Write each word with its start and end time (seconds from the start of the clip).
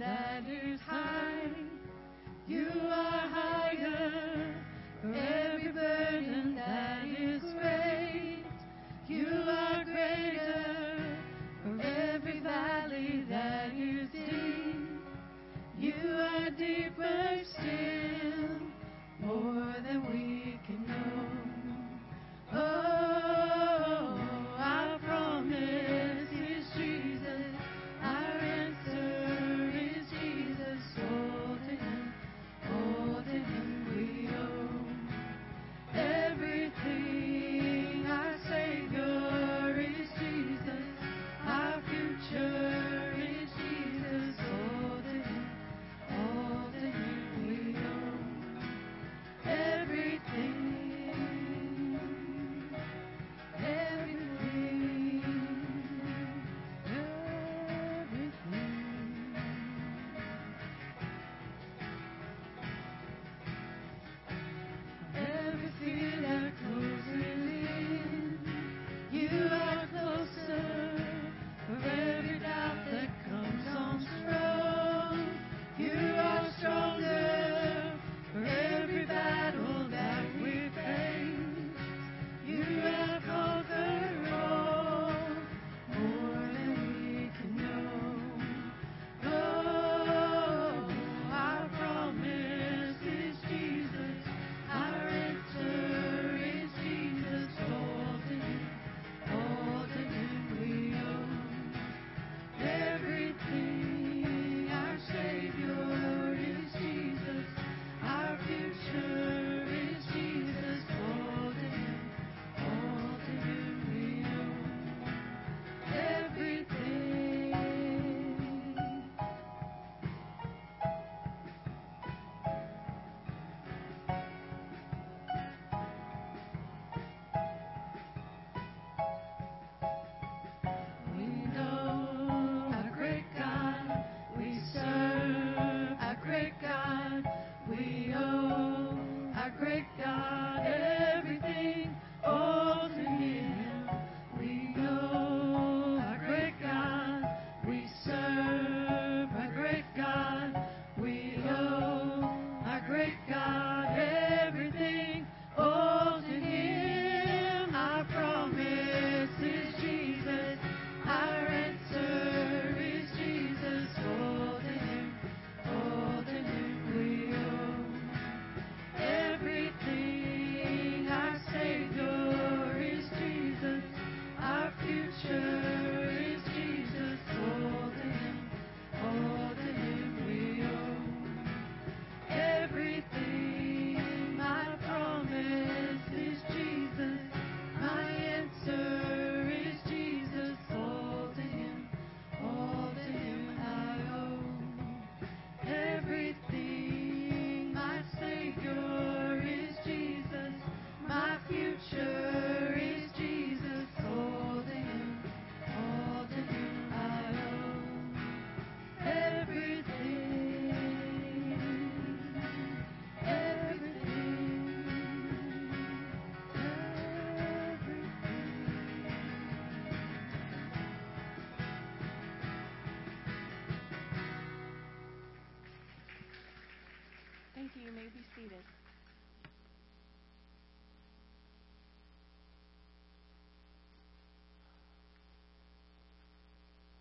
that 0.00 0.44
is 0.48 0.80
high. 0.80 1.50
You 2.48 2.68
are 2.90 3.09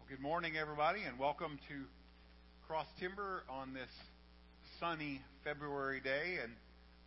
good 0.09 0.19
morning, 0.19 0.53
everybody, 0.59 1.01
and 1.03 1.19
welcome 1.19 1.59
to 1.69 1.75
Cross 2.67 2.87
Timber 2.99 3.43
on 3.47 3.75
this 3.75 3.91
sunny 4.79 5.21
February 5.43 6.01
day. 6.01 6.37
And 6.41 6.51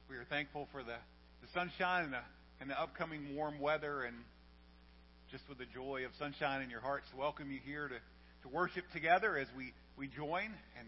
we 0.09 0.15
are 0.15 0.25
thankful 0.31 0.69
for 0.71 0.85
the, 0.85 0.95
the 1.41 1.49
sunshine 1.53 2.05
and 2.05 2.13
the, 2.13 2.21
and 2.61 2.71
the 2.71 2.81
upcoming 2.81 3.35
warm 3.35 3.59
weather, 3.59 4.03
and 4.03 4.15
just 5.33 5.43
with 5.49 5.59
the 5.59 5.67
joy 5.75 6.05
of 6.05 6.13
sunshine 6.17 6.63
in 6.63 6.71
your 6.71 6.81
hearts, 6.81 7.07
welcome 7.19 7.51
you 7.51 7.59
here 7.67 7.89
to, 7.89 7.97
to 8.49 8.55
worship 8.55 8.85
together 8.93 9.37
as 9.37 9.49
we, 9.57 9.73
we 9.99 10.07
join 10.07 10.55
and 10.79 10.87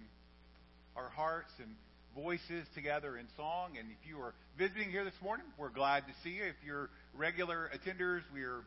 our 0.94 1.08
hearts 1.08 1.50
and 1.58 1.74
voices 2.14 2.64
together 2.76 3.18
in 3.18 3.26
song. 3.36 3.70
And 3.76 3.88
if 3.90 4.08
you 4.08 4.20
are 4.20 4.34
visiting 4.56 4.88
here 4.88 5.04
this 5.04 5.20
morning, 5.20 5.46
we're 5.58 5.68
glad 5.68 6.06
to 6.06 6.12
see 6.22 6.36
you. 6.36 6.44
If 6.44 6.64
you're 6.64 6.90
regular 7.12 7.72
attenders, 7.74 8.20
we're 8.32 8.62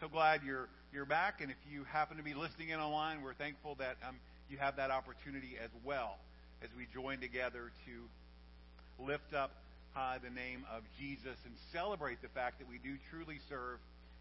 so 0.00 0.08
glad 0.08 0.40
you're 0.44 0.68
you're 0.92 1.06
back. 1.06 1.40
And 1.40 1.50
if 1.50 1.56
you 1.70 1.84
happen 1.84 2.18
to 2.18 2.22
be 2.22 2.34
listening 2.34 2.68
in 2.68 2.78
online, 2.78 3.22
we're 3.22 3.32
thankful 3.32 3.76
that 3.76 3.96
um, 4.06 4.16
you 4.50 4.58
have 4.58 4.76
that 4.76 4.90
opportunity 4.90 5.56
as 5.62 5.70
well 5.84 6.18
as 6.62 6.68
we 6.76 6.86
join 6.92 7.18
together 7.18 7.72
to 7.86 9.04
lift 9.04 9.32
up 9.32 9.52
high 9.94 10.18
the 10.22 10.30
name 10.30 10.64
of 10.70 10.82
Jesus 11.00 11.36
and 11.46 11.54
celebrate 11.72 12.20
the 12.20 12.28
fact 12.28 12.58
that 12.58 12.68
we 12.68 12.76
do 12.76 12.96
truly 13.10 13.38
serve 13.48 13.78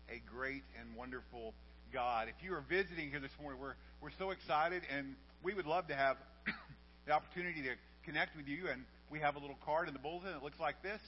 a 0.09 0.21
great 0.33 0.63
and 0.79 0.95
wonderful 0.95 1.53
God. 1.91 2.27
If 2.29 2.43
you 2.43 2.53
are 2.55 2.63
visiting 2.69 3.09
here 3.09 3.19
this 3.19 3.35
morning, 3.41 3.59
we're 3.59 3.75
we're 4.01 4.15
so 4.17 4.31
excited, 4.31 4.81
and 4.95 5.15
we 5.43 5.53
would 5.53 5.67
love 5.67 5.87
to 5.89 5.95
have 5.95 6.15
the 7.05 7.11
opportunity 7.11 7.61
to 7.63 7.75
connect 8.05 8.35
with 8.37 8.47
you. 8.47 8.67
And 8.71 8.85
we 9.11 9.19
have 9.19 9.35
a 9.35 9.39
little 9.39 9.59
card 9.65 9.89
in 9.89 9.93
the 9.93 9.99
bulletin 9.99 10.31
that 10.31 10.43
looks 10.43 10.59
like 10.59 10.81
this. 10.81 11.01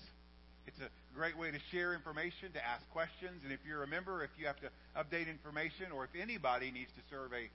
It's 0.68 0.80
a 0.80 0.90
great 1.16 1.38
way 1.38 1.52
to 1.52 1.60
share 1.72 1.94
information, 1.94 2.52
to 2.54 2.64
ask 2.66 2.82
questions, 2.92 3.44
and 3.44 3.52
if 3.52 3.60
you're 3.68 3.84
a 3.84 3.88
member, 3.88 4.24
if 4.24 4.32
you 4.40 4.48
have 4.48 4.60
to 4.62 4.70
update 4.96 5.28
information, 5.28 5.92
or 5.92 6.06
if 6.06 6.12
anybody 6.16 6.72
needs 6.72 6.92
to 6.96 7.04
serve 7.10 7.34
a 7.34 7.50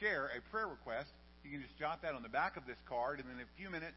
share 0.00 0.30
a 0.36 0.40
prayer 0.50 0.68
request, 0.68 1.08
you 1.44 1.50
can 1.50 1.62
just 1.62 1.78
jot 1.78 2.02
that 2.02 2.14
on 2.14 2.22
the 2.22 2.28
back 2.28 2.56
of 2.56 2.66
this 2.66 2.76
card, 2.88 3.20
and 3.20 3.28
in 3.32 3.40
a 3.40 3.48
few 3.56 3.70
minutes, 3.70 3.96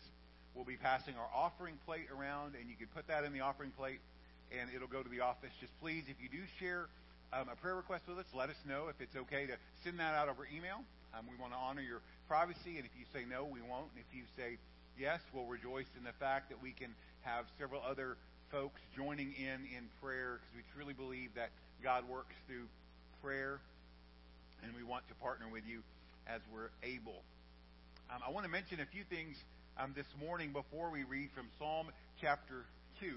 we'll 0.56 0.66
be 0.66 0.78
passing 0.78 1.16
our 1.20 1.30
offering 1.36 1.76
plate 1.86 2.08
around, 2.16 2.56
and 2.56 2.70
you 2.70 2.76
can 2.76 2.88
put 2.96 3.08
that 3.08 3.24
in 3.24 3.34
the 3.34 3.42
offering 3.42 3.72
plate, 3.76 4.00
and 4.56 4.70
it'll 4.74 4.88
go 4.88 5.04
to 5.04 5.10
the 5.10 5.20
office. 5.20 5.52
Just 5.60 5.74
please, 5.82 6.04
if 6.08 6.16
you 6.24 6.30
do 6.30 6.44
share 6.60 6.88
um, 7.34 7.50
a 7.52 7.56
prayer 7.60 7.76
request 7.76 8.08
with 8.08 8.18
us, 8.18 8.26
let 8.34 8.50
us 8.50 8.60
know 8.68 8.88
if 8.88 8.96
it's 9.02 9.16
okay 9.28 9.46
to 9.46 9.56
send 9.84 10.00
that 10.00 10.16
out 10.16 10.30
over 10.30 10.48
email. 10.48 10.80
Um, 11.14 11.28
we 11.30 11.36
want 11.36 11.52
to 11.52 11.60
honor 11.60 11.82
your 11.82 12.00
privacy, 12.28 12.80
and 12.80 12.86
if 12.88 12.94
you 12.96 13.06
say 13.12 13.28
no, 13.28 13.44
we 13.44 13.60
won't. 13.60 13.92
And 13.92 14.00
if 14.00 14.10
you 14.16 14.24
say 14.38 14.58
yes, 14.98 15.20
we'll 15.34 15.46
rejoice 15.46 15.90
in 15.98 16.04
the 16.04 16.16
fact 16.20 16.50
that 16.50 16.62
we 16.64 16.72
can 16.72 16.96
have 17.24 17.46
several 17.60 17.82
other 17.82 18.18
folks 18.56 18.80
joining 18.96 19.36
in 19.36 19.68
in 19.76 19.84
prayer 20.02 20.40
because 20.40 20.56
we 20.56 20.64
truly 20.74 20.94
believe 20.94 21.28
that 21.36 21.50
God 21.84 22.08
works 22.08 22.32
through 22.48 22.64
prayer, 23.22 23.60
and 24.64 24.72
we 24.74 24.82
want 24.82 25.04
to 25.10 25.16
partner 25.16 25.46
with 25.52 25.64
you 25.68 25.84
as 26.26 26.40
we're 26.54 26.72
able. 26.80 27.20
Um, 28.08 28.24
I 28.26 28.32
want 28.32 28.46
to 28.46 28.50
mention 28.50 28.80
a 28.80 28.86
few 28.86 29.04
things 29.10 29.36
um, 29.78 29.92
this 29.94 30.08
morning 30.24 30.54
before 30.54 30.90
we 30.90 31.04
read 31.04 31.32
from 31.36 31.48
Psalm 31.60 31.88
chapter 32.22 32.64
2. 33.02 33.12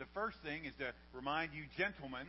The 0.00 0.10
first 0.14 0.38
thing 0.42 0.64
is 0.64 0.72
to 0.80 0.90
remind 1.14 1.54
you, 1.54 1.62
gentlemen, 1.78 2.26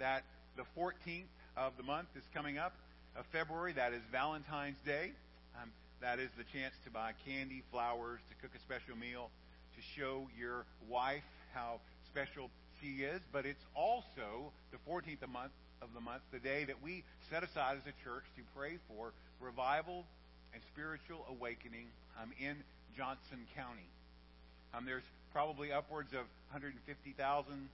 that 0.00 0.24
the 0.56 0.66
14th 0.74 1.30
of 1.56 1.74
the 1.76 1.84
month 1.84 2.08
is 2.16 2.24
coming 2.34 2.58
up 2.58 2.74
of 3.14 3.22
February. 3.30 3.74
That 3.74 3.92
is 3.92 4.02
Valentine's 4.10 4.82
Day. 4.84 5.12
Um, 5.54 5.70
that 6.02 6.18
is 6.18 6.30
the 6.36 6.44
chance 6.50 6.74
to 6.82 6.90
buy 6.90 7.12
candy, 7.24 7.62
flowers, 7.70 8.18
to 8.26 8.34
cook 8.42 8.58
a 8.58 8.60
special 8.66 8.98
meal, 8.98 9.30
to 9.76 9.80
show 9.94 10.26
your 10.36 10.66
wife 10.90 11.22
how 11.54 11.80
special 12.06 12.50
she 12.80 13.04
is. 13.04 13.20
But 13.32 13.46
it's 13.46 13.64
also 13.74 14.52
the 14.72 14.78
14th 14.90 15.22
of, 15.22 15.30
month, 15.30 15.52
of 15.82 15.88
the 15.94 16.00
month, 16.00 16.22
the 16.32 16.38
day 16.38 16.64
that 16.64 16.82
we 16.82 17.04
set 17.30 17.42
aside 17.42 17.76
as 17.76 17.86
a 17.86 17.96
church 18.04 18.24
to 18.36 18.42
pray 18.56 18.78
for 18.88 19.12
revival 19.40 20.04
and 20.52 20.62
spiritual 20.72 21.24
awakening 21.30 21.86
um, 22.20 22.30
in 22.40 22.56
Johnson 22.96 23.46
County. 23.54 23.88
Um, 24.74 24.84
there's 24.84 25.06
probably 25.32 25.72
upwards 25.72 26.12
of 26.12 26.26
150,000 26.50 27.68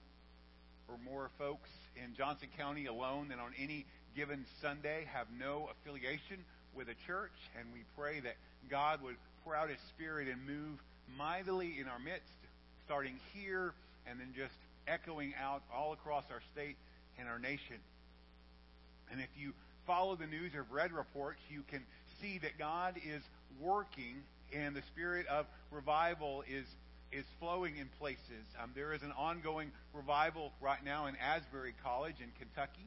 or 0.87 0.95
more 1.03 1.29
folks 1.37 1.69
in 1.95 2.15
Johnson 2.15 2.47
County 2.57 2.85
alone 2.85 3.29
that 3.29 3.39
on 3.39 3.51
any 3.59 3.85
given 4.15 4.45
Sunday 4.61 5.05
have 5.13 5.27
no 5.39 5.69
affiliation 5.71 6.37
with 6.75 6.87
a 6.89 6.95
church, 7.05 7.33
and 7.57 7.67
we 7.73 7.81
pray 7.97 8.19
that 8.19 8.35
God 8.69 9.01
would 9.01 9.15
pour 9.43 9.55
out 9.55 9.69
His 9.69 9.79
Spirit 9.95 10.27
and 10.27 10.45
move 10.45 10.79
mightily 11.17 11.77
in 11.79 11.87
our 11.87 11.99
midst, 11.99 12.33
starting 12.87 13.19
here 13.33 13.73
and 14.09 14.19
then 14.19 14.33
just 14.35 14.55
echoing 14.87 15.33
out 15.43 15.61
all 15.75 15.91
across 15.91 16.23
our 16.31 16.41
state 16.53 16.77
and 17.19 17.27
our 17.27 17.37
nation. 17.37 17.75
And 19.11 19.19
if 19.19 19.29
you 19.37 19.51
follow 19.85 20.15
the 20.15 20.25
news 20.25 20.53
or 20.53 20.63
have 20.63 20.71
read 20.71 20.93
reports, 20.93 21.39
you 21.51 21.63
can 21.69 21.83
see 22.21 22.39
that 22.39 22.57
God 22.57 22.95
is 23.05 23.21
working 23.61 24.23
and 24.55 24.73
the 24.73 24.81
spirit 24.93 25.27
of 25.27 25.45
revival 25.71 26.43
is 26.49 26.65
is 27.11 27.25
flowing 27.39 27.77
in 27.77 27.87
places. 27.99 28.43
Um, 28.61 28.71
there 28.75 28.93
is 28.93 29.01
an 29.01 29.13
ongoing 29.17 29.71
revival 29.93 30.51
right 30.59 30.83
now 30.83 31.05
in 31.07 31.15
Asbury 31.15 31.73
College 31.81 32.15
in 32.19 32.27
Kentucky. 32.37 32.83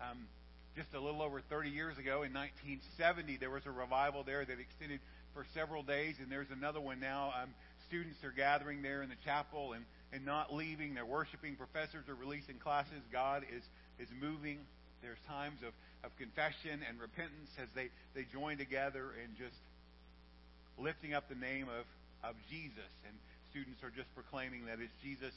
Um, 0.00 0.28
just 0.76 0.94
a 0.94 1.00
little 1.00 1.20
over 1.20 1.40
30 1.40 1.70
years 1.70 1.98
ago, 1.98 2.22
in 2.22 2.32
1970, 2.32 3.38
there 3.38 3.50
was 3.50 3.66
a 3.66 3.72
revival 3.72 4.22
there 4.22 4.44
that 4.44 4.60
extended 4.60 5.00
for 5.34 5.44
several 5.52 5.82
days, 5.82 6.14
and 6.22 6.30
there's 6.30 6.50
another 6.52 6.80
one 6.80 7.00
now. 7.00 7.32
Um, 7.42 7.50
students 7.88 8.22
are 8.24 8.32
gathering 8.32 8.82
there 8.82 9.02
in 9.02 9.08
the 9.08 9.20
chapel 9.24 9.72
and, 9.72 9.84
and 10.12 10.24
not 10.24 10.52
leaving. 10.54 10.94
They're 10.94 11.06
worshiping. 11.06 11.56
Professors 11.56 12.08
are 12.08 12.14
releasing 12.14 12.58
classes. 12.58 13.02
God 13.12 13.44
is, 13.44 13.62
is 13.98 14.08
moving. 14.20 14.58
There's 15.02 15.18
times 15.28 15.58
of, 15.62 15.72
of 16.04 16.16
confession 16.18 16.82
and 16.88 17.00
repentance 17.00 17.50
as 17.60 17.68
they, 17.74 17.88
they 18.14 18.26
join 18.32 18.58
together 18.58 19.14
and 19.22 19.36
just 19.36 19.56
lifting 20.78 21.14
up 21.14 21.28
the 21.28 21.38
name 21.38 21.68
of, 21.68 21.86
of 22.28 22.34
Jesus. 22.50 22.90
And 23.06 23.14
students 23.50 23.82
are 23.82 23.90
just 23.90 24.12
proclaiming 24.14 24.66
that 24.66 24.78
it's 24.80 24.94
Jesus 25.02 25.32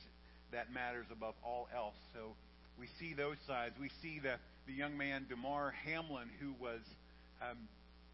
that 0.51 0.73
matters 0.73 1.05
above 1.11 1.35
all 1.45 1.69
else. 1.75 1.95
So 2.13 2.33
we 2.79 2.87
see 2.99 3.13
those 3.13 3.37
sides. 3.45 3.75
We 3.79 3.91
see 4.01 4.19
the, 4.19 4.35
the 4.65 4.73
young 4.73 4.97
man, 4.97 5.25
Damar 5.29 5.73
Hamlin, 5.85 6.29
who 6.39 6.53
was 6.59 6.81
um, 7.41 7.57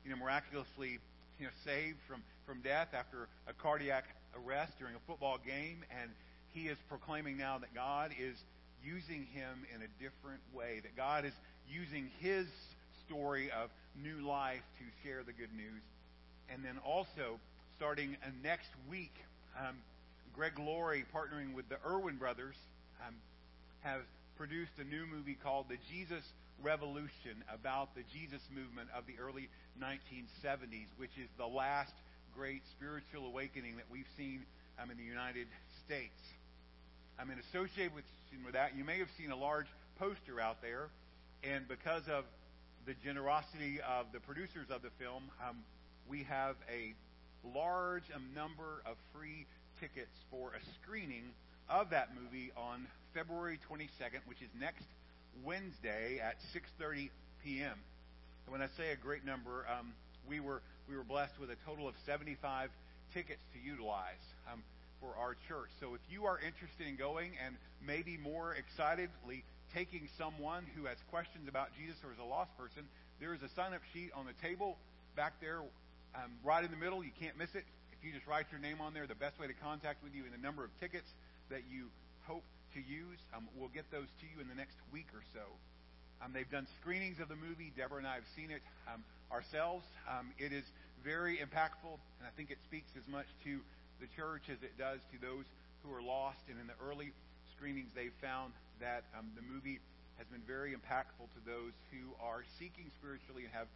you 0.03 0.11
know, 0.11 0.17
miraculously 0.17 0.99
you 1.39 1.45
know, 1.45 1.55
saved 1.65 1.97
from, 2.07 2.21
from 2.45 2.61
death 2.61 2.89
after 2.93 3.27
a 3.47 3.53
cardiac 3.53 4.05
arrest 4.35 4.73
during 4.79 4.95
a 4.95 5.03
football 5.07 5.39
game. 5.45 5.83
And 6.01 6.11
he 6.53 6.67
is 6.67 6.77
proclaiming 6.89 7.37
now 7.37 7.57
that 7.59 7.73
God 7.73 8.11
is 8.11 8.35
using 8.83 9.25
him 9.33 9.65
in 9.73 9.81
a 9.81 9.89
different 9.99 10.41
way, 10.53 10.79
that 10.83 10.95
God 10.95 11.25
is 11.25 11.33
using 11.69 12.09
his 12.19 12.47
story 13.05 13.49
of 13.51 13.69
new 14.01 14.25
life 14.25 14.61
to 14.79 15.07
share 15.07 15.23
the 15.23 15.33
good 15.33 15.53
news. 15.55 15.81
And 16.49 16.63
then 16.63 16.77
also, 16.85 17.39
starting 17.77 18.15
uh, 18.23 18.29
next 18.43 18.69
week, 18.89 19.13
um, 19.59 19.75
Greg 20.35 20.59
Laurie, 20.59 21.05
partnering 21.13 21.53
with 21.53 21.67
the 21.69 21.77
Erwin 21.87 22.17
brothers, 22.17 22.55
um, 23.05 23.15
have 23.81 24.01
produced 24.37 24.71
a 24.79 24.83
new 24.83 25.05
movie 25.07 25.37
called 25.41 25.65
The 25.69 25.77
Jesus 25.91 26.23
Revolution 26.61 27.43
about 27.53 27.95
the 27.95 28.03
Jesus 28.13 28.41
movement 28.53 28.89
of 28.95 29.05
the 29.07 29.15
early 29.21 29.49
1970s, 29.81 30.87
which 30.97 31.11
is 31.19 31.27
the 31.37 31.47
last 31.47 31.91
great 32.35 32.61
spiritual 32.75 33.27
awakening 33.27 33.77
that 33.77 33.85
we've 33.89 34.09
seen 34.17 34.43
um, 34.81 34.91
in 34.91 34.97
the 34.97 35.03
United 35.03 35.47
States. 35.85 36.19
I 37.17 37.23
mean, 37.23 37.37
associated 37.49 37.95
with, 37.95 38.03
with 38.43 38.53
that, 38.53 38.75
you 38.75 38.83
may 38.83 38.99
have 38.99 39.07
seen 39.17 39.31
a 39.31 39.37
large 39.37 39.67
poster 39.97 40.41
out 40.41 40.61
there, 40.61 40.89
and 41.43 41.65
because 41.67 42.03
of 42.11 42.25
the 42.85 42.93
generosity 43.05 43.79
of 43.79 44.07
the 44.11 44.19
producers 44.19 44.67
of 44.69 44.81
the 44.81 44.91
film, 44.99 45.23
um, 45.47 45.63
we 46.09 46.23
have 46.23 46.55
a 46.67 46.93
large 47.55 48.03
number 48.35 48.83
of 48.85 48.97
free 49.15 49.47
tickets 49.79 50.11
for 50.29 50.49
a 50.49 50.61
screening 50.83 51.23
of 51.69 51.89
that 51.91 52.09
movie 52.13 52.51
on 52.57 52.85
February 53.13 53.59
22nd, 53.71 54.19
which 54.27 54.41
is 54.41 54.49
next 54.59 54.83
Wednesday 55.45 56.19
at 56.19 56.35
6:30 56.53 57.09
p.m. 57.45 57.79
And 58.45 58.51
when 58.51 58.61
I 58.61 58.67
say 58.75 58.91
a 58.91 58.97
great 58.97 59.25
number, 59.25 59.65
um, 59.71 59.93
we 60.27 60.39
were 60.41 60.61
we 60.87 60.95
were 60.95 61.03
blessed 61.03 61.39
with 61.39 61.49
a 61.49 61.57
total 61.65 61.87
of 61.87 61.95
75 62.05 62.69
tickets 63.13 63.41
to 63.53 63.59
utilize 63.59 64.21
um, 64.51 64.61
for 65.01 65.17
our 65.17 65.35
church. 65.47 65.69
So 65.79 65.93
if 65.93 66.01
you 66.09 66.25
are 66.25 66.39
interested 66.39 66.87
in 66.87 66.95
going 66.95 67.33
and 67.43 67.55
maybe 67.85 68.17
more 68.17 68.53
excitedly 68.53 69.43
taking 69.73 70.07
someone 70.17 70.63
who 70.75 70.85
has 70.85 70.97
questions 71.09 71.49
about 71.49 71.69
Jesus 71.77 71.97
or 72.05 72.13
is 72.13 72.19
a 72.21 72.27
lost 72.27 72.55
person, 72.57 72.85
there 73.19 73.33
is 73.33 73.41
a 73.41 73.49
sign-up 73.55 73.81
sheet 73.93 74.11
on 74.13 74.25
the 74.25 74.37
table 74.45 74.77
back 75.15 75.39
there, 75.41 75.59
um, 76.13 76.31
right 76.43 76.63
in 76.63 76.71
the 76.71 76.77
middle. 76.77 77.03
You 77.03 77.15
can't 77.19 77.37
miss 77.37 77.53
it 77.55 77.65
If 77.91 78.05
you 78.05 78.13
just 78.13 78.27
write 78.27 78.45
your 78.51 78.61
name 78.61 78.81
on 78.81 78.93
there, 78.93 79.07
the 79.07 79.15
best 79.17 79.39
way 79.39 79.47
to 79.47 79.57
contact 79.57 80.03
with 80.03 80.13
you 80.13 80.23
and 80.25 80.33
the 80.33 80.43
number 80.43 80.63
of 80.63 80.69
tickets 80.79 81.09
that 81.49 81.63
you 81.71 81.89
hope 82.27 82.43
to 82.73 82.79
use, 82.79 83.19
um, 83.33 83.47
we'll 83.55 83.73
get 83.73 83.89
those 83.91 84.07
to 84.19 84.25
you 84.27 84.41
in 84.41 84.47
the 84.47 84.55
next 84.55 84.75
week 84.91 85.07
or 85.15 85.23
so. 85.33 85.47
Um, 86.23 86.31
they've 86.33 86.49
done 86.49 86.67
screenings 86.81 87.19
of 87.19 87.27
the 87.27 87.35
movie. 87.35 87.71
Deborah 87.75 87.99
and 87.99 88.07
I 88.07 88.15
have 88.15 88.29
seen 88.35 88.51
it 88.51 88.61
um, 88.87 89.03
ourselves. 89.31 89.85
Um, 90.07 90.31
it 90.39 90.53
is 90.53 90.63
very 91.03 91.37
impactful, 91.37 91.93
and 92.19 92.23
I 92.25 92.33
think 92.35 92.49
it 92.49 92.57
speaks 92.65 92.89
as 92.97 93.05
much 93.07 93.27
to 93.43 93.59
the 93.99 94.07
church 94.15 94.49
as 94.49 94.59
it 94.63 94.73
does 94.77 94.99
to 95.13 95.17
those 95.21 95.45
who 95.83 95.93
are 95.93 96.01
lost. 96.01 96.41
And 96.49 96.59
in 96.59 96.67
the 96.67 96.77
early 96.81 97.13
screenings, 97.55 97.91
they've 97.93 98.15
found 98.21 98.53
that 98.79 99.05
um, 99.17 99.29
the 99.35 99.45
movie 99.45 99.79
has 100.17 100.27
been 100.31 100.43
very 100.47 100.71
impactful 100.71 101.27
to 101.27 101.41
those 101.45 101.75
who 101.91 102.11
are 102.23 102.43
seeking 102.57 102.87
spiritually 102.99 103.43
and 103.43 103.53
have 103.53 103.69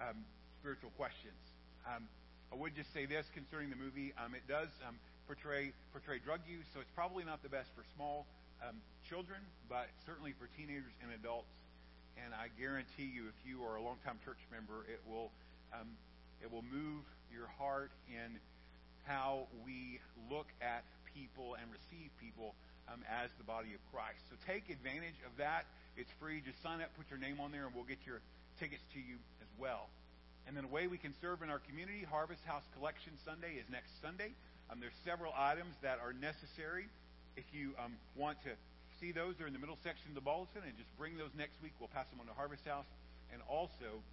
um, 0.00 0.18
spiritual 0.60 0.92
questions. 0.96 1.40
Um, 1.88 2.04
I 2.52 2.56
would 2.56 2.76
just 2.76 2.92
say 2.92 3.06
this 3.06 3.26
concerning 3.32 3.70
the 3.70 3.80
movie: 3.80 4.12
it 4.12 4.46
does 4.48 4.68
portray 5.30 5.70
portray 5.92 6.18
drug 6.18 6.40
use, 6.50 6.66
so 6.74 6.80
it's 6.80 6.90
probably 6.98 7.24
not 7.24 7.42
the 7.42 7.48
best 7.48 7.70
for 7.78 7.86
small 7.94 8.26
um, 8.66 8.76
children, 9.08 9.38
but 9.70 9.86
certainly 10.04 10.34
for 10.34 10.50
teenagers 10.58 10.92
and 11.02 11.14
adults. 11.14 11.48
And 12.18 12.34
I 12.34 12.48
guarantee 12.58 13.08
you, 13.10 13.28
if 13.28 13.38
you 13.46 13.62
are 13.64 13.76
a 13.76 13.82
longtime 13.82 14.18
church 14.24 14.40
member, 14.50 14.86
it 14.88 15.00
will 15.06 15.30
um, 15.72 15.88
it 16.42 16.50
will 16.50 16.64
move 16.66 17.04
your 17.30 17.46
heart 17.58 17.90
in 18.08 18.40
how 19.04 19.46
we 19.64 20.00
look 20.30 20.46
at 20.60 20.82
people 21.14 21.56
and 21.60 21.70
receive 21.70 22.10
people 22.18 22.54
um, 22.90 23.02
as 23.06 23.30
the 23.38 23.44
body 23.44 23.74
of 23.74 23.82
Christ. 23.92 24.18
So 24.30 24.36
take 24.46 24.70
advantage 24.70 25.18
of 25.26 25.36
that. 25.38 25.66
It's 25.96 26.10
free. 26.18 26.42
Just 26.42 26.58
sign 26.62 26.80
up, 26.80 26.90
put 26.96 27.06
your 27.10 27.18
name 27.18 27.38
on 27.40 27.52
there, 27.52 27.66
and 27.66 27.74
we'll 27.74 27.88
get 27.88 28.02
your 28.06 28.20
tickets 28.58 28.82
to 28.94 29.00
you 29.00 29.18
as 29.42 29.50
well. 29.58 29.88
And 30.46 30.56
then 30.56 30.64
a 30.64 30.72
way 30.72 30.86
we 30.86 30.98
can 30.98 31.14
serve 31.20 31.42
in 31.42 31.50
our 31.50 31.60
community, 31.60 32.02
Harvest 32.08 32.42
House 32.44 32.64
Collection 32.74 33.12
Sunday 33.24 33.60
is 33.60 33.66
next 33.70 33.90
Sunday. 34.02 34.32
Um, 34.70 34.80
there's 34.80 34.96
several 35.04 35.32
items 35.36 35.74
that 35.82 35.98
are 36.00 36.12
necessary. 36.12 36.88
If 37.36 37.44
you 37.52 37.74
um, 37.78 37.94
want 38.16 38.38
to 38.44 38.50
see 39.00 39.12
those, 39.12 39.34
they're 39.40 39.48
in 39.48 39.56
the 39.56 39.58
middle 39.58 39.80
section 39.82 40.12
of 40.12 40.14
the 40.14 40.20
bulletin, 40.20 40.60
and 40.60 40.76
just 40.76 40.92
bring 41.00 41.16
those 41.16 41.32
next 41.32 41.56
week. 41.64 41.72
We'll 41.80 41.90
pass 41.90 42.06
them 42.12 42.20
on 42.20 42.28
to 42.28 42.36
Harvest 42.36 42.68
House. 42.68 42.84
And 43.32 43.40
also, 43.48 44.04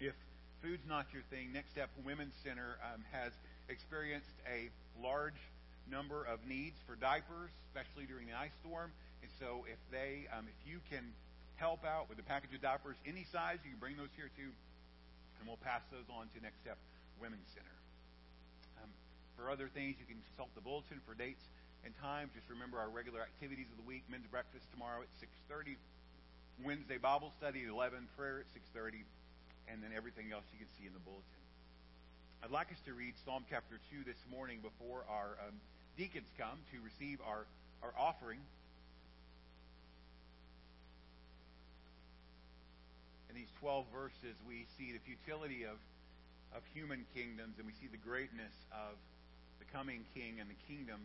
if 0.00 0.16
food's 0.64 0.88
not 0.88 1.04
your 1.12 1.22
thing, 1.28 1.52
Next 1.52 1.76
Step 1.76 1.92
Women's 2.00 2.34
Center 2.40 2.80
um, 2.80 3.04
has 3.12 3.36
experienced 3.68 4.32
a 4.48 4.72
large 5.04 5.36
number 5.92 6.24
of 6.24 6.40
needs 6.48 6.80
for 6.88 6.96
diapers, 6.96 7.52
especially 7.68 8.08
during 8.08 8.24
the 8.24 8.36
ice 8.36 8.56
storm. 8.64 8.88
And 9.20 9.30
so, 9.36 9.68
if 9.68 9.78
they, 9.92 10.24
um, 10.32 10.48
if 10.48 10.58
you 10.64 10.80
can 10.88 11.04
help 11.60 11.84
out 11.84 12.08
with 12.08 12.16
a 12.16 12.24
package 12.24 12.56
of 12.56 12.64
diapers 12.64 12.96
any 13.04 13.28
size, 13.28 13.60
you 13.60 13.76
can 13.76 13.82
bring 13.84 14.00
those 14.00 14.12
here 14.16 14.32
too. 14.32 14.48
And 14.48 15.44
we'll 15.44 15.60
pass 15.60 15.84
those 15.92 16.08
on 16.08 16.32
to 16.32 16.38
Next 16.40 16.56
Step 16.64 16.80
Women's 17.20 17.48
Center. 17.52 17.76
Um, 18.80 18.88
for 19.36 19.52
other 19.52 19.68
things, 19.68 20.00
you 20.00 20.08
can 20.08 20.20
consult 20.32 20.48
the 20.56 20.64
bulletin 20.64 21.04
for 21.04 21.12
dates 21.12 21.44
and 21.84 21.96
time. 22.00 22.30
Just 22.34 22.48
remember 22.48 22.78
our 22.78 22.88
regular 22.88 23.20
activities 23.20 23.66
of 23.70 23.76
the 23.76 23.86
week: 23.88 24.04
men's 24.10 24.26
breakfast 24.28 24.66
tomorrow 24.72 25.00
at 25.02 25.10
6:30, 25.20 25.76
Wednesday 26.64 26.98
Bible 26.98 27.32
study 27.38 27.62
at 27.64 27.70
11, 27.70 28.08
prayer 28.16 28.40
at 28.40 28.48
6:30, 28.52 29.04
and 29.68 29.82
then 29.82 29.92
everything 29.96 30.32
else 30.32 30.44
you 30.52 30.58
can 30.58 30.70
see 30.78 30.86
in 30.86 30.92
the 30.92 31.00
bulletin. 31.00 31.40
I'd 32.42 32.50
like 32.50 32.72
us 32.72 32.80
to 32.88 32.94
read 32.96 33.12
Psalm 33.24 33.44
chapter 33.52 33.76
2 33.92 34.04
this 34.08 34.16
morning 34.32 34.64
before 34.64 35.04
our 35.12 35.36
um, 35.44 35.60
deacons 36.00 36.28
come 36.40 36.56
to 36.72 36.80
receive 36.80 37.20
our, 37.20 37.44
our 37.84 37.92
offering. 38.00 38.40
In 43.28 43.36
these 43.36 43.52
12 43.60 43.84
verses, 43.92 44.32
we 44.48 44.64
see 44.80 44.96
the 44.96 45.04
futility 45.04 45.68
of, 45.68 45.76
of 46.56 46.64
human 46.72 47.04
kingdoms, 47.12 47.60
and 47.60 47.68
we 47.68 47.76
see 47.76 47.92
the 47.92 48.00
greatness 48.00 48.56
of 48.72 48.96
the 49.60 49.68
coming 49.68 50.08
king 50.16 50.40
and 50.40 50.48
the 50.48 50.56
kingdom 50.64 51.04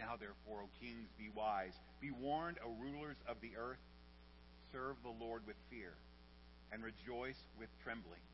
Now 0.00 0.16
therefore, 0.16 0.64
O 0.64 0.68
kings, 0.80 1.12
be 1.20 1.28
wise. 1.36 1.76
Be 2.00 2.10
warned, 2.10 2.56
O 2.64 2.72
rulers 2.80 3.20
of 3.28 3.36
the 3.44 3.52
earth. 3.60 3.84
Serve 4.72 4.96
the 5.04 5.12
Lord 5.22 5.46
with 5.46 5.56
fear, 5.68 5.92
and 6.72 6.82
rejoice 6.82 7.38
with 7.58 7.68
trembling. 7.84 8.24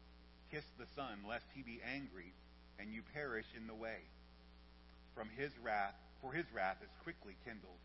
Kiss 0.52 0.64
the 0.78 0.86
Son, 0.94 1.26
lest 1.28 1.46
he 1.54 1.62
be 1.62 1.80
angry 1.82 2.32
and 2.78 2.92
you 2.92 3.02
perish 3.14 3.46
in 3.56 3.66
the 3.66 3.74
way. 3.74 3.98
From 5.14 5.28
his 5.36 5.50
wrath, 5.62 5.94
for 6.20 6.32
his 6.32 6.44
wrath 6.54 6.76
is 6.82 6.90
quickly 7.02 7.34
kindled. 7.44 7.80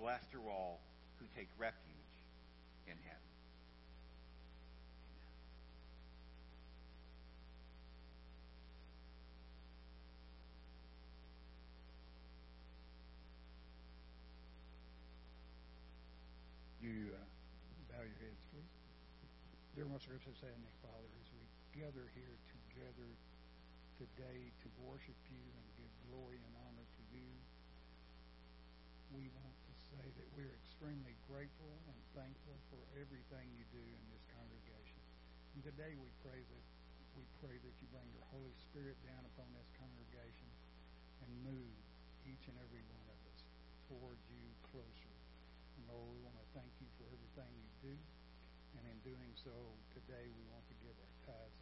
Blessed 0.00 0.34
are 0.34 0.50
all 0.50 0.80
who 1.18 1.26
take 1.36 1.48
refuge 1.58 1.76
in 2.86 2.92
him. 2.92 3.16
You 16.82 17.14
uh, 17.14 17.94
bow 17.94 18.02
your 18.02 18.18
heads, 18.18 18.42
please. 18.50 18.66
Dear 20.02 20.18
most 20.18 20.26
gracious 20.26 20.42
Heavenly 20.42 20.76
Father, 20.82 21.10
as 21.22 21.28
we 21.30 21.46
gather 21.78 22.02
here 22.18 22.34
together 22.50 23.06
today 24.02 24.50
to 24.50 24.68
worship 24.82 25.14
you 25.30 25.38
and 25.38 25.66
give 25.78 25.92
glory 26.10 26.42
and 26.42 26.54
honor 26.58 26.82
to 26.82 27.02
you. 27.14 27.30
We 29.14 29.30
want 29.30 29.54
to 29.54 29.74
say 29.94 30.02
that 30.02 30.26
we're 30.34 30.50
extremely 30.58 31.14
grateful 31.30 31.70
and 31.86 31.94
thankful 32.18 32.58
for 32.74 32.82
everything 32.98 33.46
you 33.54 33.62
do 33.70 33.78
in 33.78 34.02
this 34.10 34.26
congregation. 34.34 34.98
And 35.54 35.62
today 35.70 35.94
we 35.94 36.10
pray 36.26 36.40
that 36.40 36.64
we 37.14 37.22
pray 37.38 37.54
that 37.54 37.74
you 37.78 37.86
bring 37.94 38.10
your 38.10 38.26
Holy 38.34 38.58
Spirit 38.58 38.98
down 39.06 39.22
upon 39.22 39.46
this 39.54 39.70
congregation 39.78 40.50
and 41.22 41.30
move 41.46 41.78
each 42.26 42.50
and 42.50 42.58
every 42.58 42.82
one 42.90 43.06
of 43.06 43.18
us 43.30 43.46
towards 43.86 44.22
you 44.34 44.50
closer. 44.66 45.14
And 45.78 45.86
Lord, 45.86 46.10
we 46.10 46.18
want 46.26 46.34
to 46.42 46.46
thank 46.58 46.74
you 46.82 46.90
for 46.98 47.06
everything 47.06 47.54
you 47.54 47.94
do. 47.94 47.94
And 48.76 48.84
in 48.88 48.98
doing 49.04 49.32
so, 49.36 49.52
today 49.92 50.32
we 50.32 50.42
want 50.50 50.64
to 50.68 50.76
give 50.80 50.96
our 50.96 51.14
tithes 51.28 51.61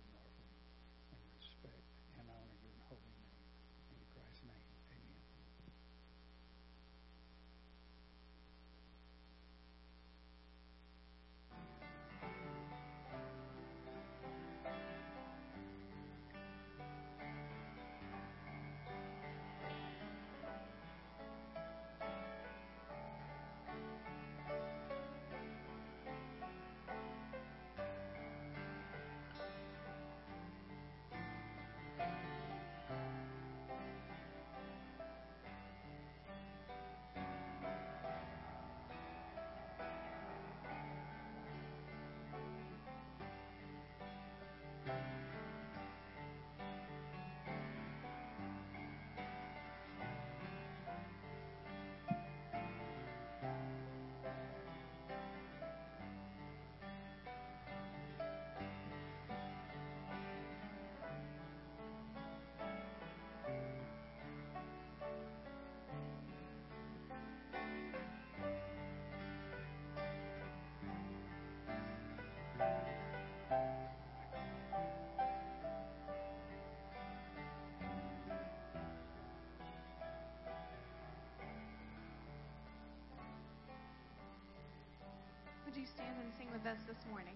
stand 86.11 86.25
and 86.26 86.35
sing 86.38 86.49
with 86.52 86.67
us 86.67 86.79
this 86.88 86.99
morning? 87.11 87.35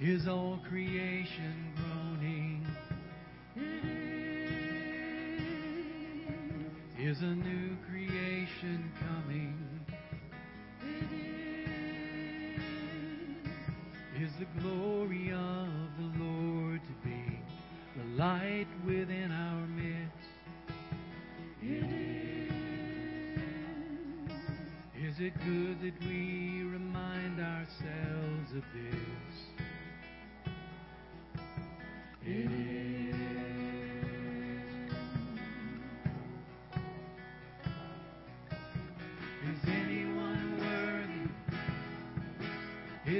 is 0.00 0.26
all 0.26 0.58
creation 0.66 1.74
groaning. 1.76 2.66
It 3.54 3.84
is, 6.98 7.18
isn't 7.18 7.46
it? 7.46 7.49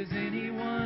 is 0.00 0.12
anyone. 0.12 0.79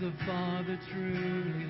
the 0.00 0.10
Father 0.26 0.78
truly. 0.90 1.63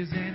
is 0.00 0.12
in 0.14 0.29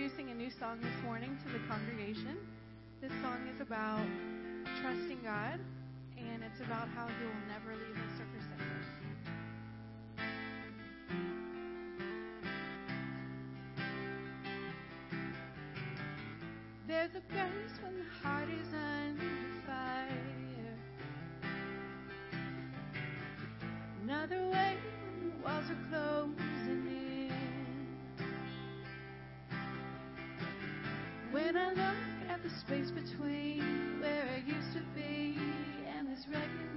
introducing 0.00 0.30
a 0.30 0.34
new 0.34 0.48
song 0.58 0.80
this 0.80 1.04
morning 1.04 1.36
to 1.44 1.52
the 1.52 1.58
congregation. 1.68 2.38
This 3.02 3.12
song 3.20 3.36
is 3.54 3.60
about 3.60 4.06
trusting 4.80 5.18
God, 5.22 5.60
and 6.16 6.42
it's 6.42 6.60
about 6.60 6.88
how 6.96 7.06
He 7.06 7.24
will 7.26 7.44
never 7.48 7.76
leave 7.76 7.96
us 7.96 8.18
or 8.18 8.24
forsake 8.32 8.64
us. 8.80 8.88
There's 16.88 17.14
a 17.14 17.20
place 17.20 17.78
when 17.82 17.98
the 17.98 18.08
heart 18.22 18.48
is 18.48 18.72
undefined. 18.72 20.19
When 31.52 31.60
I 31.60 31.70
look 31.70 32.30
at 32.30 32.44
the 32.44 32.50
space 32.60 32.92
between 32.92 33.98
where 34.00 34.22
I 34.22 34.48
used 34.48 34.72
to 34.74 34.82
be 34.94 35.36
and 35.98 36.06
this 36.06 36.28
record. 36.28 36.69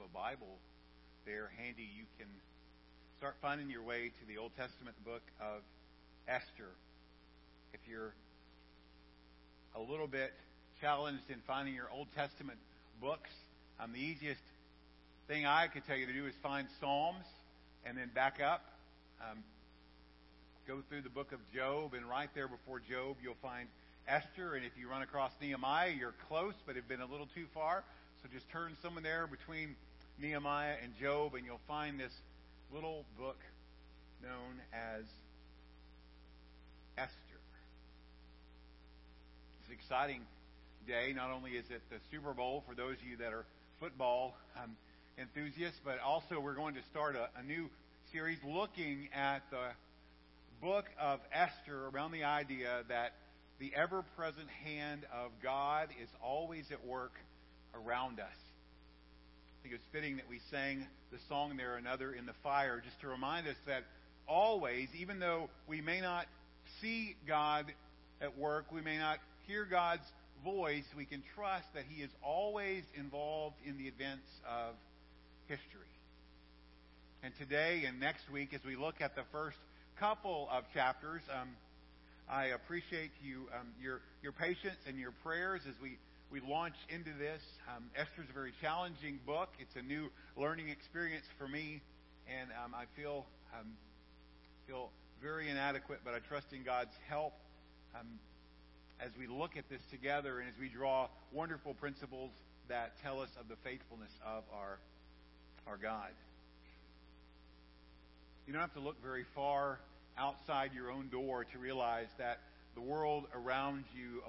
Have 0.00 0.08
a 0.08 0.14
Bible 0.14 0.58
there 1.26 1.50
handy, 1.58 1.88
you 1.96 2.04
can 2.18 2.28
start 3.18 3.34
finding 3.42 3.68
your 3.68 3.82
way 3.82 4.08
to 4.08 4.26
the 4.26 4.38
Old 4.38 4.52
Testament 4.56 4.96
book 5.04 5.22
of 5.40 5.60
Esther. 6.28 6.70
If 7.74 7.80
you're 7.88 8.14
a 9.74 9.80
little 9.80 10.06
bit 10.06 10.32
challenged 10.80 11.28
in 11.28 11.36
finding 11.46 11.74
your 11.74 11.90
Old 11.92 12.06
Testament 12.16 12.58
books, 13.00 13.30
um, 13.78 13.92
the 13.92 14.00
easiest 14.00 14.40
thing 15.28 15.44
I 15.44 15.66
could 15.66 15.84
tell 15.86 15.96
you 15.96 16.06
to 16.06 16.12
do 16.12 16.26
is 16.26 16.34
find 16.42 16.66
Psalms 16.80 17.26
and 17.84 17.98
then 17.98 18.10
back 18.14 18.40
up. 18.40 18.64
Um, 19.20 19.38
go 20.66 20.78
through 20.88 21.02
the 21.02 21.10
book 21.10 21.32
of 21.32 21.40
Job, 21.54 21.94
and 21.94 22.08
right 22.08 22.30
there 22.34 22.48
before 22.48 22.80
Job, 22.80 23.16
you'll 23.22 23.42
find 23.42 23.68
Esther. 24.08 24.54
And 24.54 24.64
if 24.64 24.72
you 24.80 24.88
run 24.88 25.02
across 25.02 25.32
Nehemiah, 25.42 25.92
you're 25.98 26.14
close, 26.28 26.54
but 26.66 26.76
have 26.76 26.88
been 26.88 27.02
a 27.02 27.10
little 27.10 27.28
too 27.34 27.46
far. 27.52 27.84
So 28.22 28.28
just 28.32 28.48
turn 28.50 28.76
somewhere 28.82 29.02
there 29.02 29.26
between 29.26 29.76
Nehemiah 30.20 30.74
and 30.82 30.92
Job, 31.00 31.34
and 31.34 31.46
you'll 31.46 31.60
find 31.66 31.98
this 31.98 32.12
little 32.74 33.06
book 33.18 33.38
known 34.22 34.60
as 34.72 35.04
Esther. 36.98 37.40
It's 39.60 39.68
an 39.68 39.74
exciting 39.74 40.20
day. 40.86 41.14
Not 41.14 41.30
only 41.30 41.52
is 41.52 41.64
it 41.70 41.80
the 41.88 41.96
Super 42.10 42.34
Bowl 42.34 42.62
for 42.68 42.74
those 42.74 42.96
of 42.96 43.08
you 43.08 43.16
that 43.16 43.32
are 43.32 43.46
football 43.80 44.34
um, 44.62 44.76
enthusiasts, 45.18 45.80
but 45.84 45.98
also 46.00 46.38
we're 46.38 46.54
going 46.54 46.74
to 46.74 46.82
start 46.90 47.16
a, 47.16 47.30
a 47.40 47.42
new 47.42 47.70
series 48.12 48.38
looking 48.46 49.08
at 49.14 49.40
the 49.50 49.70
book 50.60 50.84
of 51.00 51.20
Esther 51.32 51.88
around 51.94 52.12
the 52.12 52.24
idea 52.24 52.82
that 52.88 53.12
the 53.58 53.72
ever 53.74 54.04
present 54.16 54.48
hand 54.64 55.06
of 55.14 55.30
God 55.42 55.88
is 56.02 56.08
always 56.22 56.66
at 56.70 56.86
work 56.86 57.12
around 57.74 58.20
us. 58.20 58.49
I 59.60 59.62
think 59.62 59.74
it 59.74 59.80
was 59.84 59.92
fitting 59.92 60.16
that 60.16 60.28
we 60.30 60.40
sang 60.50 60.86
the 61.12 61.18
song 61.28 61.58
there, 61.58 61.76
Another 61.76 62.14
in 62.14 62.24
the 62.24 62.32
Fire, 62.42 62.80
just 62.82 62.98
to 63.02 63.08
remind 63.08 63.46
us 63.46 63.56
that 63.66 63.84
always, 64.26 64.88
even 64.98 65.18
though 65.18 65.50
we 65.68 65.82
may 65.82 66.00
not 66.00 66.24
see 66.80 67.14
God 67.28 67.66
at 68.22 68.38
work, 68.38 68.72
we 68.72 68.80
may 68.80 68.96
not 68.96 69.18
hear 69.46 69.66
God's 69.66 70.06
voice, 70.42 70.84
we 70.96 71.04
can 71.04 71.22
trust 71.34 71.66
that 71.74 71.84
He 71.90 72.02
is 72.02 72.08
always 72.24 72.84
involved 72.96 73.56
in 73.66 73.76
the 73.76 73.84
events 73.84 74.24
of 74.48 74.76
history. 75.46 75.92
And 77.22 77.34
today 77.38 77.84
and 77.86 78.00
next 78.00 78.30
week, 78.32 78.54
as 78.54 78.64
we 78.64 78.76
look 78.76 79.02
at 79.02 79.14
the 79.14 79.24
first 79.30 79.58
couple 79.98 80.48
of 80.50 80.64
chapters, 80.72 81.20
um, 81.38 81.50
I 82.30 82.46
appreciate 82.46 83.10
you 83.22 83.44
um, 83.52 83.66
your 83.82 84.00
your 84.22 84.32
patience 84.32 84.80
and 84.86 84.98
your 84.98 85.12
prayers 85.22 85.60
as 85.68 85.74
we 85.82 85.98
we 86.30 86.40
launch 86.40 86.76
into 86.88 87.10
this. 87.18 87.42
Um, 87.76 87.90
Esther's 87.96 88.28
a 88.30 88.32
very 88.32 88.52
challenging 88.60 89.18
book. 89.26 89.48
It's 89.58 89.74
a 89.74 89.82
new 89.82 90.10
learning 90.36 90.68
experience 90.68 91.26
for 91.38 91.48
me, 91.48 91.82
and 92.28 92.50
um, 92.64 92.72
I 92.74 92.84
feel 92.96 93.26
um, 93.58 93.66
feel 94.66 94.90
very 95.20 95.50
inadequate, 95.50 96.00
but 96.04 96.14
I 96.14 96.20
trust 96.20 96.46
in 96.52 96.62
God's 96.62 96.94
help 97.08 97.34
um, 97.98 98.06
as 99.00 99.10
we 99.18 99.26
look 99.26 99.56
at 99.56 99.68
this 99.68 99.80
together 99.90 100.38
and 100.38 100.48
as 100.48 100.54
we 100.60 100.68
draw 100.68 101.08
wonderful 101.32 101.74
principles 101.74 102.30
that 102.68 102.92
tell 103.02 103.20
us 103.20 103.30
of 103.38 103.48
the 103.48 103.56
faithfulness 103.64 104.12
of 104.24 104.44
our 104.54 104.78
our 105.66 105.76
God. 105.76 106.10
You 108.46 108.52
don't 108.52 108.62
have 108.62 108.74
to 108.74 108.80
look 108.80 109.02
very 109.02 109.24
far 109.34 109.80
outside 110.16 110.70
your 110.74 110.90
own 110.90 111.08
door 111.08 111.44
to 111.44 111.58
realize 111.58 112.08
that 112.18 112.38
the 112.74 112.80
world 112.80 113.24
around 113.34 113.84
you 113.94 114.22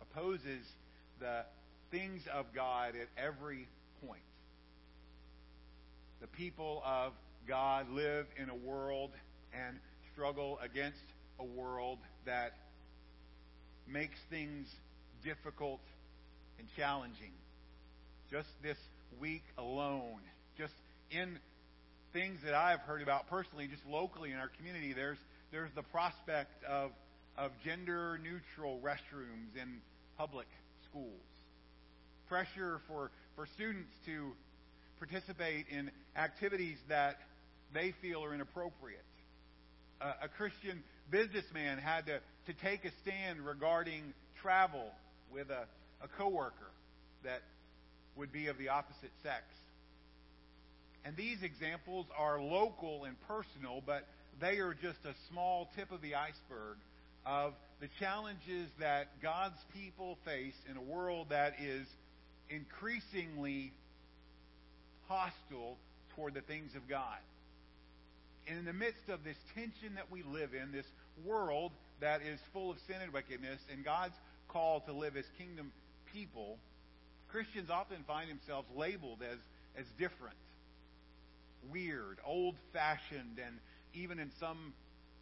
opposes 0.00 0.64
the 1.20 1.44
things 1.90 2.22
of 2.32 2.46
God 2.54 2.94
at 2.94 3.08
every 3.22 3.68
point. 4.04 4.22
The 6.20 6.26
people 6.26 6.82
of 6.84 7.12
God 7.46 7.88
live 7.90 8.26
in 8.40 8.50
a 8.50 8.54
world 8.54 9.10
and 9.52 9.78
struggle 10.12 10.58
against 10.62 10.98
a 11.38 11.44
world 11.44 11.98
that 12.26 12.52
makes 13.86 14.18
things 14.28 14.66
difficult 15.24 15.80
and 16.58 16.68
challenging. 16.76 17.32
Just 18.30 18.48
this 18.62 18.76
week 19.20 19.44
alone, 19.56 20.20
just 20.58 20.74
in 21.10 21.38
things 22.12 22.40
that 22.44 22.54
I've 22.54 22.80
heard 22.80 23.02
about 23.02 23.28
personally, 23.28 23.68
just 23.68 23.86
locally 23.88 24.32
in 24.32 24.36
our 24.36 24.50
community, 24.58 24.92
there's 24.92 25.18
there's 25.50 25.70
the 25.74 25.82
prospect 25.82 26.64
of 26.64 26.90
of 27.38 27.52
gender 27.64 28.18
neutral 28.22 28.80
restrooms 28.82 29.56
in 29.60 29.80
public 30.18 30.46
schools. 30.90 31.22
Pressure 32.28 32.80
for, 32.88 33.10
for 33.36 33.46
students 33.54 33.90
to 34.06 34.32
participate 34.98 35.66
in 35.70 35.90
activities 36.16 36.76
that 36.88 37.16
they 37.72 37.94
feel 38.02 38.24
are 38.24 38.34
inappropriate. 38.34 39.04
Uh, 40.00 40.12
a 40.22 40.28
Christian 40.28 40.82
businessman 41.10 41.78
had 41.78 42.06
to, 42.06 42.20
to 42.46 42.60
take 42.62 42.84
a 42.84 42.90
stand 43.02 43.40
regarding 43.40 44.12
travel 44.42 44.90
with 45.32 45.50
a, 45.50 45.64
a 46.04 46.08
coworker 46.16 46.70
that 47.24 47.42
would 48.16 48.32
be 48.32 48.46
of 48.48 48.58
the 48.58 48.68
opposite 48.68 49.12
sex. 49.22 49.44
And 51.04 51.16
these 51.16 51.42
examples 51.42 52.06
are 52.16 52.40
local 52.40 53.04
and 53.04 53.16
personal, 53.26 53.82
but 53.84 54.04
they 54.40 54.58
are 54.58 54.74
just 54.74 54.98
a 55.04 55.14
small 55.30 55.70
tip 55.76 55.90
of 55.90 56.02
the 56.02 56.14
iceberg 56.14 56.76
of 57.26 57.54
the 57.80 57.88
challenges 58.00 58.68
that 58.80 59.20
God's 59.22 59.58
people 59.74 60.18
face 60.24 60.56
in 60.70 60.76
a 60.76 60.82
world 60.82 61.28
that 61.30 61.54
is 61.60 61.86
increasingly 62.50 63.72
hostile 65.06 65.76
toward 66.14 66.34
the 66.34 66.40
things 66.40 66.74
of 66.74 66.88
God. 66.88 67.18
And 68.48 68.58
in 68.58 68.64
the 68.64 68.72
midst 68.72 69.08
of 69.08 69.24
this 69.24 69.36
tension 69.54 69.94
that 69.96 70.10
we 70.10 70.22
live 70.22 70.50
in, 70.54 70.72
this 70.72 70.86
world 71.24 71.72
that 72.00 72.22
is 72.22 72.40
full 72.52 72.70
of 72.70 72.78
sin 72.86 72.96
and 73.02 73.12
wickedness, 73.12 73.60
and 73.72 73.84
God's 73.84 74.14
call 74.48 74.80
to 74.80 74.92
live 74.92 75.16
as 75.16 75.24
kingdom 75.36 75.70
people, 76.12 76.58
Christians 77.28 77.68
often 77.70 77.98
find 78.06 78.30
themselves 78.30 78.66
labeled 78.74 79.18
as, 79.22 79.38
as 79.78 79.84
different, 79.98 80.36
weird, 81.70 82.18
old 82.24 82.54
fashioned, 82.72 83.38
and 83.44 83.58
even 83.94 84.18
in 84.18 84.30
some 84.40 84.72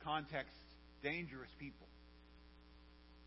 contexts, 0.05 0.55
dangerous 1.03 1.51
people. 1.59 1.86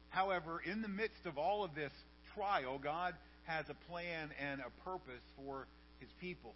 However, 0.10 0.62
in 0.64 0.82
the 0.82 0.88
midst 0.88 1.26
of 1.26 1.38
all 1.38 1.64
of 1.64 1.76
this 1.76 1.92
trial, 2.36 2.80
God 2.80 3.16
has 3.44 3.66
a 3.70 3.92
plan 3.92 4.30
and 4.40 4.62
a 4.62 4.90
purpose 4.90 5.24
for 5.36 5.68
his 6.00 6.10
people. 6.20 6.54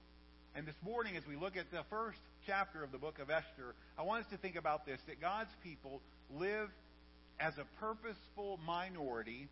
And 0.55 0.67
this 0.67 0.75
morning, 0.83 1.17
as 1.17 1.25
we 1.27 1.35
look 1.35 1.57
at 1.57 1.71
the 1.71 1.83
first 1.89 2.19
chapter 2.45 2.83
of 2.83 2.91
the 2.91 2.97
book 2.97 3.19
of 3.19 3.29
Esther, 3.29 3.73
I 3.97 4.03
want 4.03 4.25
us 4.25 4.31
to 4.31 4.37
think 4.37 4.55
about 4.55 4.85
this 4.85 4.99
that 5.07 5.19
God's 5.19 5.49
people 5.63 6.01
live 6.35 6.69
as 7.39 7.53
a 7.57 7.65
purposeful 7.79 8.59
minority 8.65 9.47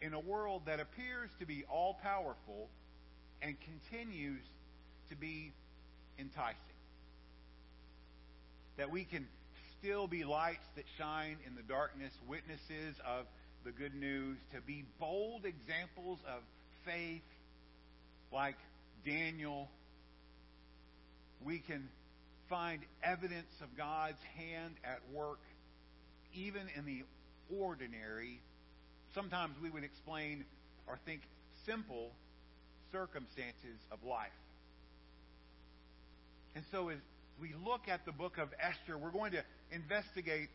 in 0.00 0.12
a 0.12 0.20
world 0.20 0.62
that 0.66 0.80
appears 0.80 1.30
to 1.40 1.46
be 1.46 1.64
all 1.70 1.98
powerful 2.02 2.68
and 3.40 3.56
continues 3.60 4.42
to 5.08 5.16
be 5.16 5.52
enticing. 6.18 6.58
That 8.76 8.90
we 8.90 9.04
can 9.04 9.26
still 9.84 10.06
be 10.06 10.24
lights 10.24 10.64
that 10.76 10.84
shine 10.96 11.36
in 11.46 11.54
the 11.54 11.62
darkness, 11.62 12.10
witnesses 12.26 12.96
of 13.06 13.26
the 13.66 13.70
good 13.70 13.94
news, 13.94 14.38
to 14.54 14.60
be 14.62 14.82
bold 14.98 15.44
examples 15.44 16.18
of 16.26 16.40
faith 16.86 17.22
like 18.32 18.56
Daniel. 19.04 19.68
We 21.44 21.58
can 21.58 21.86
find 22.48 22.80
evidence 23.02 23.52
of 23.60 23.76
God's 23.76 24.20
hand 24.38 24.74
at 24.84 25.00
work 25.12 25.40
even 26.34 26.62
in 26.76 26.86
the 26.86 27.02
ordinary, 27.54 28.40
sometimes 29.14 29.54
we 29.62 29.68
would 29.68 29.84
explain 29.84 30.46
or 30.86 30.98
think 31.04 31.20
simple 31.66 32.10
circumstances 32.90 33.78
of 33.92 33.98
life. 34.02 34.32
And 36.56 36.64
so 36.72 36.88
as 36.88 36.98
we 37.40 37.54
look 37.64 37.88
at 37.88 38.04
the 38.04 38.12
book 38.12 38.38
of 38.38 38.48
Esther, 38.60 38.96
we're 38.96 39.10
going 39.10 39.32
to 39.32 39.42
investigate 39.72 40.48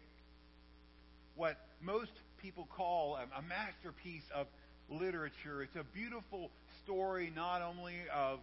what 1.35 1.57
most 1.81 2.11
people 2.41 2.67
call 2.75 3.15
a, 3.15 3.39
a 3.39 3.41
masterpiece 3.41 4.23
of 4.33 4.47
literature. 4.89 5.61
It's 5.63 5.75
a 5.75 5.85
beautiful 5.93 6.49
story 6.83 7.31
not 7.35 7.61
only 7.61 7.95
of 8.13 8.39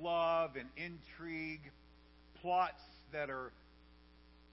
love 0.00 0.52
and 0.56 0.68
intrigue, 0.76 1.60
plots 2.40 2.82
that 3.12 3.28
are 3.28 3.52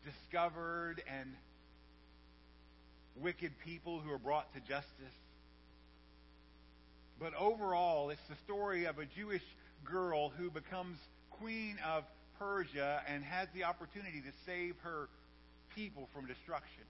discovered 0.03 1.01
and 1.19 1.29
wicked 3.21 3.51
people 3.63 3.99
who 3.99 4.11
are 4.11 4.19
brought 4.19 4.51
to 4.53 4.59
justice. 4.61 5.17
But 7.19 7.33
overall, 7.33 8.09
it's 8.09 8.21
the 8.29 8.35
story 8.45 8.85
of 8.85 8.99
a 8.99 9.05
Jewish 9.05 9.41
girl 9.83 10.29
who 10.29 10.51
becomes 10.51 10.97
queen 11.31 11.77
of 11.85 12.03
Persia 12.39 13.01
and 13.07 13.23
has 13.23 13.47
the 13.53 13.63
opportunity 13.63 14.21
to 14.21 14.31
save 14.45 14.75
her 14.83 15.09
people 15.75 16.07
from 16.13 16.25
destruction. 16.25 16.83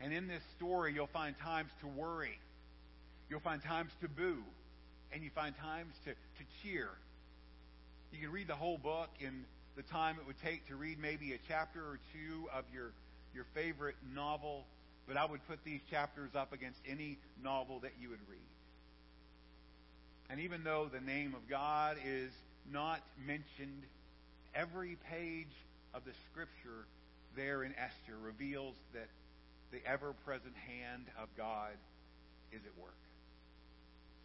And 0.00 0.12
in 0.12 0.26
this 0.28 0.42
story, 0.56 0.92
you'll 0.94 1.06
find 1.06 1.38
times 1.38 1.70
to 1.80 1.86
worry. 1.86 2.38
You'll 3.30 3.40
find 3.40 3.62
times 3.62 3.92
to 4.02 4.08
boo. 4.08 4.42
And 5.12 5.22
you 5.22 5.30
find 5.34 5.56
times 5.56 5.94
to, 6.04 6.10
to 6.10 6.44
cheer. 6.62 6.88
You 8.12 8.20
can 8.20 8.30
read 8.30 8.48
the 8.48 8.54
whole 8.54 8.78
book 8.78 9.08
in 9.20 9.44
the 9.76 9.82
time 9.82 10.16
it 10.20 10.26
would 10.26 10.40
take 10.42 10.66
to 10.68 10.76
read 10.76 10.98
maybe 10.98 11.32
a 11.32 11.38
chapter 11.48 11.80
or 11.80 11.98
two 12.12 12.48
of 12.54 12.64
your, 12.72 12.92
your 13.34 13.44
favorite 13.54 13.96
novel, 14.14 14.64
but 15.06 15.16
I 15.16 15.24
would 15.26 15.46
put 15.46 15.64
these 15.64 15.80
chapters 15.90 16.30
up 16.34 16.52
against 16.52 16.78
any 16.88 17.18
novel 17.42 17.80
that 17.80 17.92
you 18.00 18.08
would 18.08 18.20
read. 18.28 18.40
And 20.30 20.40
even 20.40 20.64
though 20.64 20.88
the 20.92 21.00
name 21.00 21.34
of 21.34 21.48
God 21.48 21.98
is 22.04 22.30
not 22.72 23.00
mentioned, 23.26 23.82
every 24.54 24.96
page 25.10 25.52
of 25.94 26.04
the 26.04 26.12
scripture 26.30 26.86
there 27.36 27.62
in 27.62 27.72
Esther 27.72 28.16
reveals 28.22 28.74
that 28.94 29.08
the 29.72 29.78
ever 29.86 30.14
present 30.24 30.54
hand 30.66 31.04
of 31.20 31.28
God 31.36 31.72
is 32.52 32.60
at 32.64 32.82
work. 32.82 32.94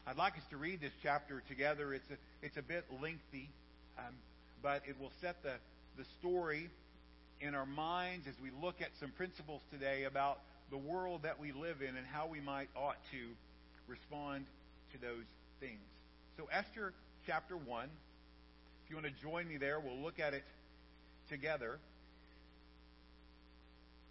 I'd 0.08 0.18
like 0.18 0.38
us 0.38 0.44
to 0.50 0.58
read 0.58 0.82
this 0.82 0.94
chapter 1.04 1.44
together. 1.48 1.94
It's 1.94 2.10
a, 2.10 2.18
it's 2.42 2.58
a 2.58 2.62
bit 2.62 2.86
lengthy, 3.02 3.50
um, 4.00 4.16
but 4.64 4.82
it 4.88 5.00
will 5.00 5.12
set 5.22 5.44
the, 5.44 5.54
the 5.98 6.06
story 6.20 6.70
in 7.40 7.56
our 7.56 7.66
minds 7.66 8.28
as 8.28 8.34
we 8.42 8.50
look 8.62 8.82
at 8.82 8.90
some 9.00 9.12
principles 9.12 9.62
today 9.72 10.04
about 10.04 10.40
the 10.70 10.78
world 10.78 11.24
that 11.24 11.40
we 11.40 11.52
live 11.52 11.82
in 11.82 11.96
and 11.96 12.06
how 12.12 12.28
we 12.28 12.40
might 12.40 12.70
ought 12.76 12.98
to 13.12 13.18
respond 13.88 14.46
to 14.94 15.02
those 15.02 15.26
things. 15.60 15.82
So, 16.38 16.48
Esther 16.52 16.94
chapter 17.28 17.56
1. 17.56 17.90
You 18.92 18.98
want 18.98 19.08
to 19.08 19.24
join 19.24 19.48
me 19.48 19.56
there, 19.56 19.80
we'll 19.80 20.04
look 20.04 20.20
at 20.20 20.34
it 20.34 20.44
together. 21.30 21.80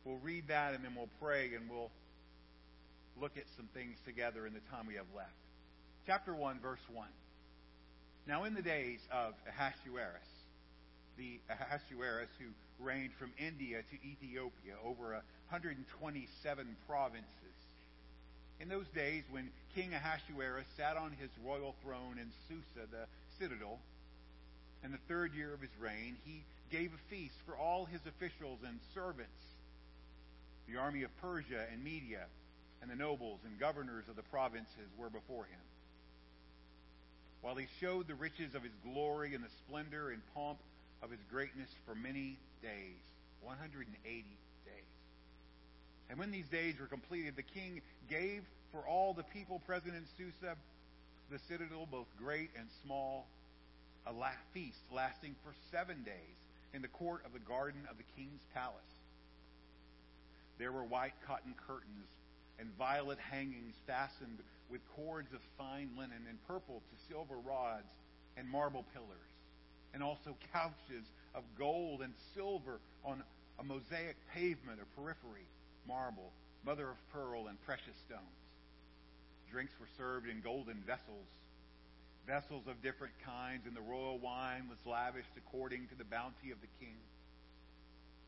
We'll 0.06 0.16
read 0.24 0.48
that 0.48 0.72
and 0.72 0.82
then 0.82 0.94
we'll 0.96 1.12
pray 1.20 1.50
and 1.54 1.68
we'll 1.68 1.90
look 3.20 3.36
at 3.36 3.44
some 3.58 3.68
things 3.74 3.98
together 4.06 4.46
in 4.46 4.54
the 4.54 4.64
time 4.72 4.86
we 4.86 4.94
have 4.94 5.04
left. 5.14 5.36
Chapter 6.06 6.32
1, 6.34 6.60
verse 6.60 6.80
1. 6.94 7.06
Now, 8.26 8.44
in 8.44 8.54
the 8.54 8.62
days 8.62 9.00
of 9.12 9.34
Ahasuerus, 9.46 10.24
the 11.18 11.38
Ahasuerus 11.50 12.30
who 12.38 12.48
reigned 12.82 13.12
from 13.18 13.32
India 13.36 13.82
to 13.82 13.96
Ethiopia 14.08 14.80
over 14.82 15.12
127 15.50 16.76
provinces, 16.88 17.26
in 18.58 18.70
those 18.70 18.88
days 18.94 19.24
when 19.30 19.50
King 19.74 19.92
Ahasuerus 19.92 20.64
sat 20.78 20.96
on 20.96 21.12
his 21.20 21.28
royal 21.44 21.74
throne 21.84 22.16
in 22.16 22.32
Susa, 22.48 22.88
the 22.90 23.04
citadel, 23.38 23.78
in 24.84 24.92
the 24.92 24.98
third 25.08 25.34
year 25.34 25.52
of 25.52 25.60
his 25.60 25.70
reign, 25.80 26.16
he 26.24 26.42
gave 26.70 26.92
a 26.92 27.14
feast 27.14 27.34
for 27.46 27.56
all 27.56 27.84
his 27.84 28.00
officials 28.06 28.58
and 28.66 28.78
servants, 28.94 29.30
the 30.68 30.78
army 30.78 31.02
of 31.02 31.10
Persia 31.20 31.66
and 31.72 31.82
Media, 31.82 32.24
and 32.80 32.90
the 32.90 32.96
nobles 32.96 33.40
and 33.44 33.58
governors 33.58 34.04
of 34.08 34.16
the 34.16 34.22
provinces 34.22 34.88
were 34.98 35.10
before 35.10 35.44
him. 35.44 35.60
While 37.42 37.56
he 37.56 37.66
showed 37.80 38.06
the 38.06 38.14
riches 38.14 38.54
of 38.54 38.62
his 38.62 38.72
glory 38.84 39.34
and 39.34 39.42
the 39.42 39.50
splendor 39.66 40.10
and 40.10 40.22
pomp 40.34 40.58
of 41.02 41.10
his 41.10 41.20
greatness 41.30 41.68
for 41.86 41.94
many 41.94 42.36
days, 42.62 43.00
180 43.42 43.88
days. 44.04 44.24
And 46.08 46.18
when 46.18 46.30
these 46.30 46.48
days 46.48 46.74
were 46.78 46.86
completed, 46.86 47.36
the 47.36 47.42
king 47.42 47.80
gave 48.08 48.42
for 48.72 48.80
all 48.80 49.14
the 49.14 49.22
people 49.22 49.60
present 49.66 49.94
in 49.94 50.04
Susa, 50.16 50.56
the 51.30 51.38
citadel, 51.48 51.86
both 51.90 52.06
great 52.18 52.50
and 52.58 52.66
small, 52.84 53.26
a 54.07 54.12
feast 54.53 54.80
lasting 54.92 55.34
for 55.44 55.53
seven 55.70 56.03
days 56.03 56.38
in 56.74 56.82
the 56.82 56.88
court 56.88 57.22
of 57.24 57.32
the 57.32 57.38
garden 57.40 57.80
of 57.90 57.96
the 57.96 58.05
king's 58.16 58.42
palace. 58.55 58.94
There 60.59 60.72
were 60.72 60.84
white 60.84 61.14
cotton 61.26 61.55
curtains 61.66 62.09
and 62.59 62.68
violet 62.78 63.18
hangings 63.18 63.74
fastened 63.86 64.38
with 64.70 64.80
cords 64.94 65.32
of 65.32 65.40
fine 65.57 65.90
linen 65.96 66.26
and 66.28 66.38
purple 66.46 66.82
to 66.90 67.12
silver 67.12 67.36
rods 67.36 67.90
and 68.36 68.48
marble 68.48 68.84
pillars, 68.92 69.32
and 69.94 70.03
also 70.03 70.36
couches 70.53 71.07
of 71.34 71.42
gold 71.59 72.03
and 72.03 72.12
silver 72.34 72.78
on 73.05 73.22
a 73.59 73.64
mosaic 73.64 74.16
pavement 74.34 74.80
of 74.80 74.94
porphyry, 74.94 75.46
marble, 75.88 76.32
mother 76.64 76.90
of 76.90 77.12
pearl, 77.12 77.48
and 77.48 77.61
precious 77.64 77.96
stones. 78.07 78.22
Drinks 79.51 79.72
were 79.80 79.88
served 79.96 80.28
in 80.28 80.40
golden 80.40 80.76
vessels, 80.86 81.26
vessels 82.26 82.64
of 82.66 82.82
different 82.82 83.14
kinds, 83.24 83.66
and 83.66 83.76
the 83.76 83.80
royal 83.80 84.18
wine 84.18 84.68
was 84.68 84.78
lavished 84.86 85.34
according 85.36 85.88
to 85.88 85.94
the 85.94 86.04
bounty 86.04 86.50
of 86.50 86.60
the 86.60 86.70
king. 86.78 86.96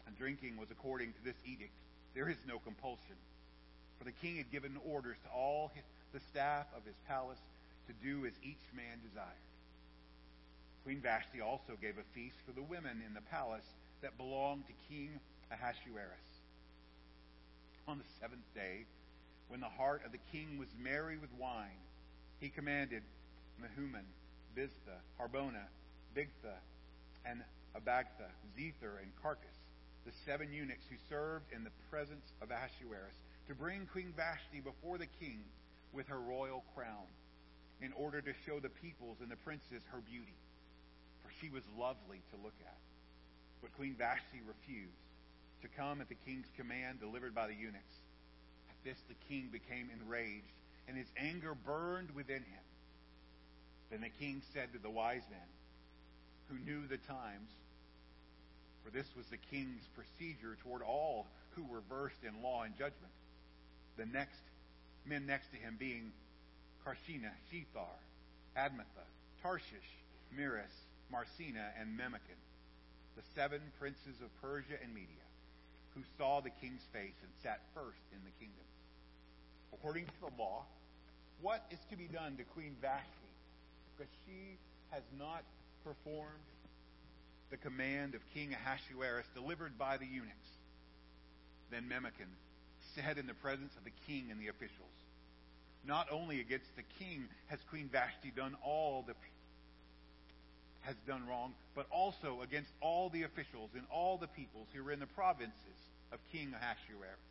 And 0.07 0.17
drinking 0.19 0.57
was 0.57 0.71
according 0.71 1.13
to 1.13 1.25
this 1.25 1.37
edict. 1.45 1.73
There 2.15 2.29
is 2.29 2.37
no 2.47 2.59
compulsion. 2.59 3.17
For 3.99 4.05
the 4.05 4.13
king 4.13 4.37
had 4.37 4.51
given 4.51 4.77
orders 4.91 5.17
to 5.25 5.31
all 5.31 5.71
his, 5.75 5.85
the 6.13 6.21
staff 6.31 6.67
of 6.77 6.85
his 6.85 6.97
palace 7.09 7.41
to 7.87 7.93
do 8.05 8.27
as 8.27 8.33
each 8.43 8.63
man 8.75 8.99
desired. 9.09 9.47
Queen 10.85 11.01
Vashti 11.01 11.41
also 11.41 11.79
gave 11.81 11.97
a 11.99 12.15
feast 12.15 12.37
for 12.45 12.53
the 12.53 12.63
women 12.63 13.03
in 13.07 13.15
the 13.15 13.23
palace 13.31 13.67
that 14.03 14.19
belonged 14.19 14.65
to 14.67 14.73
King 14.89 15.11
Ahasuerus. 15.53 16.27
On 17.87 17.99
the 17.99 18.05
seventh 18.21 18.47
day, 18.55 18.85
when 19.49 19.61
the 19.61 19.69
heart 19.69 20.03
of 20.05 20.13
the 20.13 20.23
king 20.33 20.59
was 20.59 20.69
merry 20.83 21.17
with 21.17 21.31
wine, 21.39 21.79
he 22.41 22.49
commanded 22.49 23.03
Mehuman, 23.61 24.07
Biztha, 24.57 25.01
Harbona, 25.21 25.67
Bigtha, 26.15 26.57
and 27.25 27.43
Abagtha, 27.75 28.29
Zethar, 28.57 29.01
and 29.01 29.13
Carkas, 29.23 29.59
the 30.05 30.13
seven 30.27 30.53
eunuchs 30.53 30.85
who 30.91 30.97
served 31.09 31.47
in 31.55 31.65
the 31.65 31.71
presence 31.91 32.33
of 32.43 32.51
Ahasuerus, 32.51 33.17
to 33.49 33.55
bring 33.55 33.87
Queen 33.87 34.13
Vashti 34.17 34.61
before 34.61 34.99
the 34.99 35.09
king 35.21 35.43
with 35.93 36.09
her 36.09 36.21
royal 36.21 36.65
crown, 36.75 37.09
in 37.81 37.93
order 37.95 38.21
to 38.21 38.33
show 38.47 38.61
the 38.61 38.69
peoples 38.69 39.19
and 39.21 39.31
the 39.31 39.37
princes 39.37 39.83
her 39.91 40.01
beauty, 40.01 40.37
for 41.23 41.31
she 41.41 41.51
was 41.51 41.63
lovely 41.79 42.23
to 42.31 42.37
look 42.43 42.55
at. 42.65 42.79
But 43.61 43.75
Queen 43.77 43.95
Vashti 43.99 44.41
refused 44.47 45.03
to 45.63 45.69
come 45.69 46.01
at 46.01 46.09
the 46.09 46.19
king's 46.27 46.47
command 46.57 47.01
delivered 47.01 47.35
by 47.35 47.47
the 47.47 47.55
eunuchs. 47.55 47.97
At 48.71 48.77
this 48.85 48.99
the 49.09 49.15
king 49.29 49.49
became 49.51 49.91
enraged, 49.91 50.55
and 50.89 50.97
his 50.97 51.07
anger 51.17 51.55
burned 51.55 52.11
within 52.15 52.43
him. 52.43 52.65
Then 53.93 54.01
the 54.01 54.25
king 54.25 54.41
said 54.55 54.73
to 54.73 54.79
the 54.79 54.89
wise 54.89 55.21
men, 55.29 55.49
who 56.49 56.57
knew 56.65 56.89
the 56.89 56.97
times, 56.97 57.51
for 58.83 58.91
this 58.91 59.07
was 59.15 59.27
the 59.27 59.37
king's 59.37 59.85
procedure 59.95 60.57
toward 60.65 60.81
all 60.81 61.27
who 61.51 61.63
were 61.65 61.83
versed 61.91 62.25
in 62.25 62.43
law 62.43 62.63
and 62.63 62.73
judgment, 62.73 63.13
the 63.99 64.07
next 64.07 64.41
men 65.05 65.27
next 65.27 65.53
to 65.53 65.59
him 65.59 65.77
being 65.79 66.11
Carshena, 66.87 67.37
Shethar, 67.53 68.01
Admatha, 68.57 69.05
Tarshish, 69.43 69.93
Meres, 70.35 70.73
Marsena, 71.11 71.69
and 71.79 71.93
Memucan, 71.93 72.41
the 73.15 73.23
seven 73.35 73.61
princes 73.79 74.17
of 74.25 74.33
Persia 74.41 74.81
and 74.83 74.95
Media, 74.95 75.29
who 75.95 76.01
saw 76.17 76.41
the 76.41 76.51
king's 76.63 76.83
face 76.95 77.21
and 77.23 77.31
sat 77.43 77.61
first 77.75 78.01
in 78.13 78.25
the 78.25 78.33
kingdom. 78.41 78.65
According 79.75 80.07
to 80.07 80.21
the 80.23 80.43
law, 80.43 80.65
what 81.43 81.67
is 81.71 81.79
to 81.91 81.97
be 81.97 82.09
done 82.09 82.39
to 82.39 82.45
Queen 82.45 82.75
Vashti? 82.81 83.22
Because 84.03 84.19
she 84.27 84.59
has 84.91 85.03
not 85.17 85.45
performed 85.85 86.51
the 87.51 87.57
command 87.57 88.17
of 88.17 88.21
King 88.35 88.53
Ahasuerus 88.53 89.27
delivered 89.33 89.79
by 89.79 89.97
the 89.97 90.07
eunuchs. 90.07 90.51
Then 91.71 91.85
Memucan 91.89 92.27
said 92.97 93.17
in 93.17 93.29
the 93.29 93.35
presence 93.35 93.71
of 93.79 93.85
the 93.85 93.95
king 94.09 94.27
and 94.33 94.41
the 94.41 94.49
officials, 94.49 94.91
Not 95.87 96.09
only 96.11 96.41
against 96.41 96.75
the 96.75 96.83
king 96.99 97.29
has 97.47 97.61
Queen 97.71 97.89
Vashti 97.93 98.33
done 98.35 98.57
all 98.65 99.05
the 99.07 99.15
has 100.81 100.97
done 101.07 101.25
wrong, 101.29 101.55
but 101.77 101.87
also 101.93 102.43
against 102.43 102.71
all 102.81 103.09
the 103.09 103.23
officials 103.23 103.71
and 103.75 103.85
all 103.89 104.19
the 104.19 104.27
peoples 104.27 104.67
who 104.75 104.83
were 104.83 104.91
in 104.91 104.99
the 104.99 105.07
provinces 105.07 105.79
of 106.11 106.19
King 106.33 106.53
Ahasuerus. 106.57 107.23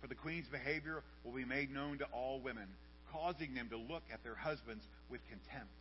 For 0.00 0.06
the 0.06 0.14
queen's 0.14 0.48
behavior 0.48 1.02
will 1.22 1.32
be 1.32 1.44
made 1.44 1.70
known 1.70 1.98
to 1.98 2.06
all 2.14 2.40
women, 2.40 2.66
causing 3.12 3.54
them 3.54 3.68
to 3.70 3.76
look 3.76 4.02
at 4.12 4.24
their 4.24 4.34
husbands 4.34 4.84
with 5.10 5.20
contempt, 5.28 5.72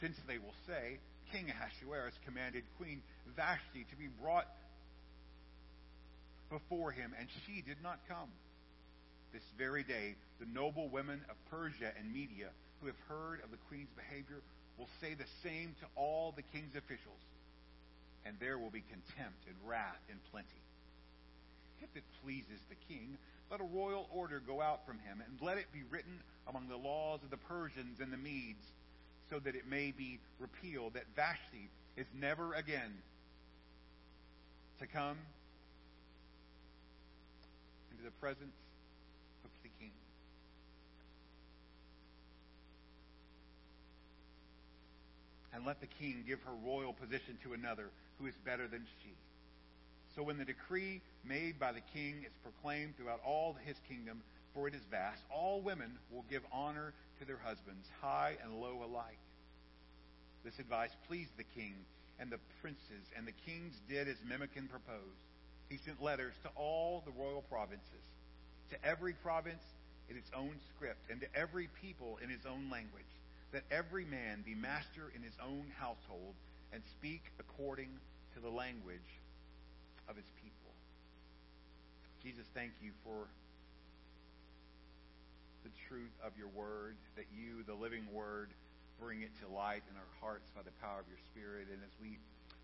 since 0.00 0.16
they 0.28 0.38
will 0.38 0.54
say, 0.66 0.98
King 1.32 1.50
Ahasuerus 1.50 2.14
commanded 2.24 2.62
Queen 2.78 3.02
Vashti 3.34 3.84
to 3.90 3.96
be 3.96 4.08
brought 4.20 4.46
before 6.50 6.92
him, 6.92 7.12
and 7.18 7.26
she 7.46 7.62
did 7.62 7.82
not 7.82 7.98
come. 8.06 8.30
This 9.32 9.42
very 9.58 9.82
day, 9.82 10.14
the 10.38 10.46
noble 10.46 10.88
women 10.88 11.20
of 11.28 11.36
Persia 11.50 11.90
and 11.98 12.12
Media 12.12 12.48
who 12.80 12.86
have 12.86 13.00
heard 13.08 13.42
of 13.42 13.50
the 13.50 13.58
queen's 13.68 13.90
behavior 13.96 14.40
will 14.78 14.88
say 15.00 15.14
the 15.14 15.26
same 15.42 15.74
to 15.80 15.86
all 15.96 16.32
the 16.36 16.44
king's 16.52 16.76
officials. 16.76 17.24
and 18.26 18.34
there 18.40 18.58
will 18.58 18.70
be 18.70 18.82
contempt 18.90 19.38
and 19.46 19.54
wrath 19.64 20.02
in 20.10 20.18
plenty. 20.32 20.62
If 21.82 21.96
it 21.96 22.04
pleases 22.22 22.60
the 22.68 22.76
king, 22.88 23.18
let 23.50 23.60
a 23.60 23.64
royal 23.64 24.08
order 24.12 24.40
go 24.44 24.60
out 24.60 24.86
from 24.86 24.98
him, 24.98 25.22
and 25.24 25.40
let 25.40 25.58
it 25.58 25.66
be 25.72 25.82
written 25.90 26.20
among 26.48 26.68
the 26.68 26.76
laws 26.76 27.20
of 27.22 27.30
the 27.30 27.36
Persians 27.36 28.00
and 28.00 28.12
the 28.12 28.16
Medes, 28.16 28.66
so 29.30 29.38
that 29.40 29.54
it 29.54 29.66
may 29.68 29.92
be 29.96 30.18
repealed 30.38 30.94
that 30.94 31.04
Vashti 31.14 31.68
is 31.96 32.06
never 32.18 32.54
again 32.54 32.92
to 34.80 34.86
come 34.86 35.16
into 37.90 38.04
the 38.04 38.10
presence 38.20 38.54
of 39.44 39.50
the 39.62 39.68
king. 39.80 39.90
And 45.54 45.64
let 45.64 45.80
the 45.80 45.86
king 45.86 46.24
give 46.26 46.42
her 46.42 46.52
royal 46.64 46.92
position 46.92 47.38
to 47.44 47.54
another 47.54 47.88
who 48.18 48.26
is 48.26 48.34
better 48.44 48.68
than 48.68 48.84
she. 49.02 49.10
So 50.16 50.22
when 50.22 50.38
the 50.38 50.46
decree 50.46 51.02
made 51.24 51.60
by 51.60 51.72
the 51.72 51.82
king 51.92 52.24
is 52.24 52.32
proclaimed 52.42 52.96
throughout 52.96 53.20
all 53.22 53.54
his 53.66 53.76
kingdom, 53.86 54.22
for 54.54 54.66
it 54.66 54.74
is 54.74 54.80
vast, 54.90 55.20
all 55.30 55.60
women 55.60 55.92
will 56.10 56.24
give 56.30 56.42
honor 56.50 56.94
to 57.20 57.26
their 57.26 57.36
husbands, 57.44 57.86
high 58.00 58.38
and 58.42 58.58
low 58.58 58.82
alike. 58.82 59.18
This 60.42 60.58
advice 60.58 60.96
pleased 61.06 61.36
the 61.36 61.44
king 61.54 61.74
and 62.18 62.30
the 62.30 62.38
princes, 62.62 63.04
and 63.14 63.26
the 63.26 63.36
kings 63.44 63.74
did 63.90 64.08
as 64.08 64.16
Memucan 64.26 64.70
proposed. 64.70 65.20
He 65.68 65.76
sent 65.76 66.02
letters 66.02 66.32
to 66.44 66.50
all 66.56 67.02
the 67.04 67.12
royal 67.12 67.42
provinces, 67.42 68.06
to 68.70 68.82
every 68.82 69.12
province 69.12 69.64
in 70.08 70.16
its 70.16 70.30
own 70.34 70.52
script, 70.74 71.10
and 71.10 71.20
to 71.20 71.26
every 71.36 71.68
people 71.82 72.18
in 72.22 72.30
his 72.30 72.46
own 72.46 72.70
language, 72.70 73.04
that 73.52 73.64
every 73.70 74.06
man 74.06 74.42
be 74.46 74.54
master 74.54 75.12
in 75.14 75.22
his 75.22 75.36
own 75.44 75.66
household 75.78 76.32
and 76.72 76.82
speak 76.98 77.20
according 77.38 77.90
to 78.34 78.40
the 78.40 78.48
language 78.48 79.20
of 80.08 80.16
his 80.16 80.28
people. 80.42 80.72
Jesus, 82.22 82.46
thank 82.54 82.72
you 82.82 82.90
for 83.06 83.30
the 85.62 85.70
truth 85.90 86.14
of 86.22 86.34
your 86.38 86.50
word, 86.54 86.94
that 87.18 87.26
you, 87.34 87.66
the 87.66 87.74
living 87.74 88.06
word, 88.14 88.50
bring 89.02 89.22
it 89.22 89.34
to 89.42 89.46
light 89.50 89.82
in 89.90 89.94
our 89.98 90.12
hearts 90.22 90.46
by 90.54 90.62
the 90.62 90.74
power 90.78 91.02
of 91.02 91.08
your 91.10 91.20
Spirit. 91.34 91.66
And 91.70 91.82
as 91.82 91.94
we 91.98 92.18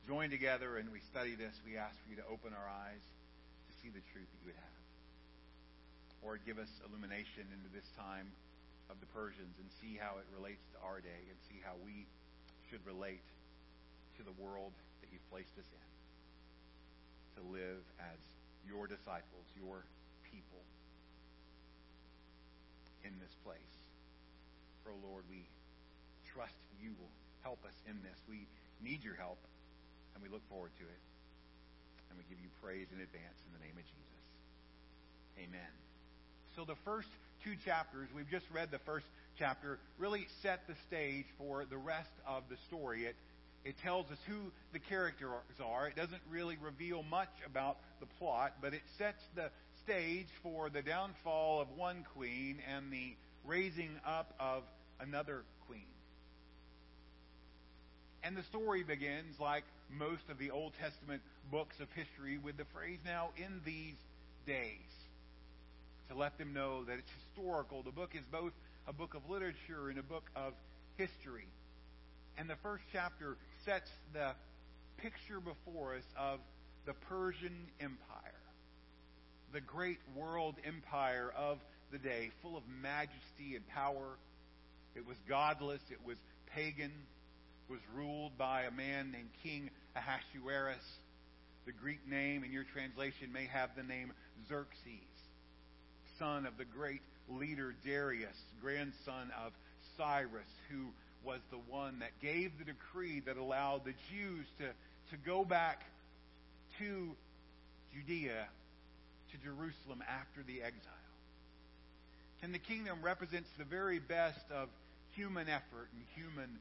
join 0.06 0.30
together 0.30 0.78
and 0.78 0.90
we 0.90 1.02
study 1.10 1.34
this, 1.34 1.54
we 1.66 1.74
ask 1.74 1.94
for 2.02 2.08
you 2.10 2.18
to 2.22 2.26
open 2.30 2.54
our 2.54 2.68
eyes 2.86 3.02
to 3.02 3.72
see 3.82 3.90
the 3.90 4.02
truth 4.14 4.26
that 4.26 4.38
you 4.42 4.54
would 4.54 4.62
have. 4.62 4.78
Or 6.22 6.38
give 6.42 6.62
us 6.62 6.70
illumination 6.86 7.46
into 7.50 7.70
this 7.74 7.86
time 7.98 8.30
of 8.86 8.98
the 9.02 9.10
Persians 9.10 9.58
and 9.58 9.68
see 9.82 9.98
how 9.98 10.22
it 10.22 10.26
relates 10.34 10.62
to 10.74 10.78
our 10.86 11.02
day 11.02 11.22
and 11.26 11.38
see 11.50 11.58
how 11.62 11.74
we 11.82 12.06
should 12.70 12.82
relate 12.86 13.26
to 14.18 14.22
the 14.22 14.34
world 14.38 14.72
that 15.02 15.10
you've 15.10 15.26
placed 15.30 15.54
us 15.58 15.66
in 15.66 15.91
to 17.36 17.42
live 17.52 17.82
as 18.00 18.20
your 18.66 18.86
disciples, 18.86 19.46
your 19.56 19.84
people 20.30 20.62
in 23.04 23.12
this 23.18 23.34
place. 23.44 23.74
Oh 24.86 24.98
Lord, 25.08 25.24
we 25.30 25.46
trust 26.34 26.56
you 26.82 26.92
will 26.98 27.12
help 27.42 27.64
us 27.64 27.74
in 27.88 27.96
this. 28.02 28.18
We 28.28 28.46
need 28.82 29.04
your 29.04 29.14
help, 29.14 29.38
and 30.14 30.22
we 30.22 30.28
look 30.28 30.42
forward 30.48 30.70
to 30.78 30.84
it. 30.84 31.02
And 32.10 32.18
we 32.18 32.24
give 32.28 32.42
you 32.42 32.50
praise 32.60 32.86
in 32.92 33.00
advance 33.00 33.38
in 33.48 33.56
the 33.56 33.62
name 33.64 33.76
of 33.78 33.86
Jesus. 33.86 34.24
Amen. 35.38 35.72
So 36.56 36.64
the 36.64 36.76
first 36.84 37.08
two 37.44 37.56
chapters, 37.64 38.08
we've 38.14 38.28
just 38.28 38.44
read 38.52 38.70
the 38.70 38.82
first 38.84 39.06
chapter, 39.38 39.78
really 39.98 40.26
set 40.42 40.66
the 40.68 40.74
stage 40.86 41.24
for 41.38 41.64
the 41.64 41.78
rest 41.78 42.12
of 42.26 42.42
the 42.50 42.56
story. 42.68 43.08
It 43.64 43.76
tells 43.82 44.10
us 44.10 44.18
who 44.26 44.50
the 44.72 44.78
characters 44.78 45.30
are. 45.64 45.86
It 45.86 45.96
doesn't 45.96 46.22
really 46.30 46.56
reveal 46.62 47.02
much 47.02 47.30
about 47.46 47.76
the 48.00 48.06
plot, 48.18 48.54
but 48.60 48.74
it 48.74 48.82
sets 48.98 49.22
the 49.34 49.50
stage 49.84 50.28
for 50.42 50.68
the 50.70 50.82
downfall 50.82 51.60
of 51.60 51.68
one 51.76 52.04
queen 52.14 52.58
and 52.74 52.92
the 52.92 53.14
raising 53.44 53.90
up 54.06 54.34
of 54.40 54.62
another 55.00 55.42
queen. 55.66 55.80
And 58.24 58.36
the 58.36 58.42
story 58.44 58.82
begins, 58.82 59.38
like 59.40 59.64
most 59.90 60.22
of 60.30 60.38
the 60.38 60.50
Old 60.50 60.72
Testament 60.80 61.22
books 61.50 61.76
of 61.80 61.88
history, 61.94 62.38
with 62.38 62.56
the 62.56 62.64
phrase, 62.72 62.98
now 63.04 63.30
in 63.36 63.60
these 63.64 63.96
days. 64.46 64.78
To 66.08 66.16
let 66.16 66.38
them 66.38 66.52
know 66.52 66.84
that 66.84 66.98
it's 66.98 67.10
historical. 67.24 67.82
The 67.82 67.90
book 67.90 68.10
is 68.14 68.24
both 68.30 68.52
a 68.86 68.92
book 68.92 69.14
of 69.14 69.28
literature 69.30 69.88
and 69.88 69.98
a 69.98 70.02
book 70.02 70.24
of 70.36 70.52
history. 70.96 71.46
And 72.38 72.48
the 72.48 72.56
first 72.62 72.84
chapter 72.92 73.36
sets 73.64 73.90
the 74.12 74.32
picture 74.98 75.40
before 75.40 75.96
us 75.96 76.04
of 76.18 76.40
the 76.86 76.94
Persian 76.94 77.66
Empire, 77.80 78.42
the 79.52 79.60
great 79.60 79.98
world 80.16 80.56
empire 80.66 81.32
of 81.36 81.58
the 81.90 81.98
day, 81.98 82.30
full 82.42 82.56
of 82.56 82.62
majesty 82.82 83.54
and 83.54 83.66
power. 83.68 84.16
It 84.94 85.06
was 85.06 85.16
godless, 85.28 85.82
it 85.90 85.98
was 86.06 86.16
pagan, 86.54 86.92
was 87.68 87.80
ruled 87.94 88.36
by 88.36 88.62
a 88.62 88.70
man 88.70 89.12
named 89.12 89.30
King 89.42 89.70
Ahasuerus. 89.94 90.84
The 91.64 91.72
Greek 91.72 92.00
name 92.08 92.44
in 92.44 92.52
your 92.52 92.64
translation 92.64 93.32
may 93.32 93.46
have 93.46 93.70
the 93.76 93.82
name 93.82 94.12
Xerxes, 94.48 95.12
son 96.18 96.46
of 96.46 96.56
the 96.58 96.64
great 96.64 97.02
leader 97.28 97.74
Darius, 97.84 98.36
grandson 98.60 99.30
of 99.44 99.52
Cyrus, 99.96 100.48
who 100.70 100.88
was 101.24 101.40
the 101.50 101.58
one 101.70 102.00
that 102.00 102.10
gave 102.20 102.58
the 102.58 102.64
decree 102.64 103.20
that 103.20 103.36
allowed 103.36 103.84
the 103.84 103.94
Jews 104.10 104.46
to, 104.58 104.64
to 104.64 105.16
go 105.24 105.44
back 105.44 105.82
to 106.78 107.14
Judea, 107.94 108.46
to 109.30 109.36
Jerusalem 109.38 110.02
after 110.08 110.42
the 110.46 110.62
exile. 110.62 110.92
And 112.42 112.52
the 112.52 112.58
kingdom 112.58 112.98
represents 113.02 113.48
the 113.56 113.64
very 113.64 113.98
best 113.98 114.44
of 114.50 114.68
human 115.14 115.48
effort 115.48 115.88
and 115.92 116.02
human 116.16 116.58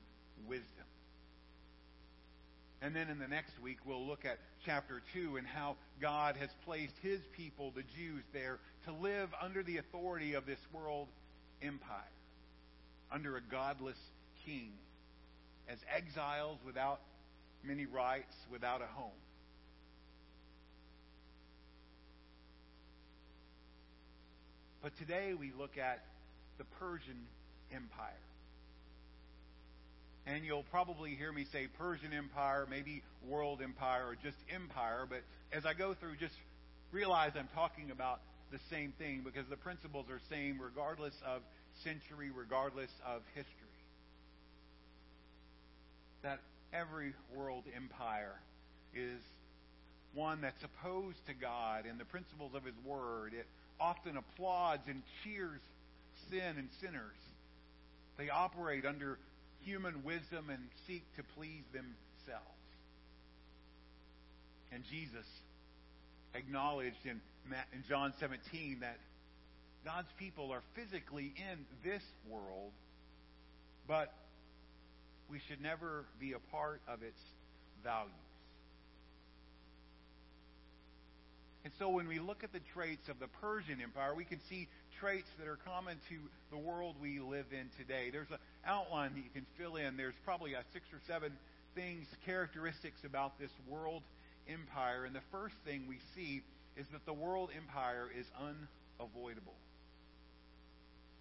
wisdom. 0.48 0.86
And 2.84 2.96
then 2.96 3.10
in 3.10 3.20
the 3.20 3.28
next 3.28 3.54
week, 3.62 3.78
we'll 3.86 4.06
look 4.06 4.26
at 4.26 4.40
chapter 4.66 5.02
2 5.14 5.38
and 5.38 5.46
how 5.46 5.76
God 6.02 6.36
has 6.38 6.50
placed 6.66 6.96
his 7.04 7.20
people, 7.38 7.72
the 7.76 7.84
Jews, 7.96 8.24
there 8.34 8.60
to 8.86 8.92
live 8.92 9.30
under 9.40 9.62
the 9.62 9.78
authority 9.78 10.34
of 10.34 10.48
this 10.48 10.60
world 10.74 11.08
empire, 11.62 12.02
under 13.12 13.38
a 13.38 13.42
godless 13.42 13.98
king, 14.46 14.72
as 15.70 15.78
exiles 15.96 16.58
without 16.66 17.00
many 17.64 17.86
rights, 17.86 18.34
without 18.52 18.82
a 18.82 18.88
home. 18.88 19.12
But 24.82 24.98
today 24.98 25.34
we 25.40 25.52
look 25.58 25.78
at 25.78 26.04
the 26.58 26.64
Persian 26.80 27.28
Empire. 27.74 28.14
And 30.26 30.46
you'll 30.46 30.66
probably 30.70 31.16
hear 31.16 31.32
me 31.32 31.46
say 31.52 31.68
Persian 31.78 32.14
Empire, 32.14 32.68
maybe 32.70 33.04
World 33.28 33.62
Empire, 33.64 34.08
or 34.08 34.16
just 34.16 34.38
Empire. 34.54 35.06
But 35.10 35.22
as 35.52 35.66
I 35.66 35.74
go 35.74 35.94
through, 35.94 36.16
just 36.20 36.36
realize 36.92 37.32
I'm 37.36 37.50
talking 37.56 37.92
about 37.92 38.22
the 38.52 38.60
same 38.70 38.94
thing 38.98 39.22
because 39.24 39.48
the 39.50 39.58
principles 39.58 40.08
are 40.10 40.20
same 40.30 40.60
regardless 40.62 41.16
of 41.26 41.42
century, 41.84 42.30
regardless 42.36 42.92
of 43.06 43.22
history. 43.34 43.61
That 46.24 46.40
every 46.74 47.14
world 47.36 47.64
empire 47.76 48.36
is 48.94 49.20
one 50.14 50.42
that's 50.42 50.64
opposed 50.64 51.26
to 51.28 51.34
God 51.34 51.86
and 51.90 52.00
the 52.00 52.06
principles 52.06 52.54
of 52.54 52.64
His 52.66 52.76
Word. 52.86 53.34
It 53.34 53.46
often 53.80 54.18
applauds 54.18 54.84
and 54.88 55.02
cheers 55.24 55.60
sin 56.30 56.58
and 56.58 56.70
sinners. 56.82 57.18
They 58.18 58.30
operate 58.30 58.86
under 58.86 59.18
human 59.64 60.04
wisdom 60.04 60.50
and 60.50 60.60
seek 60.88 61.04
to 61.16 61.24
please 61.36 61.64
themselves. 61.74 62.46
And 64.72 64.84
Jesus 64.90 65.26
acknowledged 66.34 67.04
in, 67.06 67.22
in 67.74 67.84
John 67.90 68.14
17 68.20 68.80
that 68.82 68.98
God's 69.84 70.12
people 70.18 70.52
are 70.52 70.62
physically 70.76 71.34
in 71.36 71.66
this 71.84 72.04
world, 72.30 72.72
but 73.88 74.14
we 75.32 75.40
should 75.48 75.62
never 75.62 76.04
be 76.20 76.34
a 76.34 76.40
part 76.52 76.82
of 76.88 77.02
its 77.04 77.20
values. 77.84 78.12
And 81.64 81.72
so 81.78 81.90
when 81.90 82.08
we 82.08 82.20
look 82.20 82.44
at 82.44 82.52
the 82.52 82.60
traits 82.74 83.08
of 83.08 83.20
the 83.20 83.28
Persian 83.40 83.82
Empire, 83.82 84.14
we 84.16 84.26
can 84.26 84.40
see 84.50 84.68
traits 85.00 85.30
that 85.40 85.48
are 85.48 85.60
common 85.66 85.98
to 86.10 86.16
the 86.50 86.58
world 86.58 86.96
we 87.02 87.20
live 87.20 87.46
in 87.52 87.70
today. 87.78 88.10
There's 88.12 88.32
an 88.32 88.40
outline 88.66 89.14
that 89.14 89.24
you 89.24 89.30
can 89.34 89.46
fill 89.58 89.76
in. 89.76 89.96
There's 89.96 90.18
probably 90.26 90.54
six 90.74 90.86
or 90.92 91.00
seven 91.08 91.32
things, 91.76 92.08
characteristics 92.26 93.04
about 93.06 93.40
this 93.40 93.52
world 93.70 94.02
empire. 94.50 95.06
And 95.06 95.16
the 95.16 95.26
first 95.32 95.56
thing 95.66 95.86
we 95.88 96.00
see 96.16 96.42
is 96.76 96.88
that 96.92 97.06
the 97.06 97.14
world 97.14 97.50
empire 97.56 98.10
is 98.18 98.26
unavoidable. 98.40 99.54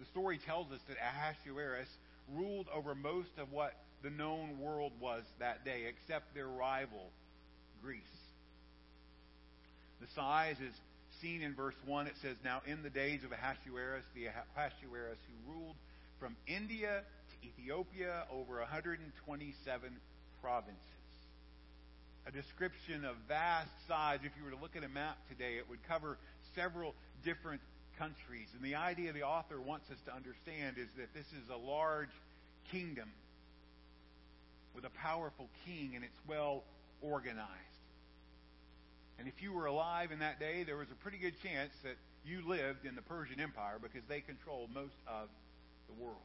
The 0.00 0.06
story 0.06 0.38
tells 0.38 0.72
us 0.72 0.80
that 0.88 0.96
Ahasuerus 0.96 1.88
ruled 2.34 2.66
over 2.74 2.94
most 2.94 3.30
of 3.38 3.52
what 3.52 3.74
the 4.02 4.10
known 4.10 4.58
world 4.60 4.92
was 5.00 5.22
that 5.38 5.64
day, 5.64 5.82
except 5.88 6.34
their 6.34 6.46
rival, 6.46 7.10
Greece. 7.82 8.02
The 10.00 10.06
size 10.14 10.56
is 10.56 10.74
seen 11.20 11.42
in 11.42 11.54
verse 11.54 11.74
1. 11.84 12.06
It 12.06 12.14
says, 12.22 12.36
Now 12.44 12.62
in 12.66 12.82
the 12.82 12.90
days 12.90 13.24
of 13.24 13.32
Ahasuerus, 13.32 14.04
the 14.14 14.26
Ahasuerus 14.56 15.18
who 15.28 15.52
ruled 15.52 15.76
from 16.18 16.36
India 16.46 17.02
to 17.02 17.46
Ethiopia 17.46 18.24
over 18.32 18.58
127 18.58 19.90
provinces. 20.42 20.76
A 22.26 22.30
description 22.30 23.04
of 23.04 23.16
vast 23.28 23.70
size. 23.88 24.20
If 24.22 24.32
you 24.38 24.44
were 24.44 24.50
to 24.50 24.60
look 24.60 24.76
at 24.76 24.84
a 24.84 24.88
map 24.88 25.16
today, 25.28 25.56
it 25.56 25.68
would 25.68 25.82
cover 25.88 26.18
several 26.54 26.94
different 27.24 27.60
countries. 28.00 28.48
And 28.56 28.64
the 28.64 28.76
idea 28.76 29.12
the 29.12 29.22
author 29.22 29.60
wants 29.60 29.90
us 29.90 29.98
to 30.06 30.14
understand 30.16 30.78
is 30.78 30.88
that 30.96 31.12
this 31.12 31.26
is 31.36 31.48
a 31.52 31.56
large 31.56 32.08
kingdom 32.72 33.12
with 34.74 34.84
a 34.84 34.90
powerful 34.90 35.48
king, 35.66 35.92
and 35.94 36.02
it's 36.02 36.20
well 36.26 36.64
organized. 37.02 37.50
And 39.18 39.28
if 39.28 39.42
you 39.42 39.52
were 39.52 39.66
alive 39.66 40.12
in 40.12 40.20
that 40.20 40.40
day, 40.40 40.64
there 40.64 40.78
was 40.78 40.88
a 40.90 41.02
pretty 41.02 41.18
good 41.18 41.34
chance 41.42 41.72
that 41.84 41.96
you 42.24 42.40
lived 42.48 42.86
in 42.86 42.96
the 42.96 43.02
Persian 43.02 43.38
Empire 43.38 43.76
because 43.80 44.02
they 44.08 44.20
controlled 44.20 44.70
most 44.72 44.96
of 45.06 45.28
the 45.88 46.02
world. 46.02 46.16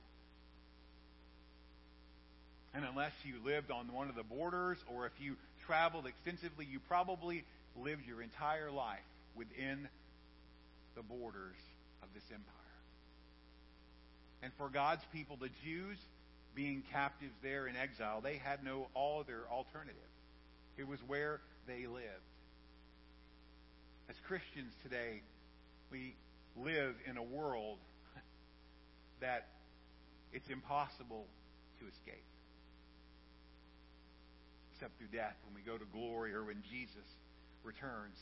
And 2.73 2.85
unless 2.85 3.11
you 3.23 3.35
lived 3.43 3.71
on 3.71 3.91
one 3.91 4.09
of 4.09 4.15
the 4.15 4.23
borders 4.23 4.77
or 4.93 5.05
if 5.05 5.13
you 5.19 5.35
traveled 5.65 6.05
extensively, 6.05 6.65
you 6.65 6.79
probably 6.87 7.43
lived 7.75 8.03
your 8.07 8.21
entire 8.21 8.71
life 8.71 9.03
within 9.35 9.87
the 10.95 11.03
borders 11.03 11.57
of 12.01 12.09
this 12.13 12.23
empire. 12.31 12.53
And 14.41 14.51
for 14.57 14.69
God's 14.69 15.03
people, 15.11 15.37
the 15.37 15.49
Jews, 15.63 15.97
being 16.55 16.83
captives 16.91 17.33
there 17.43 17.67
in 17.67 17.75
exile, 17.75 18.21
they 18.21 18.37
had 18.37 18.63
no 18.63 18.87
other 18.95 19.43
alternative. 19.51 19.95
It 20.77 20.87
was 20.87 20.99
where 21.07 21.41
they 21.67 21.87
lived. 21.87 22.29
As 24.09 24.15
Christians 24.27 24.71
today, 24.83 25.21
we 25.91 26.15
live 26.55 26.95
in 27.09 27.17
a 27.17 27.23
world 27.23 27.79
that 29.21 29.47
it's 30.31 30.49
impossible 30.49 31.25
to 31.79 31.85
escape. 31.87 32.23
Except 34.73 34.97
through 34.97 35.07
death 35.07 35.35
when 35.45 35.55
we 35.55 35.61
go 35.61 35.77
to 35.77 35.85
glory 35.91 36.33
or 36.33 36.43
when 36.43 36.61
Jesus 36.69 37.07
returns. 37.63 38.19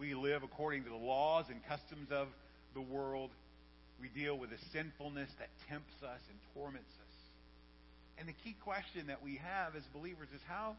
We 0.00 0.14
live 0.14 0.42
according 0.42 0.84
to 0.84 0.88
the 0.88 0.96
laws 0.96 1.44
and 1.50 1.60
customs 1.68 2.08
of 2.10 2.28
the 2.72 2.80
world. 2.80 3.28
We 4.00 4.08
deal 4.08 4.34
with 4.34 4.48
a 4.48 4.56
sinfulness 4.72 5.28
that 5.38 5.50
tempts 5.68 5.92
us 6.02 6.20
and 6.30 6.38
torments 6.54 6.88
us. 6.88 7.16
And 8.18 8.26
the 8.26 8.32
key 8.32 8.56
question 8.64 9.08
that 9.08 9.22
we 9.22 9.36
have 9.44 9.76
as 9.76 9.82
believers 9.92 10.28
is 10.34 10.40
how 10.48 10.76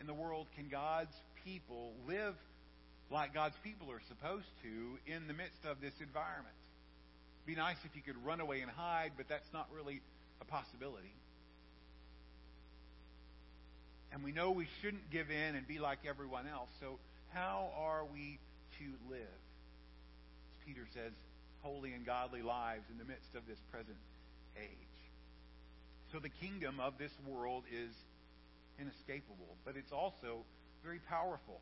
in 0.00 0.08
the 0.08 0.12
world 0.12 0.48
can 0.56 0.66
God's 0.68 1.14
people 1.44 1.92
live 2.08 2.34
like 3.12 3.32
God's 3.32 3.54
people 3.62 3.92
are 3.92 4.02
supposed 4.08 4.50
to 4.64 4.98
in 5.06 5.28
the 5.28 5.34
midst 5.34 5.62
of 5.70 5.80
this 5.80 5.94
environment? 6.00 6.58
It'd 7.46 7.54
be 7.54 7.62
nice 7.62 7.78
if 7.84 7.94
you 7.94 8.02
could 8.02 8.18
run 8.26 8.40
away 8.40 8.60
and 8.60 8.70
hide, 8.72 9.12
but 9.16 9.28
that's 9.28 9.52
not 9.52 9.68
really 9.72 10.00
a 10.40 10.44
possibility. 10.46 11.14
And 14.10 14.24
we 14.24 14.32
know 14.32 14.50
we 14.50 14.66
shouldn't 14.82 15.12
give 15.12 15.30
in 15.30 15.54
and 15.54 15.64
be 15.64 15.78
like 15.78 15.98
everyone 16.08 16.48
else. 16.48 16.70
So, 16.80 16.98
how 17.30 17.70
are 17.78 18.04
we 18.12 18.38
to 18.78 18.84
live? 19.10 19.40
As 20.50 20.56
Peter 20.66 20.86
says, 20.94 21.12
holy 21.62 21.92
and 21.92 22.04
godly 22.04 22.42
lives 22.42 22.84
in 22.90 22.98
the 22.98 23.04
midst 23.04 23.34
of 23.34 23.46
this 23.46 23.58
present 23.70 23.96
age. 24.56 24.94
So, 26.12 26.18
the 26.18 26.28
kingdom 26.28 26.78
of 26.78 26.94
this 26.98 27.12
world 27.26 27.64
is 27.72 27.90
inescapable, 28.78 29.56
but 29.64 29.74
it's 29.76 29.92
also 29.92 30.44
very 30.84 31.00
powerful. 31.08 31.60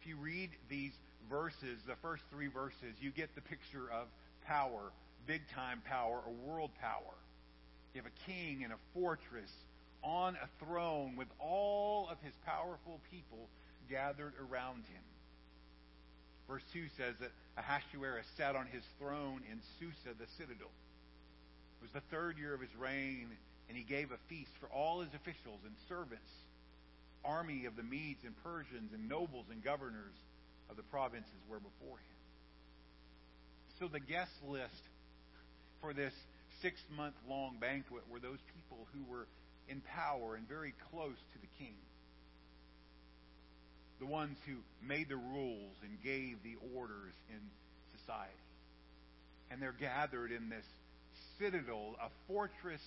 If 0.00 0.06
you 0.06 0.16
read 0.16 0.50
these 0.70 0.92
verses, 1.28 1.80
the 1.86 1.96
first 2.00 2.22
three 2.30 2.48
verses, 2.48 2.94
you 3.00 3.10
get 3.10 3.34
the 3.34 3.42
picture 3.42 3.90
of 3.92 4.06
power, 4.46 4.92
big 5.26 5.42
time 5.54 5.82
power, 5.86 6.22
or 6.26 6.32
world 6.32 6.70
power. 6.80 7.14
You 7.94 8.02
have 8.02 8.10
a 8.10 8.30
king 8.30 8.62
in 8.62 8.70
a 8.70 8.78
fortress 8.94 9.50
on 10.02 10.36
a 10.36 10.64
throne 10.64 11.16
with 11.16 11.28
all 11.38 12.08
of 12.10 12.16
his 12.22 12.32
powerful 12.46 13.00
people 13.10 13.48
gathered 13.90 14.32
around 14.40 14.84
him. 14.86 15.02
Verse 16.50 16.66
2 16.74 16.82
says 16.98 17.14
that 17.22 17.30
Ahasuerus 17.56 18.26
sat 18.36 18.56
on 18.56 18.66
his 18.66 18.82
throne 18.98 19.46
in 19.46 19.62
Susa, 19.78 20.18
the 20.18 20.26
citadel. 20.34 20.74
It 21.78 21.82
was 21.86 21.94
the 21.94 22.02
third 22.10 22.38
year 22.38 22.52
of 22.52 22.60
his 22.60 22.74
reign, 22.74 23.30
and 23.68 23.78
he 23.78 23.84
gave 23.84 24.10
a 24.10 24.18
feast 24.28 24.50
for 24.58 24.66
all 24.66 24.98
his 24.98 25.14
officials 25.14 25.62
and 25.62 25.78
servants, 25.88 26.26
army 27.24 27.66
of 27.70 27.76
the 27.76 27.86
Medes 27.86 28.26
and 28.26 28.34
Persians, 28.42 28.90
and 28.90 29.08
nobles 29.08 29.46
and 29.46 29.62
governors 29.62 30.18
of 30.68 30.76
the 30.76 30.82
provinces 30.90 31.38
were 31.48 31.62
before 31.62 32.02
him. 32.02 32.18
So 33.78 33.86
the 33.86 34.02
guest 34.02 34.34
list 34.42 34.82
for 35.80 35.94
this 35.94 36.12
six 36.62 36.82
month 36.96 37.14
long 37.28 37.58
banquet 37.60 38.02
were 38.10 38.18
those 38.18 38.42
people 38.58 38.90
who 38.90 39.06
were 39.06 39.30
in 39.68 39.80
power 39.86 40.34
and 40.34 40.48
very 40.48 40.74
close 40.90 41.16
to 41.32 41.38
the 41.38 41.48
king. 41.62 41.78
The 44.00 44.06
ones 44.06 44.36
who 44.46 44.56
made 44.86 45.08
the 45.08 45.16
rules 45.16 45.76
and 45.82 46.02
gave 46.02 46.42
the 46.42 46.56
orders 46.74 47.12
in 47.28 47.40
society. 47.98 48.32
And 49.50 49.60
they're 49.60 49.76
gathered 49.78 50.32
in 50.32 50.48
this 50.48 50.64
citadel, 51.38 51.96
a 52.02 52.08
fortress 52.26 52.80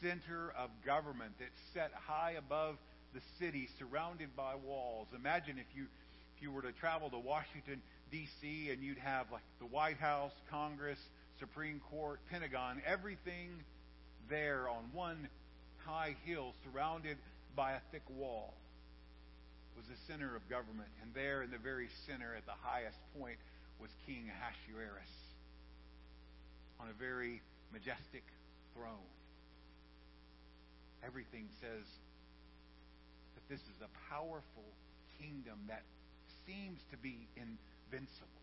center 0.00 0.52
of 0.56 0.70
government 0.84 1.32
that's 1.38 1.50
set 1.74 1.90
high 2.06 2.34
above 2.38 2.76
the 3.14 3.20
city, 3.38 3.68
surrounded 3.78 4.36
by 4.36 4.54
walls. 4.54 5.08
Imagine 5.14 5.58
if 5.58 5.66
you 5.76 5.86
if 6.36 6.42
you 6.42 6.52
were 6.52 6.62
to 6.62 6.72
travel 6.72 7.08
to 7.10 7.18
Washington 7.18 7.80
D.C. 8.10 8.70
and 8.70 8.82
you'd 8.82 8.98
have 8.98 9.26
like 9.32 9.42
the 9.58 9.66
White 9.66 9.96
House, 9.96 10.32
Congress, 10.50 10.98
Supreme 11.40 11.80
Court, 11.90 12.20
Pentagon, 12.30 12.82
everything 12.86 13.50
there 14.28 14.68
on 14.68 14.84
one 14.92 15.28
high 15.84 16.16
hill, 16.24 16.52
surrounded 16.64 17.16
by 17.54 17.72
a 17.72 17.80
thick 17.90 18.02
wall, 18.10 18.52
was 19.76 19.84
the 19.86 20.00
center 20.08 20.34
of 20.34 20.42
government. 20.48 20.88
And 21.02 21.12
there, 21.12 21.42
in 21.42 21.50
the 21.50 21.60
very 21.60 21.88
center, 22.08 22.34
at 22.34 22.46
the 22.48 22.56
highest 22.64 22.98
point, 23.12 23.36
was 23.78 23.90
King 24.08 24.32
Ahasuerus 24.32 25.12
on 26.80 26.88
a 26.88 26.96
very 26.96 27.42
majestic 27.72 28.24
throne. 28.74 29.12
Everything 31.04 31.48
says 31.60 31.84
that 33.36 33.44
this 33.52 33.60
is 33.60 33.78
a 33.84 33.90
powerful 34.08 34.68
kingdom 35.20 35.60
that 35.68 35.82
seems 36.48 36.80
to 36.90 36.96
be 36.96 37.28
invincible. 37.36 38.40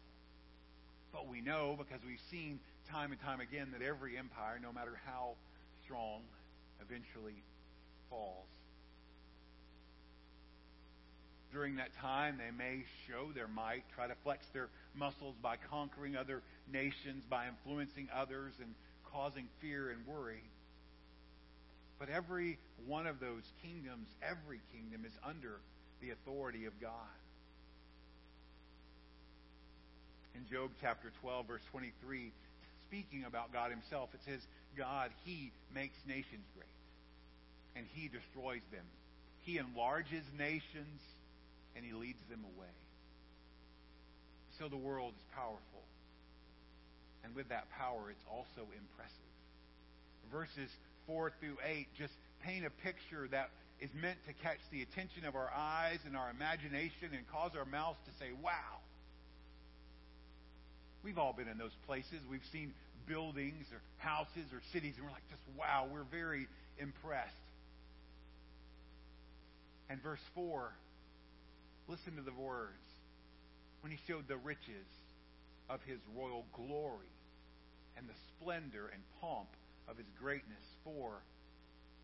But 1.11 1.27
we 1.27 1.41
know, 1.41 1.75
because 1.77 2.01
we've 2.05 2.23
seen 2.29 2.59
time 2.89 3.11
and 3.11 3.21
time 3.21 3.41
again, 3.41 3.73
that 3.73 3.81
every 3.85 4.17
empire, 4.17 4.59
no 4.61 4.71
matter 4.71 4.97
how 5.05 5.33
strong, 5.85 6.21
eventually 6.81 7.37
falls. 8.09 8.52
During 11.53 11.75
that 11.75 11.95
time, 12.01 12.39
they 12.39 12.49
may 12.51 12.83
show 13.07 13.31
their 13.33 13.47
might, 13.47 13.83
try 13.93 14.07
to 14.07 14.15
flex 14.23 14.43
their 14.53 14.69
muscles 14.95 15.35
by 15.41 15.55
conquering 15.69 16.15
other 16.15 16.41
nations, 16.71 17.23
by 17.29 17.45
influencing 17.47 18.09
others, 18.13 18.53
and 18.59 18.73
causing 19.13 19.47
fear 19.61 19.91
and 19.91 20.05
worry. 20.07 20.41
But 21.99 22.09
every 22.09 22.57
one 22.87 23.05
of 23.05 23.19
those 23.19 23.43
kingdoms, 23.61 24.07
every 24.21 24.61
kingdom, 24.73 25.05
is 25.05 25.13
under 25.23 25.59
the 26.01 26.09
authority 26.09 26.65
of 26.65 26.73
God. 26.81 26.91
In 30.35 30.41
Job 30.51 30.71
chapter 30.81 31.11
12, 31.21 31.47
verse 31.47 31.61
23, 31.71 32.31
speaking 32.87 33.25
about 33.25 33.53
God 33.53 33.69
himself, 33.69 34.09
it 34.13 34.21
says, 34.25 34.41
God, 34.75 35.11
He 35.23 35.51
makes 35.73 35.95
nations 36.07 36.45
great, 36.57 36.65
and 37.75 37.85
He 37.93 38.09
destroys 38.09 38.65
them. 38.71 38.85
He 39.43 39.59
enlarges 39.59 40.23
nations, 40.37 40.99
and 41.75 41.85
He 41.85 41.93
leads 41.93 42.19
them 42.29 42.43
away. 42.55 42.73
So 44.59 44.69
the 44.69 44.77
world 44.77 45.13
is 45.17 45.25
powerful. 45.35 45.83
And 47.23 47.35
with 47.35 47.49
that 47.49 47.69
power, 47.77 48.11
it's 48.11 48.25
also 48.29 48.67
impressive. 48.69 49.31
Verses 50.31 50.69
4 51.07 51.31
through 51.39 51.57
8 51.65 51.87
just 51.97 52.13
paint 52.43 52.65
a 52.65 52.69
picture 52.83 53.27
that 53.31 53.49
is 53.79 53.89
meant 53.99 54.17
to 54.27 54.33
catch 54.43 54.59
the 54.71 54.81
attention 54.81 55.25
of 55.25 55.35
our 55.35 55.49
eyes 55.55 55.99
and 56.05 56.15
our 56.15 56.29
imagination 56.29 57.11
and 57.11 57.27
cause 57.31 57.51
our 57.57 57.65
mouths 57.65 57.99
to 58.05 58.11
say, 58.19 58.31
wow. 58.43 58.79
We've 61.03 61.17
all 61.17 61.33
been 61.33 61.47
in 61.47 61.57
those 61.57 61.75
places. 61.85 62.19
We've 62.29 62.45
seen 62.51 62.73
buildings 63.07 63.65
or 63.73 63.81
houses 63.97 64.47
or 64.53 64.61
cities, 64.71 64.93
and 64.95 65.05
we're 65.05 65.11
like, 65.11 65.27
just 65.29 65.43
wow, 65.57 65.87
we're 65.91 66.07
very 66.09 66.47
impressed. 66.79 67.35
And 69.89 70.01
verse 70.01 70.23
4, 70.35 70.71
listen 71.87 72.15
to 72.15 72.21
the 72.21 72.33
words. 72.33 72.83
When 73.81 73.91
he 73.91 73.99
showed 74.07 74.27
the 74.27 74.37
riches 74.37 74.87
of 75.69 75.79
his 75.85 75.99
royal 76.15 76.45
glory 76.53 77.11
and 77.97 78.07
the 78.07 78.13
splendor 78.29 78.89
and 78.93 79.01
pomp 79.19 79.49
of 79.87 79.97
his 79.97 80.07
greatness 80.19 80.63
for 80.83 81.21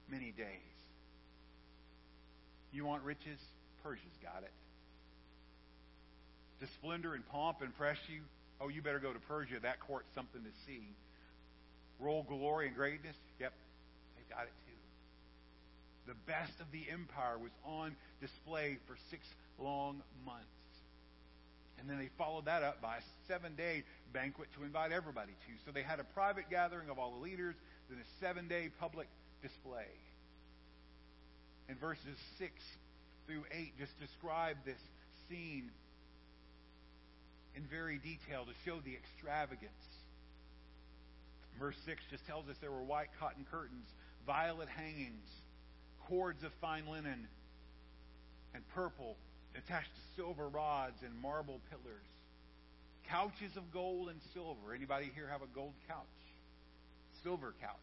many 0.09 0.32
days. 0.32 0.77
You 2.71 2.86
want 2.86 3.03
riches? 3.03 3.39
Persia's 3.84 4.17
got 4.21 4.43
it. 4.43 4.51
Does 6.59 6.69
splendor 6.82 7.15
and 7.15 7.27
pomp 7.30 7.61
impress 7.61 7.97
you? 8.07 8.21
Oh, 8.59 8.67
you 8.67 8.82
better 8.82 8.99
go 8.99 9.13
to 9.13 9.19
Persia. 9.19 9.59
That 9.61 9.80
court's 9.80 10.09
something 10.13 10.41
to 10.43 10.53
see. 10.67 10.84
Royal 11.99 12.23
glory 12.23 12.67
and 12.67 12.75
greatness? 12.75 13.15
Yep, 13.39 13.53
they've 14.15 14.36
got 14.36 14.43
it 14.43 14.53
too. 14.67 16.11
The 16.11 16.19
best 16.27 16.59
of 16.59 16.67
the 16.71 16.84
empire 16.91 17.38
was 17.38 17.51
on 17.65 17.95
display 18.19 18.77
for 18.88 18.97
six 19.09 19.23
long 19.62 20.01
months. 20.26 20.45
And 21.80 21.89
then 21.89 21.97
they 21.97 22.10
followed 22.18 22.45
that 22.45 22.64
up 22.64 22.82
by 22.82 22.97
a 22.97 23.01
seven 23.28 23.55
day 23.55 23.84
banquet 24.12 24.49
to 24.57 24.64
invite 24.64 24.91
everybody 24.91 25.32
to. 25.32 25.51
So 25.66 25.72
they 25.72 25.84
had 25.84 25.99
a 25.99 26.03
private 26.03 26.49
gathering 26.49 26.89
of 26.89 26.99
all 26.99 27.12
the 27.12 27.24
leaders, 27.24 27.55
then 27.89 27.99
a 27.99 28.26
seven 28.26 28.47
day 28.47 28.70
public 28.80 29.07
display. 29.41 29.88
And 31.70 31.80
verses 31.80 32.18
6 32.39 32.51
through 33.28 33.43
8 33.51 33.78
just 33.78 33.97
describe 33.99 34.57
this 34.66 34.80
scene 35.30 35.70
in 37.55 37.64
very 37.64 37.97
detail 37.97 38.45
to 38.45 38.53
show 38.66 38.80
the 38.84 38.93
extravagance. 38.93 39.72
Verse 41.60 41.76
6 41.86 42.01
just 42.10 42.26
tells 42.26 42.47
us 42.49 42.55
there 42.62 42.72
were 42.72 42.84
white 42.84 43.10
cotton 43.20 43.45
curtains, 43.51 43.88
violet 44.26 44.70
hangings, 44.70 45.28
cords 46.07 46.43
of 46.43 46.51
fine 46.62 46.88
linen, 46.88 47.28
and 48.55 48.64
purple 48.74 49.18
attached 49.56 49.89
to 49.95 50.16
silver 50.16 50.47
rods 50.47 51.02
and 51.04 51.12
marble 51.22 51.60
pillars. 51.70 52.06
Couches 53.10 53.58
of 53.58 53.72
gold 53.74 54.10
and 54.10 54.20
silver. 54.34 54.74
Anybody 54.76 55.10
here 55.16 55.28
have 55.32 55.41
a 55.41 55.52
gold 55.56 55.74
couch? 55.88 56.06
Silver 57.24 57.54
couch. 57.62 57.76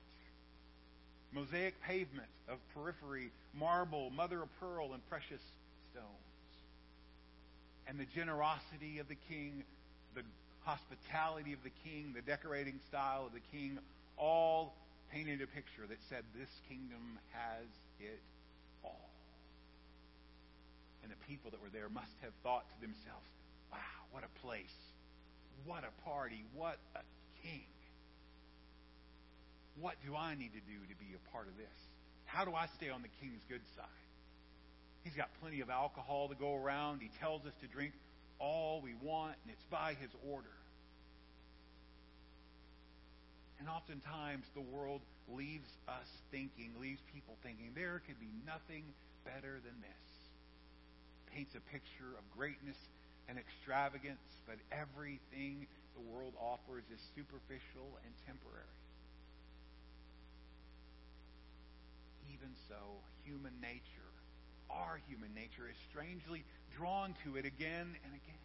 Mosaic 1.33 1.75
pavement 1.83 2.29
of 2.49 2.59
porphyry, 2.73 3.31
marble, 3.59 4.11
mother 4.11 4.43
of 4.43 4.61
pearl, 4.61 4.95
and 4.95 5.07
precious 5.09 5.41
stones. 5.91 6.07
And 7.89 7.99
the 7.99 8.07
generosity 8.15 8.99
of 8.99 9.09
the 9.09 9.17
king, 9.29 9.65
the 10.15 10.23
hospitality 10.65 11.53
of 11.53 11.63
the 11.63 11.73
king, 11.85 12.13
the 12.15 12.23
decorating 12.23 12.79
style 12.89 13.27
of 13.27 13.33
the 13.33 13.45
king, 13.53 13.79
all 14.17 14.75
painted 15.13 15.43
a 15.43 15.47
picture 15.47 15.87
that 15.89 15.99
said 16.09 16.23
this 16.39 16.49
kingdom 16.69 17.19
has 17.33 17.67
it. 18.01 18.21
And 21.07 21.15
the 21.15 21.23
people 21.31 21.55
that 21.55 21.63
were 21.63 21.71
there 21.71 21.87
must 21.87 22.19
have 22.27 22.35
thought 22.43 22.67
to 22.67 22.77
themselves, 22.83 23.31
wow, 23.71 23.79
what 24.11 24.27
a 24.27 24.33
place. 24.43 24.75
What 25.63 25.87
a 25.87 25.95
party. 26.03 26.43
What 26.51 26.83
a 26.99 27.07
king. 27.47 27.63
What 29.79 29.95
do 30.03 30.19
I 30.19 30.35
need 30.35 30.51
to 30.59 30.65
do 30.67 30.75
to 30.75 30.97
be 30.99 31.15
a 31.15 31.23
part 31.31 31.47
of 31.47 31.55
this? 31.55 31.79
How 32.25 32.45
do 32.45 32.59
I 32.59 32.67
stay 32.75 32.91
on 32.91 33.07
the 33.07 33.13
king's 33.23 33.39
good 33.47 33.63
side? 33.79 34.03
He's 35.05 35.15
got 35.15 35.31
plenty 35.39 35.61
of 35.61 35.71
alcohol 35.71 36.27
to 36.27 36.35
go 36.35 36.57
around. 36.57 36.99
He 36.99 37.11
tells 37.23 37.47
us 37.47 37.55
to 37.63 37.69
drink 37.69 37.95
all 38.41 38.83
we 38.83 38.99
want, 38.99 39.39
and 39.47 39.55
it's 39.55 39.71
by 39.71 39.95
his 39.95 40.11
order. 40.27 40.59
And 43.61 43.69
oftentimes 43.69 44.43
the 44.59 44.67
world 44.75 45.03
leaves 45.31 45.71
us 45.87 46.11
thinking, 46.33 46.75
leaves 46.81 46.99
people 47.15 47.39
thinking, 47.45 47.71
there 47.77 48.03
could 48.09 48.19
be 48.19 48.35
nothing 48.45 48.83
better 49.25 49.63
than 49.63 49.79
this. 49.87 50.16
Paints 51.37 51.53
a 51.55 51.61
picture 51.69 52.17
of 52.17 52.25
greatness 52.33 52.81
and 53.29 53.37
extravagance, 53.37 54.25
but 54.49 54.57
everything 54.73 55.69
the 55.93 56.01
world 56.01 56.33
offers 56.41 56.89
is 56.89 56.97
superficial 57.13 57.93
and 58.01 58.13
temporary. 58.25 58.73
Even 62.33 62.49
so, 62.73 62.81
human 63.29 63.53
nature, 63.61 64.09
our 64.73 64.97
human 65.13 65.29
nature, 65.37 65.69
is 65.69 65.77
strangely 65.93 66.41
drawn 66.73 67.13
to 67.29 67.37
it 67.37 67.45
again 67.45 67.85
and 67.85 68.13
again. 68.17 68.45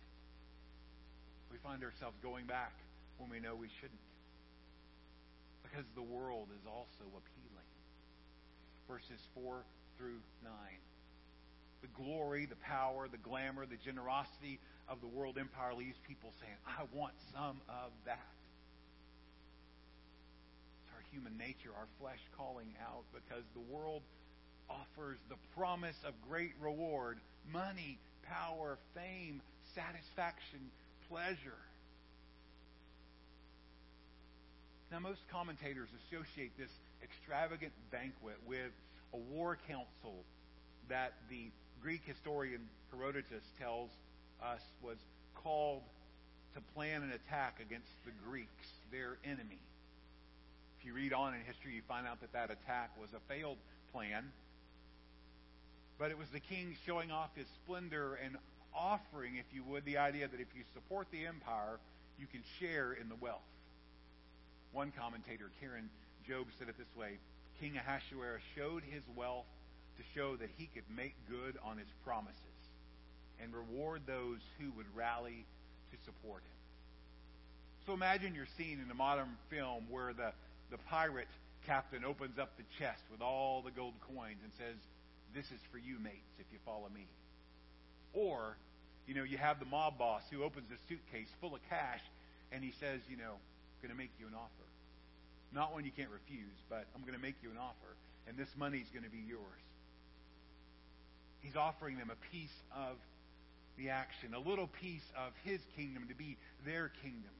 We 1.47 1.63
find 1.63 1.87
ourselves 1.87 2.19
going 2.19 2.43
back 2.43 2.75
when 3.19 3.31
we 3.31 3.39
know 3.39 3.55
we 3.55 3.71
shouldn't. 3.79 4.03
Because 5.63 5.87
the 5.95 6.03
world 6.03 6.51
is 6.51 6.67
also 6.67 7.07
appealing. 7.07 7.71
Verses 8.91 9.23
4 9.33 9.63
through 9.95 10.19
9. 10.43 10.51
The 11.81 11.87
glory, 12.03 12.45
the 12.45 12.55
power, 12.57 13.07
the 13.11 13.17
glamour, 13.17 13.65
the 13.65 13.77
generosity 13.83 14.59
of 14.87 15.01
the 15.01 15.07
world 15.07 15.37
empire 15.39 15.73
leaves 15.73 15.97
people 16.07 16.31
saying, 16.39 16.57
I 16.67 16.83
want 16.93 17.13
some 17.33 17.57
of 17.69 17.91
that 18.05 18.19
It's 20.81 20.93
our 20.93 21.03
human 21.11 21.37
nature, 21.37 21.69
our 21.77 21.87
flesh 21.99 22.19
calling 22.37 22.73
out, 22.81 23.03
because 23.13 23.43
the 23.53 23.73
world 23.73 24.01
offers 24.69 25.17
the 25.29 25.37
promise 25.55 25.97
of 26.05 26.13
great 26.29 26.53
reward 26.61 27.17
money, 27.51 27.97
power, 28.23 28.77
fame, 28.95 29.41
satisfaction, 29.75 30.59
pleasure. 31.09 31.59
Now, 34.91 34.99
most 34.99 35.21
commentators 35.31 35.89
associate 36.05 36.51
this 36.57 36.69
extravagant 37.01 37.71
banquet 37.91 38.35
with 38.45 38.71
a 39.13 39.17
war 39.17 39.57
council 39.67 40.23
that 40.89 41.13
the 41.29 41.49
Greek 41.81 42.01
historian 42.05 42.61
Herodotus 42.91 43.43
tells 43.59 43.89
us 44.43 44.61
was 44.83 44.97
called 45.35 45.81
to 46.53 46.61
plan 46.75 47.01
an 47.01 47.11
attack 47.11 47.59
against 47.59 47.89
the 48.05 48.11
Greeks, 48.29 48.67
their 48.91 49.17
enemy. 49.25 49.59
If 50.79 50.85
you 50.85 50.93
read 50.93 51.13
on 51.13 51.33
in 51.33 51.41
history, 51.41 51.73
you 51.73 51.81
find 51.87 52.05
out 52.05 52.21
that 52.21 52.33
that 52.33 52.51
attack 52.51 52.91
was 52.99 53.09
a 53.15 53.33
failed 53.33 53.57
plan. 53.93 54.31
But 55.97 56.11
it 56.11 56.17
was 56.17 56.27
the 56.29 56.39
king 56.39 56.75
showing 56.85 57.11
off 57.11 57.29
his 57.35 57.47
splendor 57.63 58.17
and 58.23 58.37
offering, 58.75 59.37
if 59.37 59.45
you 59.53 59.63
would, 59.63 59.85
the 59.85 59.97
idea 59.97 60.27
that 60.27 60.39
if 60.39 60.47
you 60.55 60.63
support 60.73 61.07
the 61.11 61.25
empire, 61.25 61.79
you 62.19 62.27
can 62.27 62.41
share 62.59 62.93
in 62.93 63.09
the 63.09 63.15
wealth. 63.15 63.41
One 64.71 64.91
commentator, 64.97 65.49
Karen 65.59 65.89
Jobes, 66.27 66.53
said 66.59 66.69
it 66.69 66.77
this 66.77 66.95
way 66.97 67.17
King 67.59 67.77
Ahasuerus 67.77 68.41
showed 68.55 68.83
his 68.83 69.03
wealth 69.15 69.45
to 69.97 70.03
show 70.15 70.35
that 70.37 70.49
he 70.57 70.69
could 70.73 70.83
make 70.95 71.15
good 71.29 71.57
on 71.63 71.77
his 71.77 71.87
promises 72.05 72.37
and 73.41 73.53
reward 73.53 74.01
those 74.05 74.39
who 74.59 74.71
would 74.77 74.85
rally 74.95 75.45
to 75.91 75.97
support 76.05 76.41
him. 76.41 76.59
So 77.85 77.93
imagine 77.93 78.35
you're 78.35 78.45
seen 78.57 78.79
in 78.83 78.91
a 78.91 78.95
modern 78.95 79.37
film 79.49 79.85
where 79.89 80.13
the 80.13 80.31
the 80.71 80.77
pirate 80.89 81.27
captain 81.67 82.03
opens 82.05 82.39
up 82.39 82.55
the 82.57 82.63
chest 82.79 83.03
with 83.11 83.21
all 83.21 83.61
the 83.61 83.71
gold 83.71 83.93
coins 84.15 84.39
and 84.41 84.51
says, 84.57 84.79
This 85.35 85.45
is 85.51 85.59
for 85.71 85.77
you, 85.77 85.99
mates, 85.99 86.31
if 86.39 86.47
you 86.51 86.57
follow 86.65 86.87
me. 86.93 87.05
Or, 88.13 88.55
you 89.05 89.13
know, 89.13 89.23
you 89.23 89.37
have 89.37 89.59
the 89.59 89.65
mob 89.65 89.99
boss 89.99 90.23
who 90.31 90.43
opens 90.43 90.71
a 90.71 90.79
suitcase 90.87 91.27
full 91.39 91.53
of 91.53 91.61
cash 91.69 92.01
and 92.51 92.63
he 92.63 92.71
says, 92.79 93.01
You 93.09 93.17
know, 93.17 93.35
I'm 93.35 93.79
going 93.83 93.91
to 93.91 93.99
make 93.99 94.11
you 94.19 94.27
an 94.27 94.33
offer. 94.33 94.67
Not 95.53 95.73
one 95.73 95.83
you 95.83 95.91
can't 95.91 96.09
refuse, 96.09 96.55
but 96.69 96.87
I'm 96.95 97.01
going 97.01 97.13
to 97.13 97.21
make 97.21 97.35
you 97.43 97.51
an 97.51 97.59
offer, 97.59 97.91
and 98.25 98.37
this 98.37 98.47
money's 98.55 98.87
going 98.93 99.03
to 99.03 99.11
be 99.11 99.19
yours. 99.27 99.63
He's 101.41 101.55
offering 101.55 101.97
them 101.97 102.11
a 102.11 102.31
piece 102.31 102.55
of 102.75 102.97
the 103.77 103.89
action, 103.89 104.33
a 104.33 104.39
little 104.39 104.67
piece 104.67 105.05
of 105.17 105.33
his 105.43 105.59
kingdom 105.75 106.07
to 106.09 106.15
be 106.15 106.37
their 106.65 106.91
kingdom 107.01 107.33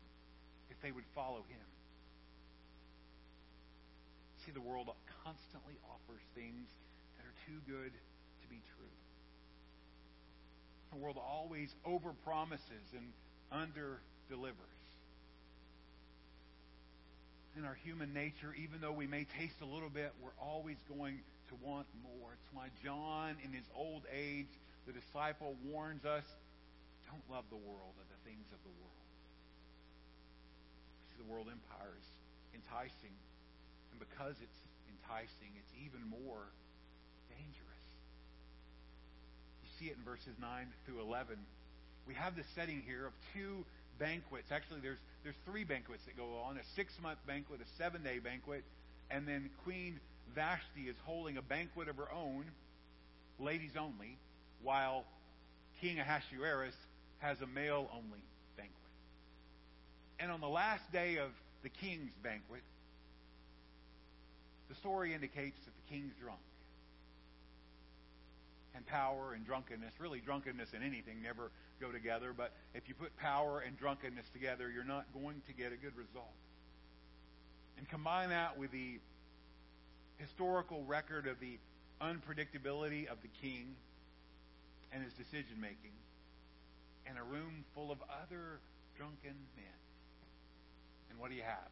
if 0.69 0.81
they 0.81 0.91
would 0.91 1.05
follow 1.13 1.43
him. 1.47 1.67
See, 4.45 4.51
the 4.51 4.61
world 4.61 4.89
constantly 5.23 5.75
offers 5.85 6.21
things 6.33 6.67
that 7.17 7.25
are 7.25 7.37
too 7.45 7.61
good 7.67 7.91
to 7.93 8.47
be 8.49 8.59
true. 8.75 8.95
The 10.91 10.97
world 10.97 11.17
always 11.17 11.69
overpromises 11.85 12.89
and 12.97 13.13
under-delivers. 13.51 14.55
In 17.57 17.65
our 17.65 17.77
human 17.83 18.13
nature, 18.13 18.55
even 18.57 18.81
though 18.81 18.93
we 18.93 19.05
may 19.07 19.27
taste 19.37 19.61
a 19.61 19.65
little 19.65 19.89
bit, 19.89 20.11
we're 20.23 20.31
always 20.41 20.77
going 20.89 21.19
to 21.51 21.55
want 21.59 21.85
more. 21.99 22.31
It's 22.33 22.49
why 22.55 22.71
John, 22.79 23.35
in 23.43 23.51
his 23.51 23.67
old 23.75 24.07
age, 24.07 24.49
the 24.87 24.95
disciple 24.95 25.59
warns 25.67 26.07
us 26.07 26.25
don't 27.11 27.27
love 27.27 27.43
the 27.51 27.59
world 27.59 27.91
or 27.99 28.05
the 28.07 28.21
things 28.23 28.47
of 28.55 28.61
the 28.63 28.71
world. 28.79 29.07
See, 31.11 31.19
the 31.19 31.27
world 31.27 31.51
empire 31.51 31.91
is 31.99 32.07
enticing 32.55 33.11
and 33.91 33.99
because 33.99 34.39
it's 34.39 34.59
enticing, 34.87 35.51
it's 35.59 35.75
even 35.83 35.99
more 36.07 36.47
dangerous. 37.27 37.87
You 39.59 39.69
see 39.75 39.87
it 39.91 39.99
in 39.99 40.03
verses 40.07 40.31
9 40.39 40.71
through 40.87 41.03
11. 41.03 41.35
We 42.07 42.15
have 42.15 42.39
the 42.39 42.47
setting 42.55 42.81
here 42.87 43.05
of 43.05 43.13
two 43.35 43.67
banquets. 43.99 44.49
Actually, 44.49 44.79
there's, 44.79 45.03
there's 45.27 45.37
three 45.45 45.67
banquets 45.67 46.07
that 46.07 46.15
go 46.15 46.39
on 46.47 46.55
a 46.55 46.65
six 46.75 46.95
month 47.03 47.19
banquet, 47.27 47.59
a 47.59 47.69
seven 47.77 48.01
day 48.01 48.19
banquet, 48.19 48.63
and 49.11 49.27
then 49.27 49.51
Queen 49.63 49.99
Vashti 50.35 50.87
is 50.87 50.95
holding 51.05 51.37
a 51.37 51.41
banquet 51.41 51.87
of 51.87 51.97
her 51.97 52.11
own, 52.11 52.45
ladies 53.39 53.71
only, 53.77 54.17
while 54.63 55.05
King 55.81 55.99
Ahasuerus 55.99 56.75
has 57.19 57.39
a 57.41 57.47
male 57.47 57.89
only 57.93 58.23
banquet. 58.55 58.75
And 60.19 60.31
on 60.31 60.41
the 60.41 60.49
last 60.49 60.91
day 60.91 61.17
of 61.17 61.31
the 61.63 61.69
king's 61.69 62.13
banquet, 62.23 62.61
the 64.69 64.75
story 64.75 65.13
indicates 65.13 65.57
that 65.65 65.73
the 65.85 65.93
king's 65.93 66.13
drunk. 66.21 66.39
And 68.73 68.85
power 68.87 69.33
and 69.35 69.45
drunkenness, 69.45 69.93
really 69.99 70.19
drunkenness 70.19 70.69
and 70.73 70.83
anything 70.83 71.21
never 71.21 71.51
go 71.81 71.91
together, 71.91 72.33
but 72.35 72.53
if 72.73 72.87
you 72.87 72.95
put 72.95 73.15
power 73.17 73.59
and 73.59 73.77
drunkenness 73.77 74.25
together, 74.33 74.71
you're 74.73 74.85
not 74.85 75.05
going 75.13 75.41
to 75.47 75.53
get 75.53 75.73
a 75.73 75.75
good 75.75 75.95
result. 75.97 76.31
And 77.77 77.89
combine 77.89 78.29
that 78.29 78.57
with 78.57 78.71
the 78.71 78.99
historical 80.21 80.83
record 80.85 81.27
of 81.27 81.39
the 81.39 81.57
unpredictability 82.01 83.07
of 83.07 83.17
the 83.21 83.29
king 83.41 83.75
and 84.93 85.03
his 85.03 85.13
decision 85.13 85.59
making, 85.59 85.95
and 87.07 87.17
a 87.17 87.23
room 87.23 87.65
full 87.73 87.91
of 87.91 87.97
other 88.09 88.59
drunken 88.97 89.35
men. 89.55 89.79
And 91.09 91.19
what 91.19 91.29
do 91.29 91.35
you 91.35 91.43
have? 91.43 91.71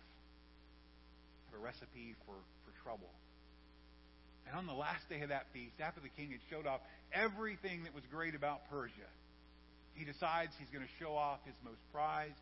Have 1.52 1.60
a 1.60 1.64
recipe 1.64 2.16
for, 2.26 2.34
for 2.66 2.84
trouble. 2.84 3.12
And 4.48 4.58
on 4.58 4.66
the 4.66 4.74
last 4.74 5.08
day 5.10 5.22
of 5.22 5.30
that 5.30 5.46
feast, 5.54 5.78
after 5.80 6.02
the 6.02 6.10
king 6.10 6.32
had 6.32 6.42
showed 6.50 6.66
off 6.66 6.82
everything 7.14 7.84
that 7.84 7.94
was 7.94 8.04
great 8.10 8.34
about 8.34 8.70
Persia, 8.70 9.10
he 9.94 10.06
decides 10.06 10.54
he's 10.58 10.70
going 10.74 10.86
to 10.86 10.94
show 10.98 11.14
off 11.14 11.40
his 11.46 11.56
most 11.64 11.82
prized 11.94 12.40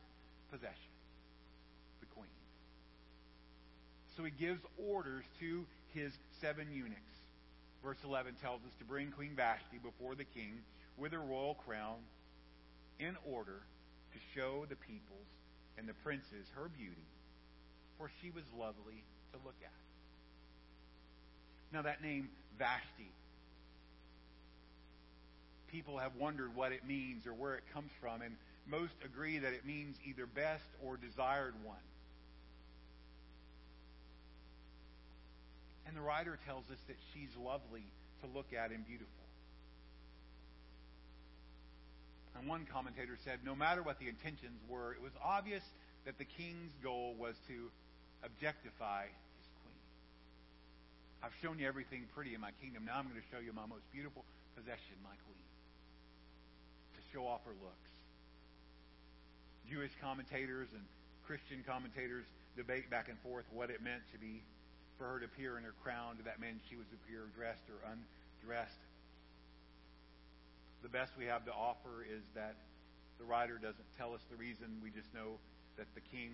possession, 0.52 0.94
the 2.00 2.08
queen. 2.16 2.38
So 4.16 4.24
he 4.24 4.32
gives 4.32 4.62
orders 4.78 5.26
to 5.42 5.66
his 5.98 6.14
seven 6.40 6.68
eunuchs. 6.72 7.02
Verse 7.84 7.98
11 8.04 8.36
tells 8.42 8.62
us 8.62 8.74
to 8.80 8.86
bring 8.86 9.12
Queen 9.12 9.34
Vashti 9.36 9.78
before 9.82 10.14
the 10.16 10.24
king 10.24 10.60
with 10.98 11.12
her 11.12 11.20
royal 11.20 11.56
crown 11.66 11.98
in 13.00 13.16
order 13.26 13.62
to 14.14 14.20
show 14.36 14.66
the 14.70 14.76
peoples 14.76 15.28
and 15.78 15.88
the 15.88 15.94
princes 16.04 16.46
her 16.56 16.70
beauty, 16.78 17.06
for 17.98 18.10
she 18.22 18.30
was 18.32 18.44
lovely 18.58 19.04
to 19.34 19.40
look 19.44 19.58
at. 19.64 19.72
Now, 21.74 21.82
that 21.82 22.02
name, 22.02 22.30
Vashti, 22.58 23.12
people 25.72 25.98
have 25.98 26.16
wondered 26.16 26.56
what 26.56 26.72
it 26.72 26.88
means 26.88 27.28
or 27.28 27.34
where 27.34 27.56
it 27.56 27.64
comes 27.74 27.92
from, 28.00 28.22
and 28.22 28.36
most 28.70 28.94
agree 29.04 29.38
that 29.40 29.54
it 29.54 29.66
means 29.66 29.98
either 30.08 30.26
best 30.26 30.68
or 30.84 30.98
desired 30.98 31.54
one. 31.64 31.78
And 35.88 35.96
the 35.96 36.02
writer 36.02 36.38
tells 36.46 36.68
us 36.70 36.78
that 36.88 36.98
she's 37.14 37.32
lovely 37.40 37.88
to 38.22 38.28
look 38.36 38.52
at 38.52 38.72
and 38.72 38.86
beautiful. 38.86 39.24
And 42.38 42.48
one 42.48 42.68
commentator 42.72 43.18
said 43.24 43.40
no 43.46 43.56
matter 43.56 43.82
what 43.82 43.98
the 43.98 44.08
intentions 44.08 44.60
were, 44.70 44.94
it 44.94 45.02
was 45.02 45.16
obvious 45.24 45.64
that 46.06 46.18
the 46.18 46.26
king's 46.26 46.76
goal 46.84 47.16
was 47.18 47.36
to 47.48 47.72
objectify 48.24 49.10
his 49.10 49.48
queen. 49.64 49.82
I've 51.24 51.36
shown 51.42 51.58
you 51.58 51.68
everything 51.68 52.06
pretty 52.14 52.36
in 52.36 52.42
my 52.42 52.52
kingdom. 52.62 52.86
Now 52.86 53.00
I'm 53.00 53.08
going 53.10 53.18
to 53.18 53.30
show 53.32 53.42
you 53.42 53.54
my 53.54 53.66
most 53.66 53.88
beautiful 53.92 54.24
possession, 54.56 55.00
my 55.02 55.16
queen. 55.26 55.46
To 56.96 57.02
show 57.12 57.26
off 57.26 57.42
her 57.46 57.56
looks. 57.58 57.90
Jewish 59.70 59.92
commentators 60.00 60.68
and 60.74 60.84
Christian 61.26 61.64
commentators 61.68 62.26
debate 62.56 62.90
back 62.90 63.10
and 63.10 63.18
forth 63.20 63.46
what 63.52 63.70
it 63.70 63.84
meant 63.84 64.02
to 64.14 64.18
be 64.18 64.42
for 64.98 65.06
her 65.06 65.20
to 65.22 65.26
appear 65.26 65.58
in 65.58 65.64
her 65.64 65.78
crown. 65.86 66.18
Did 66.18 66.26
that 66.26 66.42
mean 66.42 66.60
she 66.70 66.76
was 66.76 66.90
appear 66.94 67.30
dressed 67.38 67.64
or 67.70 67.78
undressed? 67.86 68.82
The 70.82 70.90
best 70.90 71.14
we 71.18 71.26
have 71.26 71.46
to 71.46 71.54
offer 71.54 72.06
is 72.06 72.22
that 72.34 72.58
the 73.18 73.26
writer 73.26 73.58
doesn't 73.58 73.90
tell 73.98 74.14
us 74.14 74.22
the 74.30 74.38
reason. 74.38 74.82
We 74.82 74.90
just 74.90 75.10
know 75.14 75.42
that 75.78 75.90
the 75.94 76.06
king 76.14 76.34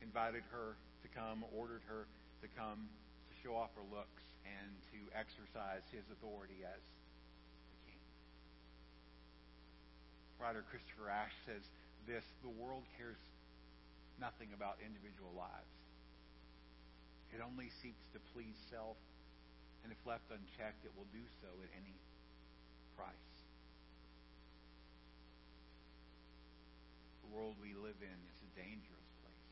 invited 0.00 0.44
her 0.52 0.76
to 1.04 1.08
come, 1.12 1.44
ordered 1.56 1.84
her 1.88 2.04
to 2.44 2.48
come 2.56 2.88
to 3.28 3.32
show 3.40 3.56
off 3.56 3.72
her 3.76 3.86
looks 3.88 4.24
and 4.44 4.72
to 4.92 5.00
exercise 5.16 5.84
his 5.92 6.04
authority 6.12 6.60
as 6.64 6.80
the 6.80 7.80
king. 7.88 8.00
Writer 10.40 10.64
Christopher 10.68 11.08
Ash 11.08 11.32
says 11.48 11.64
this 12.04 12.24
the 12.44 12.52
world 12.60 12.84
cares 13.00 13.16
nothing 14.20 14.52
about 14.52 14.76
individual 14.84 15.32
lives. 15.32 15.73
It 17.34 17.42
only 17.42 17.66
seeks 17.82 18.06
to 18.14 18.22
please 18.30 18.54
self, 18.70 18.94
and 19.82 19.90
if 19.90 19.98
left 20.06 20.30
unchecked, 20.30 20.86
it 20.86 20.94
will 20.94 21.10
do 21.10 21.26
so 21.42 21.50
at 21.66 21.70
any 21.74 21.98
price. 22.94 23.34
The 27.26 27.34
world 27.34 27.58
we 27.58 27.74
live 27.74 27.98
in 27.98 28.18
is 28.30 28.38
a 28.46 28.50
dangerous 28.54 29.10
place. 29.26 29.50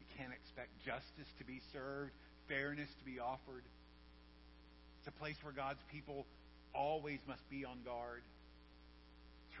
You 0.00 0.08
can't 0.16 0.32
expect 0.32 0.72
justice 0.80 1.28
to 1.36 1.44
be 1.44 1.60
served, 1.76 2.16
fairness 2.48 2.88
to 2.88 3.04
be 3.04 3.20
offered. 3.20 3.68
It's 5.04 5.12
a 5.12 5.18
place 5.20 5.36
where 5.44 5.52
God's 5.52 5.84
people 5.92 6.24
always 6.72 7.20
must 7.28 7.44
be 7.52 7.68
on 7.68 7.84
guard 7.84 8.24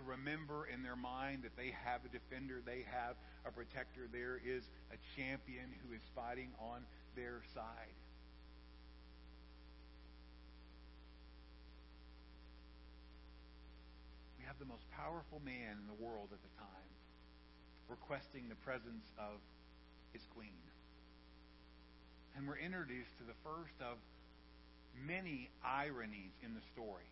remember 0.06 0.66
in 0.66 0.82
their 0.82 0.96
mind 0.96 1.42
that 1.42 1.56
they 1.56 1.74
have 1.84 2.00
a 2.04 2.08
defender, 2.08 2.60
they 2.64 2.84
have 2.90 3.16
a 3.46 3.50
protector, 3.50 4.08
there 4.10 4.40
is 4.44 4.64
a 4.92 4.98
champion 5.16 5.72
who 5.82 5.94
is 5.94 6.02
fighting 6.14 6.50
on 6.58 6.84
their 7.16 7.42
side. 7.54 7.96
We 14.38 14.44
have 14.46 14.58
the 14.58 14.66
most 14.66 14.84
powerful 14.92 15.40
man 15.44 15.78
in 15.80 15.86
the 15.86 15.98
world 16.02 16.28
at 16.32 16.42
the 16.42 16.52
time 16.58 16.92
requesting 17.88 18.48
the 18.48 18.56
presence 18.56 19.04
of 19.18 19.36
his 20.12 20.22
queen. 20.34 20.62
And 22.36 22.48
we're 22.48 22.58
introduced 22.58 23.12
to 23.18 23.24
the 23.24 23.36
first 23.44 23.76
of 23.80 23.98
many 25.06 25.50
ironies 25.64 26.32
in 26.42 26.54
the 26.54 26.64
story 26.72 27.04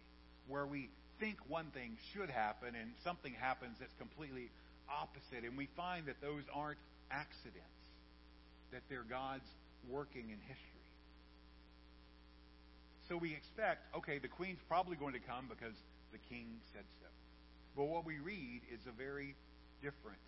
where 0.48 0.66
we 0.66 0.88
think 1.20 1.36
one 1.46 1.66
thing 1.76 1.96
should 2.12 2.30
happen 2.30 2.74
and 2.74 2.90
something 3.04 3.32
happens 3.38 3.76
that's 3.78 3.94
completely 4.00 4.48
opposite. 4.88 5.44
And 5.44 5.56
we 5.56 5.68
find 5.76 6.06
that 6.06 6.16
those 6.20 6.42
aren't 6.52 6.80
accidents, 7.12 7.78
that 8.72 8.82
they're 8.88 9.06
God's 9.06 9.46
working 9.88 10.32
in 10.32 10.40
history. 10.48 10.88
So 13.08 13.16
we 13.16 13.34
expect, 13.34 13.84
okay, 13.94 14.18
the 14.18 14.28
queen's 14.28 14.58
probably 14.66 14.96
going 14.96 15.12
to 15.12 15.20
come 15.20 15.46
because 15.48 15.76
the 16.12 16.18
king 16.32 16.46
said 16.72 16.84
so. 17.00 17.08
But 17.76 17.84
what 17.84 18.06
we 18.06 18.18
read 18.18 18.62
is 18.72 18.80
a 18.88 18.94
very 18.96 19.34
different 19.82 20.22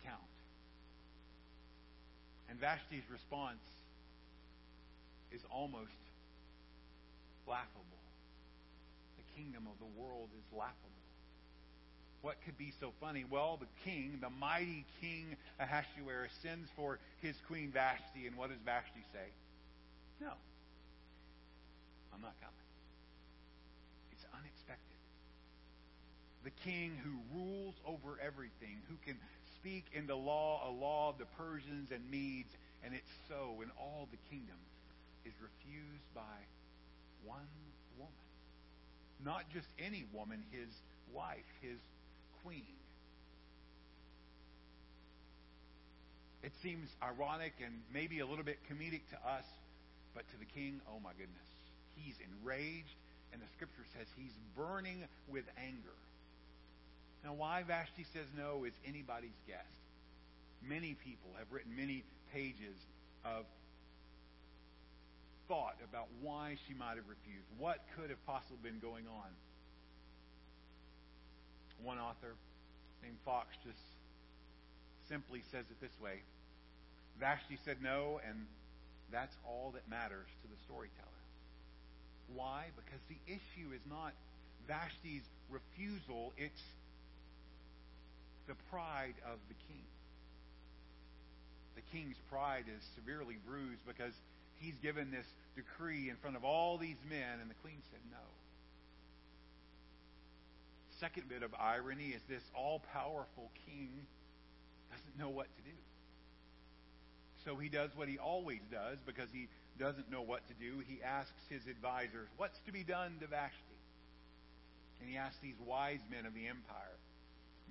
account. 0.00 0.34
And 2.48 2.58
Vashti's 2.58 3.06
response 3.10 3.62
is 5.30 5.42
almost 5.50 5.94
laughable 7.46 7.99
kingdom 9.40 9.66
of 9.66 9.78
the 9.78 10.00
world 10.00 10.28
is 10.36 10.44
laughable. 10.52 10.90
What 12.20 12.36
could 12.44 12.58
be 12.58 12.72
so 12.78 12.92
funny? 13.00 13.24
Well, 13.24 13.58
the 13.58 13.90
king, 13.90 14.18
the 14.20 14.28
mighty 14.28 14.84
king 15.00 15.36
Ahasuerus, 15.58 16.32
sends 16.42 16.68
for 16.76 16.98
his 17.22 17.34
queen 17.48 17.70
Vashti, 17.72 18.26
and 18.26 18.36
what 18.36 18.50
does 18.50 18.60
Vashti 18.64 19.00
say? 19.12 19.32
No, 20.20 20.32
I'm 22.12 22.20
not 22.20 22.36
coming. 22.40 22.68
It's 24.12 24.24
unexpected. 24.36 25.00
The 26.44 26.52
king 26.68 26.92
who 27.02 27.16
rules 27.32 27.74
over 27.86 28.20
everything, 28.20 28.76
who 28.88 28.96
can 29.06 29.16
speak 29.56 29.86
in 29.94 30.06
the 30.06 30.16
law, 30.16 30.68
a 30.68 30.72
law 30.72 31.08
of 31.08 31.18
the 31.18 31.28
Persians 31.38 31.90
and 31.90 32.04
Medes, 32.10 32.52
and 32.84 32.92
it's 32.92 33.12
so 33.28 33.62
in 33.62 33.70
all 33.80 34.08
the 34.10 34.18
kingdom, 34.28 34.56
is 35.24 35.32
refused 35.40 36.14
by 36.14 36.36
one 37.24 37.48
woman. 37.96 38.29
Not 39.24 39.44
just 39.52 39.66
any 39.78 40.04
woman, 40.12 40.42
his 40.50 40.68
wife, 41.12 41.46
his 41.60 41.78
queen. 42.42 42.64
It 46.42 46.52
seems 46.62 46.88
ironic 47.02 47.52
and 47.64 47.74
maybe 47.92 48.20
a 48.20 48.26
little 48.26 48.44
bit 48.44 48.58
comedic 48.70 49.04
to 49.10 49.18
us, 49.28 49.44
but 50.14 50.24
to 50.32 50.36
the 50.38 50.46
king, 50.46 50.80
oh 50.88 50.98
my 51.04 51.12
goodness. 51.12 51.48
He's 51.96 52.16
enraged, 52.32 52.96
and 53.32 53.42
the 53.42 53.50
scripture 53.56 53.84
says 53.92 54.06
he's 54.16 54.32
burning 54.56 55.04
with 55.28 55.44
anger. 55.60 55.96
Now, 57.24 57.34
why 57.34 57.62
Vashti 57.62 58.06
says 58.14 58.24
no 58.36 58.64
is 58.64 58.72
anybody's 58.88 59.36
guess. 59.46 59.68
Many 60.66 60.96
people 61.04 61.28
have 61.38 61.52
written 61.52 61.76
many 61.76 62.04
pages 62.32 62.76
of 63.24 63.44
thought 65.50 65.74
about 65.82 66.06
why 66.22 66.54
she 66.68 66.74
might 66.78 66.94
have 66.94 67.10
refused. 67.10 67.50
What 67.58 67.82
could 67.98 68.08
have 68.08 68.22
possibly 68.24 68.62
been 68.62 68.78
going 68.78 69.10
on? 69.10 69.26
One 71.82 71.98
author 71.98 72.38
named 73.02 73.18
Fox 73.24 73.50
just 73.66 73.82
simply 75.10 75.42
says 75.50 75.66
it 75.66 75.80
this 75.82 75.98
way 76.00 76.22
Vashti 77.18 77.58
said 77.64 77.82
no, 77.82 78.20
and 78.22 78.46
that's 79.10 79.34
all 79.42 79.74
that 79.74 79.90
matters 79.90 80.30
to 80.42 80.46
the 80.46 80.56
storyteller. 80.64 81.20
Why? 82.32 82.70
Because 82.78 83.02
the 83.10 83.18
issue 83.26 83.74
is 83.74 83.82
not 83.90 84.14
Vashti's 84.68 85.26
refusal, 85.50 86.32
it's 86.38 86.62
the 88.46 88.54
pride 88.70 89.18
of 89.26 89.42
the 89.48 89.58
king. 89.66 89.82
The 91.74 91.82
king's 91.90 92.16
pride 92.30 92.70
is 92.70 92.82
severely 92.94 93.36
bruised 93.44 93.82
because 93.84 94.14
he's 94.60 94.78
given 94.82 95.10
this 95.10 95.26
decree 95.56 96.08
in 96.08 96.16
front 96.16 96.36
of 96.36 96.44
all 96.44 96.78
these 96.78 97.00
men, 97.08 97.40
and 97.40 97.50
the 97.50 97.58
queen 97.62 97.80
said 97.90 98.00
no. 98.10 98.24
Second 101.00 101.28
bit 101.28 101.42
of 101.42 101.50
irony 101.58 102.12
is 102.14 102.20
this 102.28 102.42
all 102.54 102.82
powerful 102.92 103.50
king 103.66 103.88
doesn't 104.92 105.18
know 105.18 105.30
what 105.30 105.46
to 105.56 105.62
do. 105.62 105.76
So 107.44 107.56
he 107.56 107.70
does 107.70 107.90
what 107.96 108.06
he 108.06 108.18
always 108.18 108.60
does 108.70 108.98
because 109.06 109.28
he 109.32 109.48
doesn't 109.78 110.10
know 110.10 110.20
what 110.20 110.46
to 110.48 110.54
do. 110.60 110.84
He 110.86 111.02
asks 111.02 111.40
his 111.48 111.66
advisors, 111.66 112.28
What's 112.36 112.58
to 112.66 112.72
be 112.72 112.84
done 112.84 113.16
to 113.20 113.26
Vashti? 113.26 113.80
And 115.00 115.08
he 115.08 115.16
asks 115.16 115.38
these 115.40 115.56
wise 115.64 116.04
men 116.10 116.26
of 116.26 116.34
the 116.34 116.46
empire, 116.46 117.00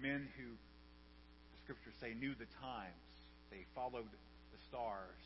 men 0.02 0.28
who, 0.38 0.50
the 0.50 1.58
scriptures 1.64 1.94
say, 2.02 2.18
knew 2.20 2.34
the 2.34 2.50
times. 2.66 3.06
They 3.52 3.66
followed 3.76 4.10
the 4.10 4.60
stars. 4.68 5.22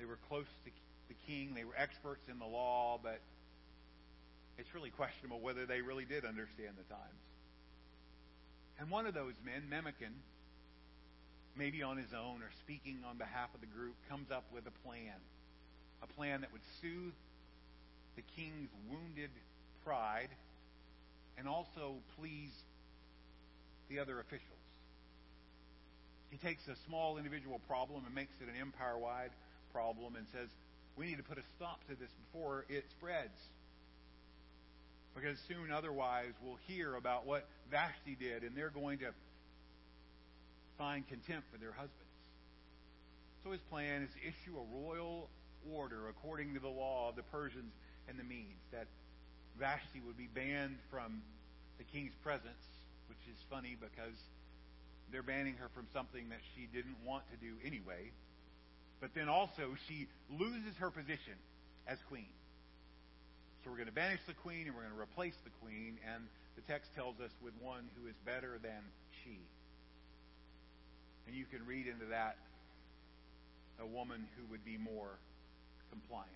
They 0.00 0.06
were 0.06 0.18
close 0.30 0.48
to 0.64 0.70
the 1.08 1.16
king. 1.28 1.52
They 1.54 1.64
were 1.64 1.76
experts 1.76 2.24
in 2.32 2.38
the 2.38 2.46
law, 2.46 2.98
but 3.02 3.20
it's 4.56 4.74
really 4.74 4.88
questionable 4.88 5.40
whether 5.40 5.66
they 5.66 5.82
really 5.82 6.06
did 6.06 6.24
understand 6.24 6.72
the 6.80 6.88
times. 6.88 7.20
And 8.80 8.88
one 8.90 9.04
of 9.04 9.12
those 9.12 9.34
men, 9.44 9.68
Memucan, 9.68 10.16
maybe 11.54 11.82
on 11.82 11.98
his 11.98 12.14
own 12.14 12.40
or 12.40 12.48
speaking 12.64 13.04
on 13.06 13.18
behalf 13.18 13.52
of 13.54 13.60
the 13.60 13.66
group, 13.66 13.92
comes 14.08 14.30
up 14.30 14.44
with 14.54 14.64
a 14.66 14.88
plan. 14.88 15.20
A 16.02 16.06
plan 16.06 16.40
that 16.40 16.52
would 16.52 16.64
soothe 16.80 17.12
the 18.16 18.22
king's 18.36 18.70
wounded 18.88 19.28
pride 19.84 20.30
and 21.36 21.46
also 21.46 22.00
please 22.18 22.52
the 23.90 23.98
other 23.98 24.18
officials. 24.18 24.64
He 26.30 26.38
takes 26.38 26.66
a 26.68 26.76
small 26.86 27.18
individual 27.18 27.60
problem 27.68 28.04
and 28.06 28.14
makes 28.14 28.32
it 28.40 28.48
an 28.48 28.58
empire 28.58 28.96
wide 28.96 29.30
problem 29.72 30.16
and 30.16 30.26
says, 30.32 30.48
we 30.96 31.06
need 31.06 31.16
to 31.16 31.22
put 31.22 31.38
a 31.38 31.46
stop 31.56 31.80
to 31.88 31.94
this 31.96 32.10
before 32.28 32.64
it 32.68 32.84
spreads. 32.98 33.38
Because 35.14 35.38
soon, 35.48 35.72
otherwise, 35.72 36.32
we'll 36.42 36.60
hear 36.66 36.94
about 36.94 37.26
what 37.26 37.46
Vashti 37.70 38.16
did, 38.18 38.42
and 38.42 38.56
they're 38.56 38.70
going 38.70 38.98
to 38.98 39.10
find 40.78 41.06
contempt 41.08 41.50
for 41.52 41.58
their 41.58 41.72
husbands. 41.72 42.14
So 43.44 43.50
his 43.50 43.60
plan 43.70 44.02
is 44.02 44.10
to 44.14 44.20
issue 44.20 44.56
a 44.56 44.66
royal 44.80 45.28
order 45.72 46.08
according 46.08 46.54
to 46.54 46.60
the 46.60 46.68
law 46.68 47.08
of 47.08 47.16
the 47.16 47.22
Persians 47.24 47.72
and 48.08 48.18
the 48.18 48.24
Medes 48.24 48.60
that 48.72 48.86
Vashti 49.58 50.00
would 50.06 50.16
be 50.16 50.28
banned 50.32 50.76
from 50.90 51.22
the 51.78 51.84
king's 51.84 52.14
presence, 52.22 52.64
which 53.08 53.20
is 53.28 53.36
funny 53.50 53.76
because 53.80 54.16
they're 55.12 55.22
banning 55.22 55.54
her 55.56 55.68
from 55.74 55.86
something 55.92 56.28
that 56.28 56.40
she 56.54 56.68
didn't 56.72 56.96
want 57.04 57.24
to 57.32 57.36
do 57.40 57.56
anyway. 57.64 58.12
But 59.00 59.14
then 59.14 59.28
also, 59.28 59.74
she 59.88 60.08
loses 60.28 60.76
her 60.78 60.90
position 60.90 61.34
as 61.86 61.98
queen. 62.08 62.28
So 63.64 63.70
we're 63.70 63.76
going 63.76 63.88
to 63.88 63.94
banish 63.94 64.20
the 64.26 64.34
queen 64.34 64.66
and 64.66 64.74
we're 64.74 64.82
going 64.82 64.94
to 64.94 65.00
replace 65.00 65.36
the 65.44 65.50
queen, 65.62 65.98
and 66.14 66.24
the 66.56 66.62
text 66.62 66.94
tells 66.94 67.20
us 67.20 67.30
with 67.42 67.54
one 67.60 67.88
who 67.96 68.08
is 68.08 68.14
better 68.24 68.58
than 68.62 68.82
she. 69.24 69.38
And 71.26 71.36
you 71.36 71.44
can 71.44 71.64
read 71.66 71.86
into 71.86 72.06
that 72.10 72.36
a 73.80 73.86
woman 73.86 74.26
who 74.36 74.50
would 74.50 74.64
be 74.64 74.76
more 74.76 75.18
compliant. 75.90 76.28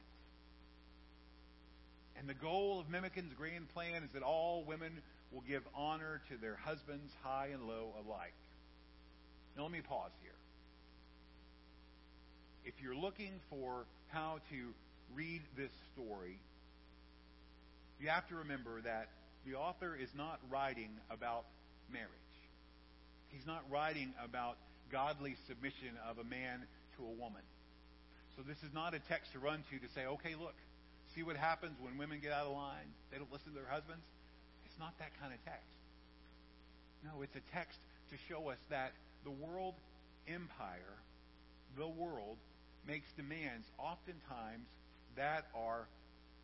And 2.16 2.28
the 2.28 2.34
goal 2.34 2.80
of 2.80 2.88
Memucan's 2.88 3.34
grand 3.36 3.68
plan 3.74 4.02
is 4.02 4.10
that 4.14 4.22
all 4.22 4.64
women 4.66 4.92
will 5.32 5.42
give 5.48 5.62
honor 5.74 6.20
to 6.30 6.36
their 6.36 6.56
husbands, 6.56 7.12
high 7.22 7.48
and 7.52 7.66
low 7.66 7.88
alike. 8.06 8.34
Now, 9.56 9.64
let 9.64 9.72
me 9.72 9.80
pause 9.80 10.12
here. 10.22 10.33
If 12.64 12.74
you're 12.82 12.96
looking 12.96 13.32
for 13.50 13.84
how 14.08 14.38
to 14.50 14.58
read 15.14 15.42
this 15.56 15.70
story, 15.92 16.38
you 18.00 18.08
have 18.08 18.26
to 18.28 18.36
remember 18.36 18.80
that 18.82 19.08
the 19.46 19.56
author 19.56 19.96
is 19.96 20.08
not 20.16 20.40
writing 20.50 20.90
about 21.10 21.44
marriage. 21.92 22.10
He's 23.28 23.46
not 23.46 23.62
writing 23.70 24.14
about 24.22 24.56
godly 24.90 25.36
submission 25.48 25.98
of 26.08 26.18
a 26.18 26.24
man 26.24 26.64
to 26.96 27.04
a 27.04 27.14
woman. 27.20 27.42
So 28.36 28.42
this 28.42 28.58
is 28.66 28.72
not 28.72 28.94
a 28.94 29.00
text 29.08 29.32
to 29.32 29.38
run 29.38 29.62
to 29.70 29.78
to 29.78 29.88
say, 29.94 30.06
okay, 30.18 30.34
look, 30.34 30.54
see 31.14 31.22
what 31.22 31.36
happens 31.36 31.76
when 31.80 31.98
women 31.98 32.18
get 32.22 32.32
out 32.32 32.46
of 32.46 32.52
line. 32.52 32.88
They 33.10 33.18
don't 33.18 33.30
listen 33.30 33.52
to 33.52 33.58
their 33.58 33.70
husbands. 33.70 34.02
It's 34.66 34.78
not 34.78 34.94
that 34.98 35.10
kind 35.20 35.32
of 35.32 35.38
text. 35.44 35.70
No, 37.04 37.22
it's 37.22 37.36
a 37.36 37.44
text 37.54 37.78
to 38.10 38.16
show 38.28 38.48
us 38.48 38.58
that 38.70 38.92
the 39.22 39.30
world 39.30 39.74
empire, 40.26 40.96
the 41.76 41.86
world, 41.86 42.38
makes 42.86 43.10
demands 43.16 43.66
oftentimes 43.78 44.66
that 45.16 45.46
are 45.54 45.86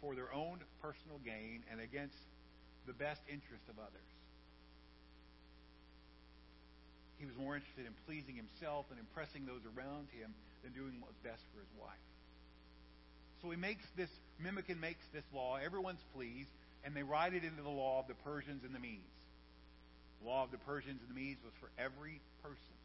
for 0.01 0.15
their 0.15 0.33
own 0.33 0.59
personal 0.81 1.19
gain 1.25 1.63
and 1.71 1.81
against 1.81 2.17
the 2.87 2.93
best 2.93 3.21
interest 3.29 3.65
of 3.69 3.79
others. 3.79 4.11
He 7.21 7.27
was 7.27 7.37
more 7.37 7.55
interested 7.55 7.85
in 7.85 7.93
pleasing 8.09 8.35
himself 8.35 8.87
and 8.89 8.99
impressing 8.99 9.45
those 9.45 9.61
around 9.77 10.09
him 10.17 10.33
than 10.65 10.73
doing 10.73 10.97
what 11.05 11.13
was 11.13 11.21
best 11.21 11.45
for 11.53 11.61
his 11.61 11.69
wife. 11.77 12.07
So 13.43 13.51
he 13.53 13.61
makes 13.61 13.85
this, 13.97 14.09
Memucan 14.41 14.81
makes 14.81 15.05
this 15.13 15.25
law. 15.33 15.57
Everyone's 15.57 16.01
pleased, 16.17 16.49
and 16.85 16.97
they 16.97 17.03
write 17.03 17.35
it 17.35 17.45
into 17.45 17.63
the 17.63 17.73
law 17.73 18.01
of 18.01 18.09
the 18.09 18.17
Persians 18.25 18.65
and 18.65 18.75
the 18.75 18.81
Medes. 18.81 19.21
The 20.21 20.29
law 20.29 20.45
of 20.45 20.51
the 20.51 20.61
Persians 20.65 21.01
and 21.05 21.11
the 21.13 21.21
Medes 21.21 21.41
was 21.45 21.53
for 21.61 21.69
every 21.77 22.21
person. 22.43 22.80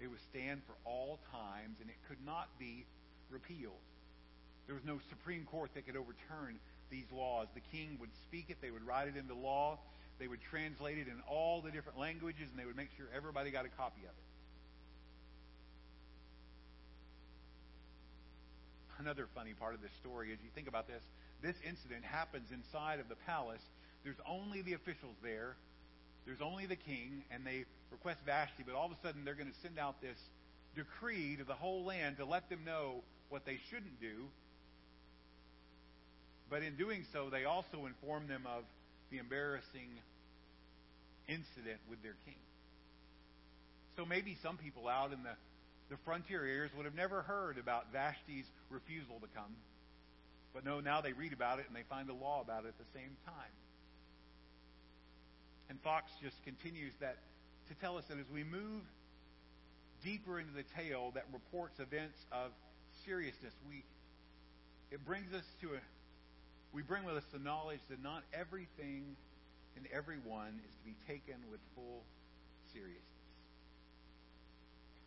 It 0.00 0.08
would 0.08 0.20
stand 0.30 0.62
for 0.66 0.74
all 0.84 1.18
times, 1.32 1.76
and 1.80 1.88
it 1.88 1.96
could 2.08 2.24
not 2.24 2.48
be 2.58 2.84
repealed. 3.30 3.80
There 4.66 4.74
was 4.74 4.84
no 4.84 4.98
Supreme 5.08 5.44
Court 5.44 5.70
that 5.74 5.86
could 5.86 5.96
overturn 5.96 6.58
these 6.90 7.06
laws. 7.12 7.48
The 7.54 7.64
king 7.72 7.96
would 8.00 8.10
speak 8.28 8.46
it, 8.50 8.58
they 8.60 8.70
would 8.70 8.86
write 8.86 9.08
it 9.08 9.16
into 9.16 9.34
law, 9.34 9.78
they 10.18 10.28
would 10.28 10.40
translate 10.50 10.98
it 10.98 11.08
in 11.08 11.20
all 11.28 11.60
the 11.60 11.70
different 11.70 11.98
languages, 11.98 12.48
and 12.50 12.58
they 12.58 12.64
would 12.64 12.76
make 12.76 12.90
sure 12.96 13.06
everybody 13.14 13.50
got 13.50 13.64
a 13.64 13.68
copy 13.68 14.02
of 14.02 14.10
it. 14.10 14.26
Another 18.98 19.28
funny 19.34 19.52
part 19.52 19.74
of 19.74 19.82
this 19.82 19.92
story 20.00 20.32
is 20.32 20.38
you 20.42 20.50
think 20.54 20.68
about 20.68 20.88
this. 20.88 21.02
This 21.42 21.56
incident 21.68 22.04
happens 22.04 22.50
inside 22.50 22.98
of 22.98 23.08
the 23.08 23.16
palace. 23.26 23.62
There's 24.04 24.20
only 24.26 24.62
the 24.62 24.72
officials 24.72 25.16
there. 25.22 25.56
There's 26.26 26.42
only 26.42 26.66
the 26.66 26.76
king, 26.76 27.22
and 27.30 27.46
they 27.46 27.64
request 27.90 28.18
Vashti, 28.26 28.64
but 28.66 28.74
all 28.74 28.86
of 28.86 28.92
a 28.92 29.00
sudden 29.02 29.24
they're 29.24 29.34
going 29.34 29.50
to 29.50 29.60
send 29.62 29.78
out 29.78 30.02
this 30.02 30.18
decree 30.74 31.36
to 31.36 31.44
the 31.44 31.54
whole 31.54 31.84
land 31.84 32.18
to 32.18 32.24
let 32.24 32.50
them 32.50 32.60
know 32.66 33.02
what 33.30 33.46
they 33.46 33.58
shouldn't 33.70 34.00
do. 34.00 34.26
But 36.50 36.62
in 36.62 36.76
doing 36.76 37.04
so, 37.12 37.30
they 37.30 37.44
also 37.44 37.86
inform 37.86 38.28
them 38.28 38.42
of 38.46 38.64
the 39.10 39.18
embarrassing 39.18 39.88
incident 41.28 41.78
with 41.88 42.02
their 42.02 42.16
king. 42.24 42.38
So 43.96 44.04
maybe 44.04 44.36
some 44.42 44.56
people 44.56 44.88
out 44.88 45.12
in 45.12 45.22
the, 45.22 45.34
the 45.90 45.96
frontier 46.04 46.44
areas 46.44 46.70
would 46.76 46.84
have 46.84 46.94
never 46.94 47.22
heard 47.22 47.58
about 47.58 47.92
Vashti's 47.92 48.46
refusal 48.70 49.16
to 49.20 49.28
come. 49.34 49.54
But 50.52 50.64
no, 50.64 50.80
now 50.80 51.00
they 51.00 51.12
read 51.12 51.32
about 51.32 51.58
it 51.58 51.66
and 51.66 51.74
they 51.74 51.84
find 51.88 52.08
a 52.10 52.14
law 52.14 52.40
about 52.42 52.64
it 52.64 52.68
at 52.68 52.78
the 52.78 52.98
same 52.98 53.16
time. 53.24 53.54
And 55.68 55.80
Fox 55.80 56.12
just 56.22 56.42
continues 56.44 56.92
that 57.00 57.16
to 57.68 57.74
tell 57.74 57.98
us 57.98 58.04
that 58.08 58.18
as 58.18 58.30
we 58.32 58.44
move 58.44 58.82
deeper 60.04 60.38
into 60.38 60.52
the 60.52 60.64
tale 60.80 61.10
that 61.14 61.24
reports 61.32 61.80
events 61.80 62.18
of 62.30 62.50
seriousness, 63.04 63.52
we 63.68 63.82
it 64.92 65.04
brings 65.04 65.34
us 65.34 65.44
to 65.62 65.74
a 65.74 65.80
we 66.72 66.82
bring 66.82 67.04
with 67.04 67.16
us 67.16 67.24
the 67.32 67.38
knowledge 67.38 67.80
that 67.90 68.02
not 68.02 68.22
everything 68.32 69.16
and 69.76 69.86
everyone 69.92 70.60
is 70.68 70.74
to 70.76 70.84
be 70.84 70.96
taken 71.06 71.36
with 71.50 71.60
full 71.74 72.02
seriousness. 72.72 73.02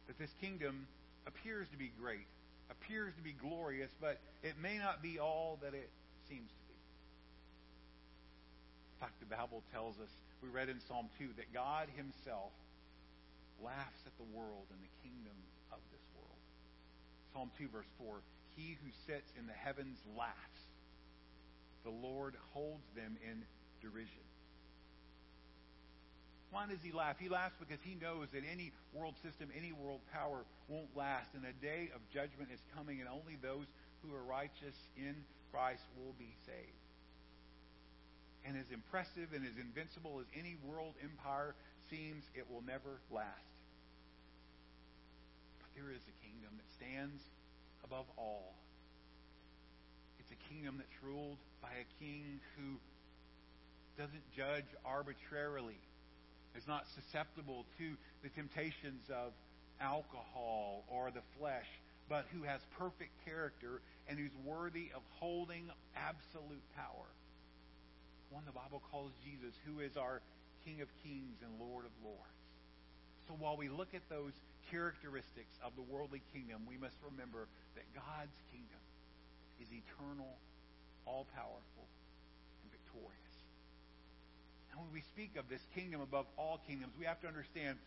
That 0.08 0.18
this 0.18 0.34
kingdom 0.42 0.88
appears 1.28 1.68
to 1.70 1.78
be 1.78 1.92
great, 2.02 2.26
appears 2.72 3.14
to 3.16 3.22
be 3.22 3.34
glorious, 3.34 3.90
but 4.02 4.18
it 4.44 4.56
may 4.62 4.78
not 4.78 5.02
be 5.02 5.20
all 5.20 5.60
that 5.62 5.74
it 5.74 5.90
seems 6.28 6.50
to 6.50 6.64
be. 6.68 6.80
Fact, 9.00 9.20
the 9.20 9.26
Bible 9.26 9.64
tells 9.72 9.96
us, 10.00 10.10
we 10.42 10.50
read 10.50 10.70
in 10.70 10.80
Psalm 10.88 11.08
2, 11.20 11.36
that 11.38 11.54
God 11.54 11.88
Himself 11.96 12.52
laughs 13.64 14.02
at 14.06 14.16
the 14.18 14.30
world 14.36 14.68
and 14.72 14.80
the 14.80 14.94
kingdom 15.04 15.36
of 15.72 15.80
this 15.92 16.04
world. 16.16 16.42
Psalm 17.34 17.52
2, 17.58 17.68
verse 17.70 17.90
4 18.00 18.22
He 18.56 18.78
who 18.80 18.90
sits 19.06 19.28
in 19.38 19.48
the 19.48 19.54
heavens 19.54 19.98
laughs, 20.18 20.64
the 21.84 21.92
Lord 21.92 22.36
holds 22.54 22.88
them 22.96 23.18
in 23.24 23.44
derision. 23.82 24.26
Why 26.52 26.66
does 26.66 26.82
he 26.82 26.92
laugh? 26.92 27.18
He 27.20 27.30
laughs 27.30 27.54
because 27.60 27.78
he 27.84 27.94
knows 27.94 28.30
that 28.34 28.42
any 28.42 28.72
world 28.94 29.14
system, 29.22 29.50
any 29.56 29.72
world 29.72 30.02
power 30.12 30.42
won't 30.68 30.90
last, 30.96 31.30
and 31.36 31.46
a 31.46 31.54
day 31.62 31.92
of 31.94 32.02
judgment 32.10 32.50
is 32.52 32.60
coming, 32.76 33.00
and 33.00 33.08
only 33.08 33.38
those 33.42 33.70
who 34.02 34.16
are 34.16 34.24
righteous 34.24 34.74
in 34.98 35.14
Christ 35.52 35.84
will 35.98 36.16
be 36.18 36.34
saved. 36.46 36.89
And 38.50 38.58
as 38.58 38.66
impressive 38.74 39.30
and 39.30 39.46
as 39.46 39.54
invincible 39.62 40.18
as 40.18 40.26
any 40.34 40.58
world 40.66 40.98
empire 41.06 41.54
seems, 41.94 42.26
it 42.34 42.50
will 42.50 42.66
never 42.66 42.98
last. 43.14 43.54
But 45.62 45.70
there 45.78 45.94
is 45.94 46.02
a 46.02 46.16
kingdom 46.26 46.58
that 46.58 46.66
stands 46.74 47.22
above 47.86 48.10
all. 48.18 48.58
It's 50.18 50.34
a 50.34 50.42
kingdom 50.50 50.82
that's 50.82 50.98
ruled 51.06 51.38
by 51.62 51.70
a 51.78 51.86
king 52.02 52.42
who 52.58 52.82
doesn't 54.02 54.26
judge 54.36 54.66
arbitrarily, 54.84 55.78
is 56.58 56.66
not 56.66 56.90
susceptible 56.98 57.70
to 57.78 57.94
the 58.24 58.30
temptations 58.30 59.06
of 59.14 59.30
alcohol 59.80 60.86
or 60.90 61.12
the 61.12 61.22
flesh, 61.38 61.70
but 62.10 62.26
who 62.34 62.42
has 62.50 62.62
perfect 62.80 63.14
character 63.26 63.80
and 64.10 64.18
who's 64.18 64.34
worthy 64.44 64.90
of 64.96 65.04
holding 65.20 65.70
absolute 65.94 66.66
power. 66.76 67.14
One 68.30 68.46
the 68.46 68.54
Bible 68.54 68.82
calls 68.92 69.12
Jesus, 69.26 69.54
who 69.66 69.82
is 69.82 69.98
our 69.98 70.22
King 70.66 70.82
of 70.82 70.90
kings 71.04 71.42
and 71.42 71.50
Lord 71.60 71.86
of 71.86 71.92
lords. 72.04 72.38
So 73.28 73.34
while 73.38 73.58
we 73.58 73.70
look 73.70 73.94
at 73.94 74.06
those 74.10 74.34
characteristics 74.70 75.54
of 75.64 75.74
the 75.76 75.82
worldly 75.82 76.22
kingdom, 76.34 76.66
we 76.70 76.78
must 76.78 76.98
remember 77.02 77.48
that 77.76 77.86
God's 77.94 78.38
kingdom 78.52 78.82
is 79.62 79.68
eternal, 79.70 80.30
all 81.06 81.26
powerful, 81.34 81.86
and 82.62 82.70
victorious. 82.70 83.34
And 84.72 84.82
when 84.82 84.94
we 84.94 85.02
speak 85.14 85.38
of 85.38 85.50
this 85.50 85.62
kingdom 85.74 86.02
above 86.02 86.26
all 86.38 86.60
kingdoms, 86.68 86.94
we 87.00 87.06
have 87.06 87.22
to 87.22 87.28
understand, 87.28 87.78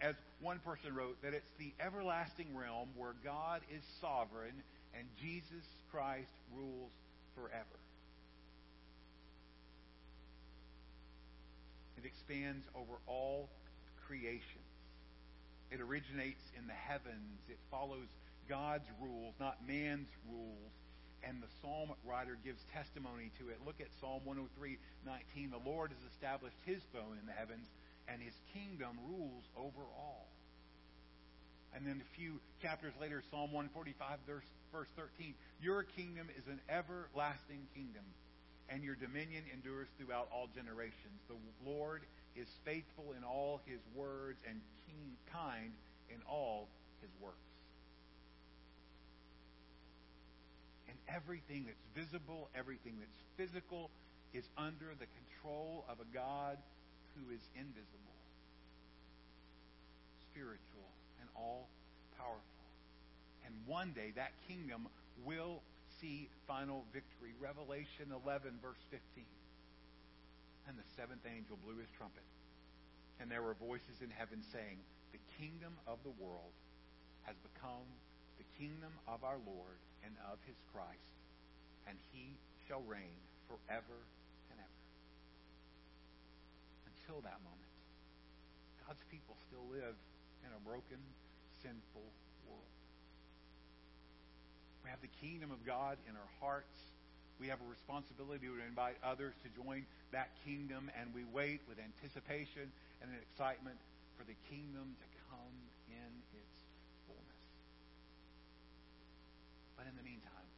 as 0.00 0.14
one 0.40 0.58
person 0.60 0.94
wrote, 0.94 1.20
that 1.22 1.32
it's 1.32 1.52
the 1.58 1.72
everlasting 1.80 2.56
realm 2.56 2.88
where 2.96 3.14
God 3.24 3.62
is 3.72 3.82
sovereign 4.00 4.56
and 4.96 5.06
Jesus 5.20 5.64
Christ 5.90 6.32
rules 6.56 6.92
forever. 7.34 7.78
It 11.98 12.06
expands 12.06 12.62
over 12.78 12.94
all 13.06 13.50
creation. 14.06 14.62
It 15.70 15.80
originates 15.82 16.40
in 16.56 16.66
the 16.70 16.78
heavens. 16.78 17.42
It 17.50 17.58
follows 17.70 18.06
God's 18.48 18.86
rules, 19.02 19.34
not 19.40 19.58
man's 19.66 20.08
rules. 20.30 20.72
And 21.26 21.42
the 21.42 21.50
psalm 21.60 21.90
writer 22.06 22.38
gives 22.46 22.62
testimony 22.72 23.34
to 23.42 23.50
it. 23.50 23.58
Look 23.66 23.82
at 23.82 23.90
Psalm 24.00 24.22
103 24.22 24.78
19. 25.02 25.50
The 25.50 25.66
Lord 25.66 25.90
has 25.90 26.02
established 26.14 26.56
his 26.64 26.78
throne 26.94 27.18
in 27.18 27.26
the 27.26 27.34
heavens, 27.34 27.66
and 28.06 28.22
his 28.22 28.38
kingdom 28.54 28.94
rules 29.10 29.42
over 29.58 29.82
all. 29.98 30.30
And 31.74 31.84
then 31.84 32.00
a 32.00 32.10
few 32.16 32.40
chapters 32.62 32.94
later, 33.00 33.22
Psalm 33.30 33.52
145, 33.52 33.98
verse, 34.24 34.46
verse 34.72 34.88
13. 34.94 35.34
Your 35.60 35.82
kingdom 35.82 36.30
is 36.38 36.46
an 36.46 36.62
everlasting 36.70 37.66
kingdom, 37.74 38.06
and 38.68 38.84
your 38.84 38.94
dominion 38.94 39.44
endures 39.52 39.88
throughout 39.98 40.28
all 40.32 40.48
generations. 40.54 41.18
The 41.28 41.36
Lord 41.68 42.02
is 42.36 42.48
faithful 42.64 43.14
in 43.16 43.24
all 43.24 43.60
his 43.66 43.80
words 43.94 44.38
and 44.48 44.60
kind 45.32 45.72
in 46.10 46.20
all 46.28 46.68
his 47.00 47.10
works. 47.20 47.36
And 50.88 50.96
everything 51.08 51.66
that's 51.66 52.06
visible, 52.06 52.48
everything 52.54 52.94
that's 52.98 53.20
physical, 53.36 53.90
is 54.32 54.44
under 54.56 54.92
the 54.98 55.06
control 55.06 55.84
of 55.88 55.98
a 56.00 56.14
God 56.14 56.58
who 57.16 57.32
is 57.32 57.40
invisible, 57.54 58.18
spiritual, 60.30 60.88
and 61.20 61.28
all 61.36 61.68
powerful. 62.18 62.42
And 63.46 63.54
one 63.66 63.92
day 63.92 64.12
that 64.16 64.32
kingdom 64.46 64.88
will 65.24 65.62
see 66.00 66.28
final 66.46 66.84
victory. 66.92 67.34
Revelation 67.38 68.14
11, 68.14 68.58
verse 68.62 68.82
15. 68.90 69.24
And 70.66 70.78
the 70.78 70.86
seventh 70.96 71.24
angel 71.26 71.58
blew 71.64 71.78
his 71.78 71.90
trumpet. 71.96 72.24
And 73.18 73.30
there 73.30 73.42
were 73.42 73.58
voices 73.58 73.98
in 74.02 74.10
heaven 74.14 74.42
saying, 74.54 74.78
The 75.10 75.22
kingdom 75.40 75.74
of 75.86 75.98
the 76.06 76.14
world 76.22 76.54
has 77.26 77.34
become 77.42 77.86
the 78.38 78.46
kingdom 78.56 78.94
of 79.10 79.26
our 79.26 79.42
Lord 79.42 79.78
and 80.06 80.14
of 80.30 80.38
his 80.46 80.56
Christ, 80.70 81.14
and 81.90 81.98
he 82.14 82.38
shall 82.66 82.84
reign 82.86 83.18
forever 83.50 83.98
and 84.54 84.58
ever. 84.62 84.82
Until 86.94 87.18
that 87.26 87.42
moment, 87.42 87.72
God's 88.86 89.02
people 89.10 89.34
still 89.50 89.66
live 89.66 89.98
in 90.46 90.50
a 90.54 90.60
broken, 90.62 91.02
sinful 91.60 92.06
world. 92.46 92.77
We 94.88 94.96
have 94.96 95.04
the 95.04 95.20
kingdom 95.20 95.52
of 95.52 95.60
God 95.68 96.00
in 96.08 96.16
our 96.16 96.32
hearts. 96.40 96.72
We 97.36 97.52
have 97.52 97.60
a 97.60 97.68
responsibility 97.68 98.48
to 98.48 98.56
invite 98.64 98.96
others 99.04 99.36
to 99.44 99.52
join 99.52 99.84
that 100.16 100.32
kingdom, 100.48 100.88
and 100.96 101.12
we 101.12 101.28
wait 101.28 101.60
with 101.68 101.76
anticipation 101.76 102.72
and 103.04 103.12
an 103.12 103.20
excitement 103.20 103.76
for 104.16 104.24
the 104.24 104.32
kingdom 104.48 104.96
to 104.96 105.06
come 105.28 105.56
in 105.92 106.08
its 106.32 106.56
fullness. 107.04 107.44
But 109.76 109.84
in 109.92 109.94
the 110.00 110.06
meantime, 110.08 110.48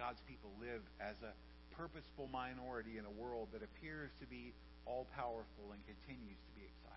God's 0.00 0.24
people 0.24 0.48
live 0.56 0.80
as 0.96 1.20
a 1.20 1.36
purposeful 1.76 2.32
minority 2.32 2.96
in 2.96 3.04
a 3.04 3.12
world 3.20 3.52
that 3.52 3.60
appears 3.60 4.16
to 4.24 4.26
be 4.32 4.56
all 4.88 5.04
powerful 5.12 5.76
and 5.76 5.80
continues 5.84 6.40
to 6.40 6.52
be 6.56 6.64
exciting. 6.64 6.87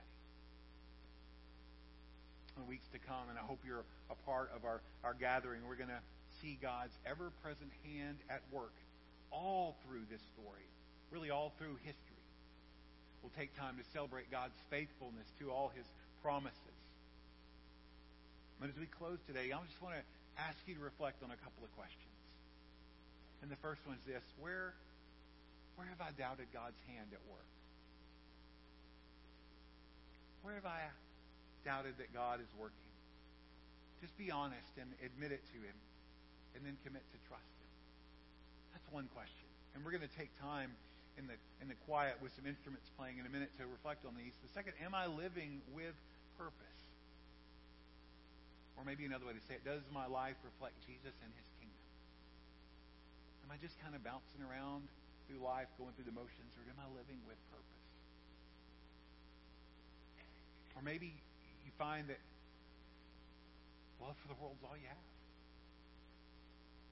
Weeks 2.67 2.87
to 2.93 2.99
come, 2.99 3.29
and 3.29 3.37
I 3.37 3.41
hope 3.41 3.59
you're 3.65 3.83
a 4.09 4.17
part 4.25 4.51
of 4.55 4.65
our, 4.65 4.81
our 5.03 5.13
gathering, 5.13 5.61
we're 5.67 5.79
going 5.79 5.93
to 5.93 6.03
see 6.41 6.57
God's 6.61 6.93
ever 7.05 7.31
present 7.43 7.71
hand 7.83 8.17
at 8.29 8.41
work 8.51 8.73
all 9.31 9.77
through 9.87 10.03
this 10.11 10.21
story, 10.35 10.65
really 11.11 11.29
all 11.29 11.53
through 11.57 11.77
history. 11.83 12.23
We'll 13.23 13.33
take 13.37 13.55
time 13.55 13.77
to 13.77 13.85
celebrate 13.93 14.31
God's 14.31 14.57
faithfulness 14.69 15.29
to 15.39 15.51
all 15.51 15.71
his 15.75 15.85
promises. 16.21 16.81
But 18.59 18.69
as 18.69 18.77
we 18.77 18.85
close 18.85 19.17
today, 19.25 19.53
I 19.53 19.57
just 19.65 19.81
want 19.81 19.95
to 19.95 20.03
ask 20.37 20.57
you 20.65 20.75
to 20.75 20.83
reflect 20.83 21.23
on 21.23 21.29
a 21.29 21.39
couple 21.39 21.63
of 21.63 21.71
questions. 21.77 22.13
And 23.41 23.49
the 23.49 23.57
first 23.57 23.81
one 23.85 23.97
is 23.97 24.05
this 24.05 24.25
where, 24.37 24.73
where 25.75 25.87
have 25.89 26.01
I 26.01 26.13
doubted 26.13 26.45
God's 26.53 26.77
hand 26.85 27.09
at 27.13 27.21
work? 27.29 27.49
Where 30.41 30.55
have 30.55 30.65
I 30.65 30.89
doubted 31.63 31.97
that 31.97 32.13
God 32.13 32.39
is 32.39 32.51
working? 32.57 32.91
Just 34.01 34.17
be 34.17 34.33
honest 34.33 34.73
and 34.81 34.89
admit 35.05 35.31
it 35.31 35.45
to 35.53 35.57
Him, 35.61 35.77
and 36.57 36.65
then 36.65 36.75
commit 36.81 37.05
to 37.13 37.19
trust 37.29 37.53
Him. 37.61 37.71
That's 38.73 38.89
one 38.89 39.07
question. 39.13 39.47
And 39.73 39.85
we're 39.85 39.93
going 39.93 40.05
to 40.05 40.17
take 40.17 40.33
time 40.41 40.73
in 41.19 41.27
the 41.27 41.37
in 41.61 41.67
the 41.69 41.77
quiet 41.85 42.17
with 42.19 42.33
some 42.33 42.47
instruments 42.47 42.89
playing 42.97 43.21
in 43.21 43.25
a 43.27 43.31
minute 43.31 43.53
to 43.61 43.67
reflect 43.69 44.07
on 44.07 44.17
these. 44.17 44.33
The 44.41 44.51
second, 44.51 44.73
am 44.81 44.95
I 44.95 45.05
living 45.05 45.61
with 45.75 45.95
purpose? 46.39 46.81
Or 48.79 48.81
maybe 48.81 49.05
another 49.05 49.29
way 49.29 49.37
to 49.37 49.43
say 49.45 49.61
it, 49.61 49.63
does 49.67 49.85
my 49.93 50.09
life 50.09 50.39
reflect 50.41 50.73
Jesus 50.89 51.13
and 51.21 51.29
his 51.37 51.47
kingdom? 51.61 51.85
Am 53.45 53.53
I 53.53 53.61
just 53.61 53.77
kind 53.77 53.93
of 53.93 54.01
bouncing 54.01 54.41
around 54.41 54.89
through 55.29 55.43
life, 55.43 55.69
going 55.77 55.93
through 55.93 56.09
the 56.09 56.17
motions, 56.17 56.49
or 56.57 56.65
am 56.65 56.79
I 56.81 56.87
living 56.97 57.21
with 57.29 57.37
purpose? 57.53 57.85
Or 60.73 60.81
maybe 60.81 61.13
find 61.81 62.05
that 62.13 62.21
love 63.97 64.13
for 64.21 64.29
the 64.29 64.37
world 64.37 64.53
is 64.61 64.63
all 64.69 64.77
you 64.77 64.85
have. 64.85 65.07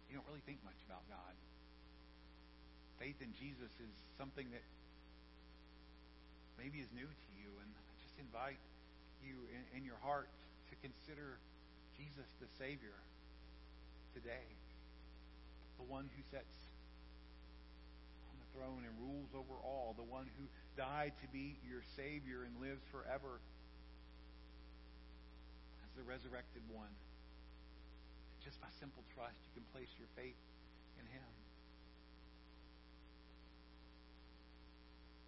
You 0.09 0.17
don't 0.17 0.25
really 0.25 0.41
think 0.49 0.57
much 0.65 0.81
about 0.89 1.05
God 1.05 1.37
faith 2.99 3.15
in 3.23 3.31
Jesus 3.39 3.71
is 3.79 3.95
something 4.19 4.43
that 4.51 4.65
maybe 6.59 6.83
is 6.83 6.91
new 6.91 7.07
to 7.07 7.29
you. 7.39 7.47
And 7.63 7.69
I 7.71 7.81
just 8.03 8.19
invite 8.19 8.59
you 9.23 9.39
in, 9.55 9.79
in 9.79 9.81
your 9.87 9.95
heart 10.03 10.27
to 10.69 10.75
consider 10.83 11.39
Jesus 11.95 12.27
the 12.43 12.51
Savior 12.59 12.93
today. 14.11 14.43
The 15.79 15.87
one 15.87 16.11
who 16.11 16.21
sits 16.27 16.59
on 18.27 18.35
the 18.35 18.49
throne 18.51 18.83
and 18.83 18.91
rules 18.99 19.31
over 19.31 19.55
all. 19.63 19.95
The 19.95 20.03
one 20.03 20.27
who 20.35 20.43
died 20.75 21.15
to 21.23 21.27
be 21.31 21.55
your 21.63 21.87
Savior 21.95 22.43
and 22.43 22.51
lives 22.59 22.83
forever 22.91 23.39
the 25.99 26.07
resurrected 26.07 26.63
one. 26.71 26.87
Just 28.39 28.55
by 28.63 28.71
simple 28.79 29.03
trust, 29.11 29.35
you 29.51 29.59
can 29.59 29.67
place 29.75 29.91
your 29.99 30.07
faith 30.15 30.39
in 30.95 31.03
Him. 31.11 31.27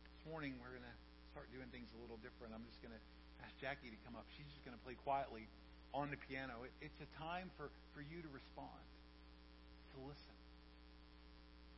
This 0.07 0.23
morning, 0.31 0.55
we're 0.63 0.71
going 0.71 0.87
to 0.87 0.97
start 1.35 1.51
doing 1.51 1.67
things 1.75 1.91
a 1.91 1.99
little 1.99 2.15
different. 2.23 2.55
I'm 2.55 2.63
just 2.71 2.79
going 2.79 2.95
to 2.95 3.03
ask 3.43 3.51
Jackie 3.59 3.91
to 3.91 3.99
come 4.07 4.15
up. 4.15 4.23
She's 4.39 4.47
just 4.47 4.63
going 4.63 4.71
to 4.71 4.83
play 4.87 4.95
quietly 5.03 5.51
on 5.91 6.07
the 6.07 6.19
piano. 6.31 6.63
It, 6.63 6.71
it's 6.79 7.01
a 7.03 7.09
time 7.19 7.51
for, 7.59 7.67
for 7.91 7.99
you 7.99 8.23
to 8.23 8.31
respond, 8.31 8.79
to 9.91 10.07
listen 10.07 10.35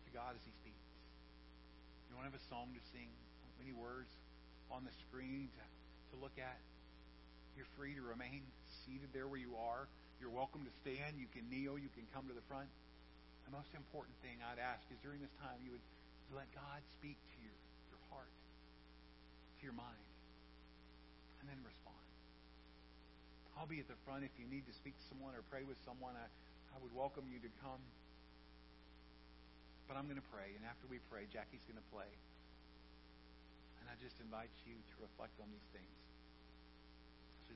to 0.06 0.10
God 0.14 0.38
as 0.38 0.44
He 0.46 0.54
speaks. 0.62 0.86
You 2.06 2.22
don't 2.22 2.30
have 2.30 2.38
a 2.38 2.46
song 2.46 2.70
to 2.78 2.82
sing, 2.94 3.10
many 3.58 3.74
words 3.74 4.14
on 4.70 4.86
the 4.86 4.94
screen 5.10 5.50
to, 5.50 5.64
to 6.14 6.16
look 6.22 6.38
at. 6.38 6.62
You're 7.56 7.70
free 7.78 7.94
to 7.94 8.04
remain 8.04 8.42
seated 8.86 9.10
there 9.14 9.28
where 9.28 9.40
you 9.40 9.54
are. 9.58 9.86
You're 10.20 10.34
welcome 10.34 10.66
to 10.66 10.74
stand. 10.82 11.22
You 11.22 11.30
can 11.30 11.46
kneel. 11.50 11.78
You 11.78 11.92
can 11.94 12.06
come 12.14 12.26
to 12.28 12.36
the 12.36 12.46
front. 12.50 12.70
The 13.46 13.54
most 13.54 13.70
important 13.76 14.16
thing 14.26 14.40
I'd 14.42 14.62
ask 14.62 14.82
is 14.90 14.98
during 15.04 15.20
this 15.20 15.34
time 15.44 15.60
you 15.62 15.76
would 15.76 15.86
let 16.34 16.50
God 16.56 16.82
speak 16.98 17.20
to 17.20 17.38
you 17.44 17.54
heart, 18.14 18.30
to 18.30 19.62
your 19.66 19.74
mind, 19.74 20.06
and 21.42 21.50
then 21.50 21.58
respond. 21.66 22.06
I'll 23.58 23.70
be 23.70 23.82
at 23.82 23.90
the 23.90 23.98
front 24.06 24.22
if 24.22 24.34
you 24.38 24.46
need 24.46 24.70
to 24.70 24.76
speak 24.78 24.94
to 24.94 25.06
someone 25.10 25.34
or 25.34 25.42
pray 25.50 25.66
with 25.66 25.82
someone. 25.82 26.14
I, 26.14 26.30
I 26.74 26.78
would 26.82 26.94
welcome 26.94 27.26
you 27.30 27.42
to 27.42 27.52
come. 27.66 27.82
But 29.90 29.98
I'm 29.98 30.06
going 30.06 30.22
to 30.22 30.30
pray, 30.32 30.54
and 30.54 30.64
after 30.64 30.86
we 30.88 31.02
pray, 31.10 31.26
Jackie's 31.30 31.62
going 31.66 31.78
to 31.78 31.90
play. 31.92 32.08
And 33.82 33.86
I 33.92 33.98
just 34.00 34.16
invite 34.22 34.54
you 34.64 34.74
to 34.78 34.94
reflect 35.04 35.36
on 35.42 35.50
these 35.52 35.68
things 35.76 35.98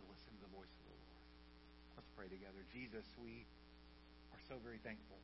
listen 0.06 0.32
to 0.38 0.42
the 0.46 0.54
voice 0.54 0.70
of 0.70 0.84
the 0.86 0.94
Lord. 0.94 1.18
Let's 1.98 2.12
pray 2.14 2.30
together. 2.30 2.62
Jesus, 2.70 3.06
we 3.18 3.46
are 4.34 4.42
so 4.46 4.62
very 4.62 4.78
thankful 4.86 5.18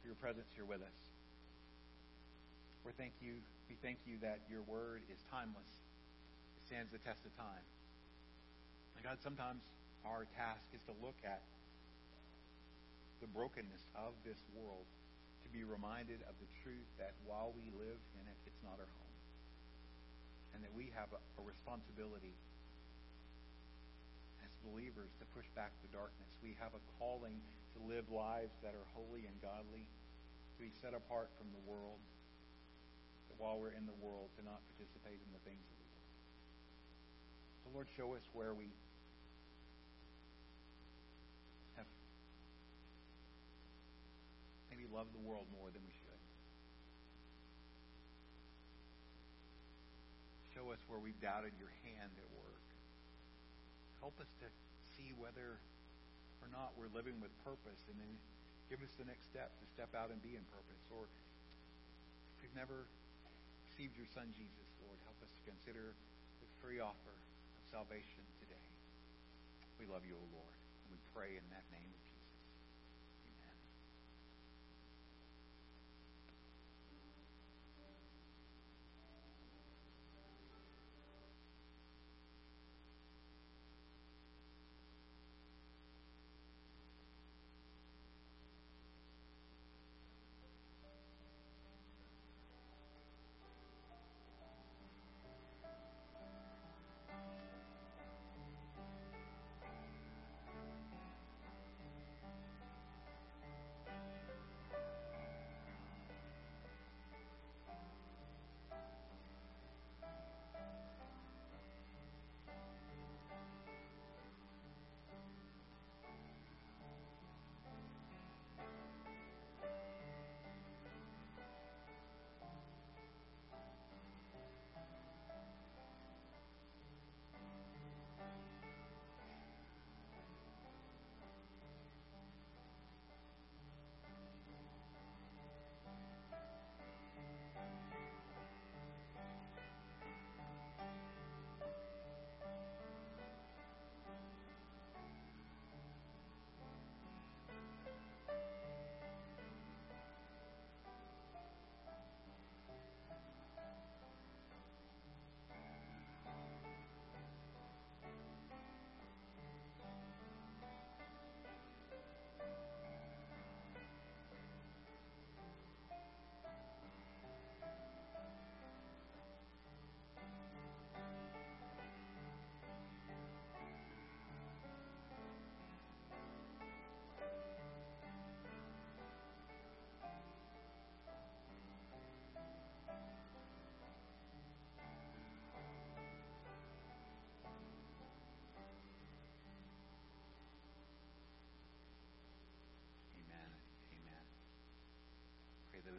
for 0.00 0.06
your 0.06 0.18
presence 0.22 0.46
here 0.54 0.66
with 0.66 0.80
us. 0.80 0.98
We 2.86 2.94
thank 2.96 3.12
you. 3.20 3.36
We 3.68 3.76
thank 3.84 4.00
you 4.08 4.16
that 4.24 4.40
your 4.48 4.64
word 4.64 5.04
is 5.12 5.20
timeless. 5.28 5.68
It 6.56 6.62
stands 6.72 6.88
the 6.88 7.02
test 7.04 7.20
of 7.28 7.34
time. 7.36 7.64
And 8.96 9.04
God, 9.04 9.20
sometimes 9.20 9.60
our 10.08 10.24
task 10.38 10.64
is 10.72 10.80
to 10.88 10.94
look 11.04 11.18
at 11.20 11.44
the 13.20 13.28
brokenness 13.28 13.84
of 13.98 14.14
this 14.22 14.38
world, 14.54 14.86
to 15.44 15.48
be 15.50 15.66
reminded 15.66 16.22
of 16.24 16.34
the 16.38 16.50
truth 16.62 16.88
that 16.96 17.12
while 17.26 17.52
we 17.52 17.66
live 17.76 18.00
in 18.18 18.24
it, 18.24 18.38
it's 18.46 18.62
not 18.62 18.78
our 18.78 18.88
home. 18.88 19.18
And 20.54 20.64
that 20.64 20.72
we 20.72 20.88
have 20.94 21.10
a, 21.12 21.20
a 21.38 21.42
responsibility 21.44 22.34
believers 24.66 25.10
to 25.18 25.24
push 25.34 25.46
back 25.54 25.70
the 25.82 25.90
darkness. 25.94 26.30
We 26.42 26.56
have 26.58 26.74
a 26.74 26.82
calling 26.98 27.38
to 27.74 27.78
live 27.86 28.10
lives 28.10 28.54
that 28.62 28.74
are 28.74 28.86
holy 28.94 29.26
and 29.26 29.36
godly, 29.42 29.82
to 29.82 30.58
be 30.58 30.70
set 30.82 30.94
apart 30.94 31.30
from 31.38 31.50
the 31.54 31.62
world, 31.68 32.00
while 33.38 33.58
we're 33.58 33.70
in 33.70 33.86
the 33.86 33.94
world, 34.02 34.26
to 34.34 34.42
not 34.42 34.58
participate 34.74 35.22
in 35.22 35.30
the 35.30 35.42
things 35.46 35.62
of 35.62 35.76
the 35.78 35.86
world. 35.86 36.10
So, 37.62 37.66
Lord, 37.70 37.86
show 37.94 38.08
us 38.18 38.26
where 38.34 38.50
we 38.50 38.66
have 41.78 41.86
maybe 44.74 44.90
loved 44.90 45.14
the 45.14 45.22
world 45.22 45.46
more 45.54 45.70
than 45.70 45.82
we 45.86 45.94
should. 45.94 46.22
Show 50.58 50.72
us 50.74 50.82
where 50.90 50.98
we've 50.98 51.20
doubted 51.22 51.54
your 51.62 51.70
hand 51.86 52.10
at 52.18 52.28
work. 52.34 52.47
Help 54.00 54.14
us 54.22 54.30
to 54.40 54.46
see 54.94 55.10
whether 55.18 55.58
or 56.40 56.48
not 56.54 56.72
we're 56.78 56.90
living 56.94 57.18
with 57.18 57.32
purpose 57.42 57.82
and 57.90 57.98
then 57.98 58.12
give 58.70 58.78
us 58.84 58.94
the 58.96 59.06
next 59.06 59.26
step 59.28 59.50
to 59.58 59.66
step 59.74 59.90
out 59.96 60.12
and 60.12 60.20
be 60.22 60.38
in 60.38 60.44
purpose. 60.54 60.82
Or 60.94 61.06
if 61.06 61.14
we've 62.44 62.58
never 62.58 62.86
received 63.68 63.98
your 63.98 64.08
Son 64.14 64.30
Jesus, 64.34 64.68
Lord, 64.86 64.98
help 65.06 65.18
us 65.22 65.32
to 65.34 65.42
consider 65.46 65.94
the 66.42 66.48
free 66.62 66.78
offer 66.78 67.14
of 67.14 67.62
salvation 67.70 68.22
today. 68.42 68.66
We 69.78 69.86
love 69.86 70.02
you, 70.06 70.18
O 70.18 70.24
Lord, 70.34 70.56
and 70.86 70.88
we 70.94 70.98
pray 71.14 71.38
in 71.38 71.46
that 71.54 71.66
name 71.70 71.90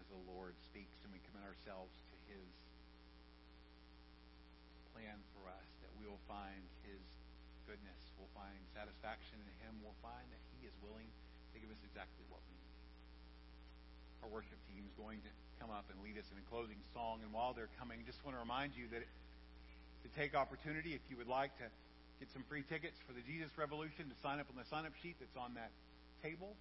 The 0.10 0.22
Lord 0.30 0.58
speaks 0.66 0.98
and 1.06 1.14
we 1.14 1.22
commit 1.30 1.46
ourselves 1.46 1.94
to 1.94 2.18
His 2.30 2.50
plan 4.94 5.18
for 5.38 5.46
us, 5.50 5.70
that 5.86 5.94
we 6.02 6.10
will 6.10 6.22
find 6.26 6.66
His 6.86 7.02
goodness. 7.70 8.02
We'll 8.18 8.34
find 8.34 8.58
satisfaction 8.74 9.38
in 9.38 9.54
Him. 9.62 9.78
We'll 9.86 9.98
find 10.02 10.26
that 10.34 10.42
He 10.58 10.66
is 10.66 10.74
willing 10.82 11.08
to 11.54 11.58
give 11.62 11.70
us 11.70 11.82
exactly 11.86 12.26
what 12.34 12.42
we 12.50 12.58
need. 12.58 12.78
Our 14.26 14.30
worship 14.34 14.58
team 14.74 14.84
is 14.84 14.94
going 14.98 15.22
to 15.24 15.32
come 15.62 15.70
up 15.70 15.86
and 15.94 15.98
lead 16.02 16.18
us 16.18 16.26
in 16.34 16.38
a 16.42 16.46
closing 16.50 16.82
song. 16.92 17.22
And 17.22 17.30
while 17.32 17.54
they're 17.54 17.72
coming, 17.78 18.02
just 18.04 18.20
want 18.26 18.34
to 18.36 18.42
remind 18.42 18.74
you 18.74 18.90
that 18.92 19.06
to 19.06 20.10
take 20.16 20.34
opportunity, 20.34 20.96
if 20.96 21.04
you 21.12 21.16
would 21.20 21.30
like 21.30 21.54
to 21.60 21.68
get 22.20 22.28
some 22.32 22.44
free 22.48 22.64
tickets 22.68 22.98
for 23.08 23.14
the 23.14 23.24
Jesus 23.24 23.52
Revolution, 23.56 24.10
to 24.12 24.18
sign 24.20 24.40
up 24.40 24.48
on 24.52 24.58
the 24.60 24.68
sign 24.68 24.84
up 24.84 24.96
sheet 25.00 25.16
that's 25.20 25.38
on 25.38 25.56
that 25.56 25.72
table. 26.20 26.56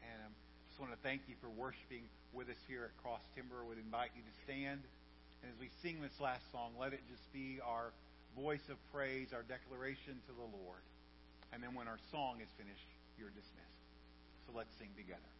And 0.00 0.30
um, 0.30 0.32
just 0.76 0.84
want 0.84 0.92
to 0.92 1.08
thank 1.08 1.22
you 1.24 1.32
for 1.40 1.48
worshiping 1.48 2.04
with 2.36 2.52
us 2.52 2.60
here 2.68 2.84
at 2.84 2.92
Cross 3.00 3.24
Timber. 3.32 3.64
I 3.64 3.66
would 3.66 3.80
invite 3.80 4.12
you 4.12 4.20
to 4.20 4.34
stand. 4.44 4.84
And 5.40 5.48
as 5.48 5.56
we 5.56 5.72
sing 5.80 6.04
this 6.04 6.12
last 6.20 6.44
song, 6.52 6.76
let 6.76 6.92
it 6.92 7.00
just 7.08 7.24
be 7.32 7.64
our 7.64 7.96
voice 8.36 8.68
of 8.68 8.76
praise, 8.92 9.32
our 9.32 9.40
declaration 9.48 10.20
to 10.28 10.32
the 10.36 10.44
Lord. 10.60 10.84
And 11.56 11.64
then 11.64 11.72
when 11.72 11.88
our 11.88 11.96
song 12.12 12.44
is 12.44 12.52
finished, 12.60 12.92
you're 13.16 13.32
dismissed. 13.32 13.80
So 14.44 14.52
let's 14.52 14.68
sing 14.76 14.92
together. 15.00 15.32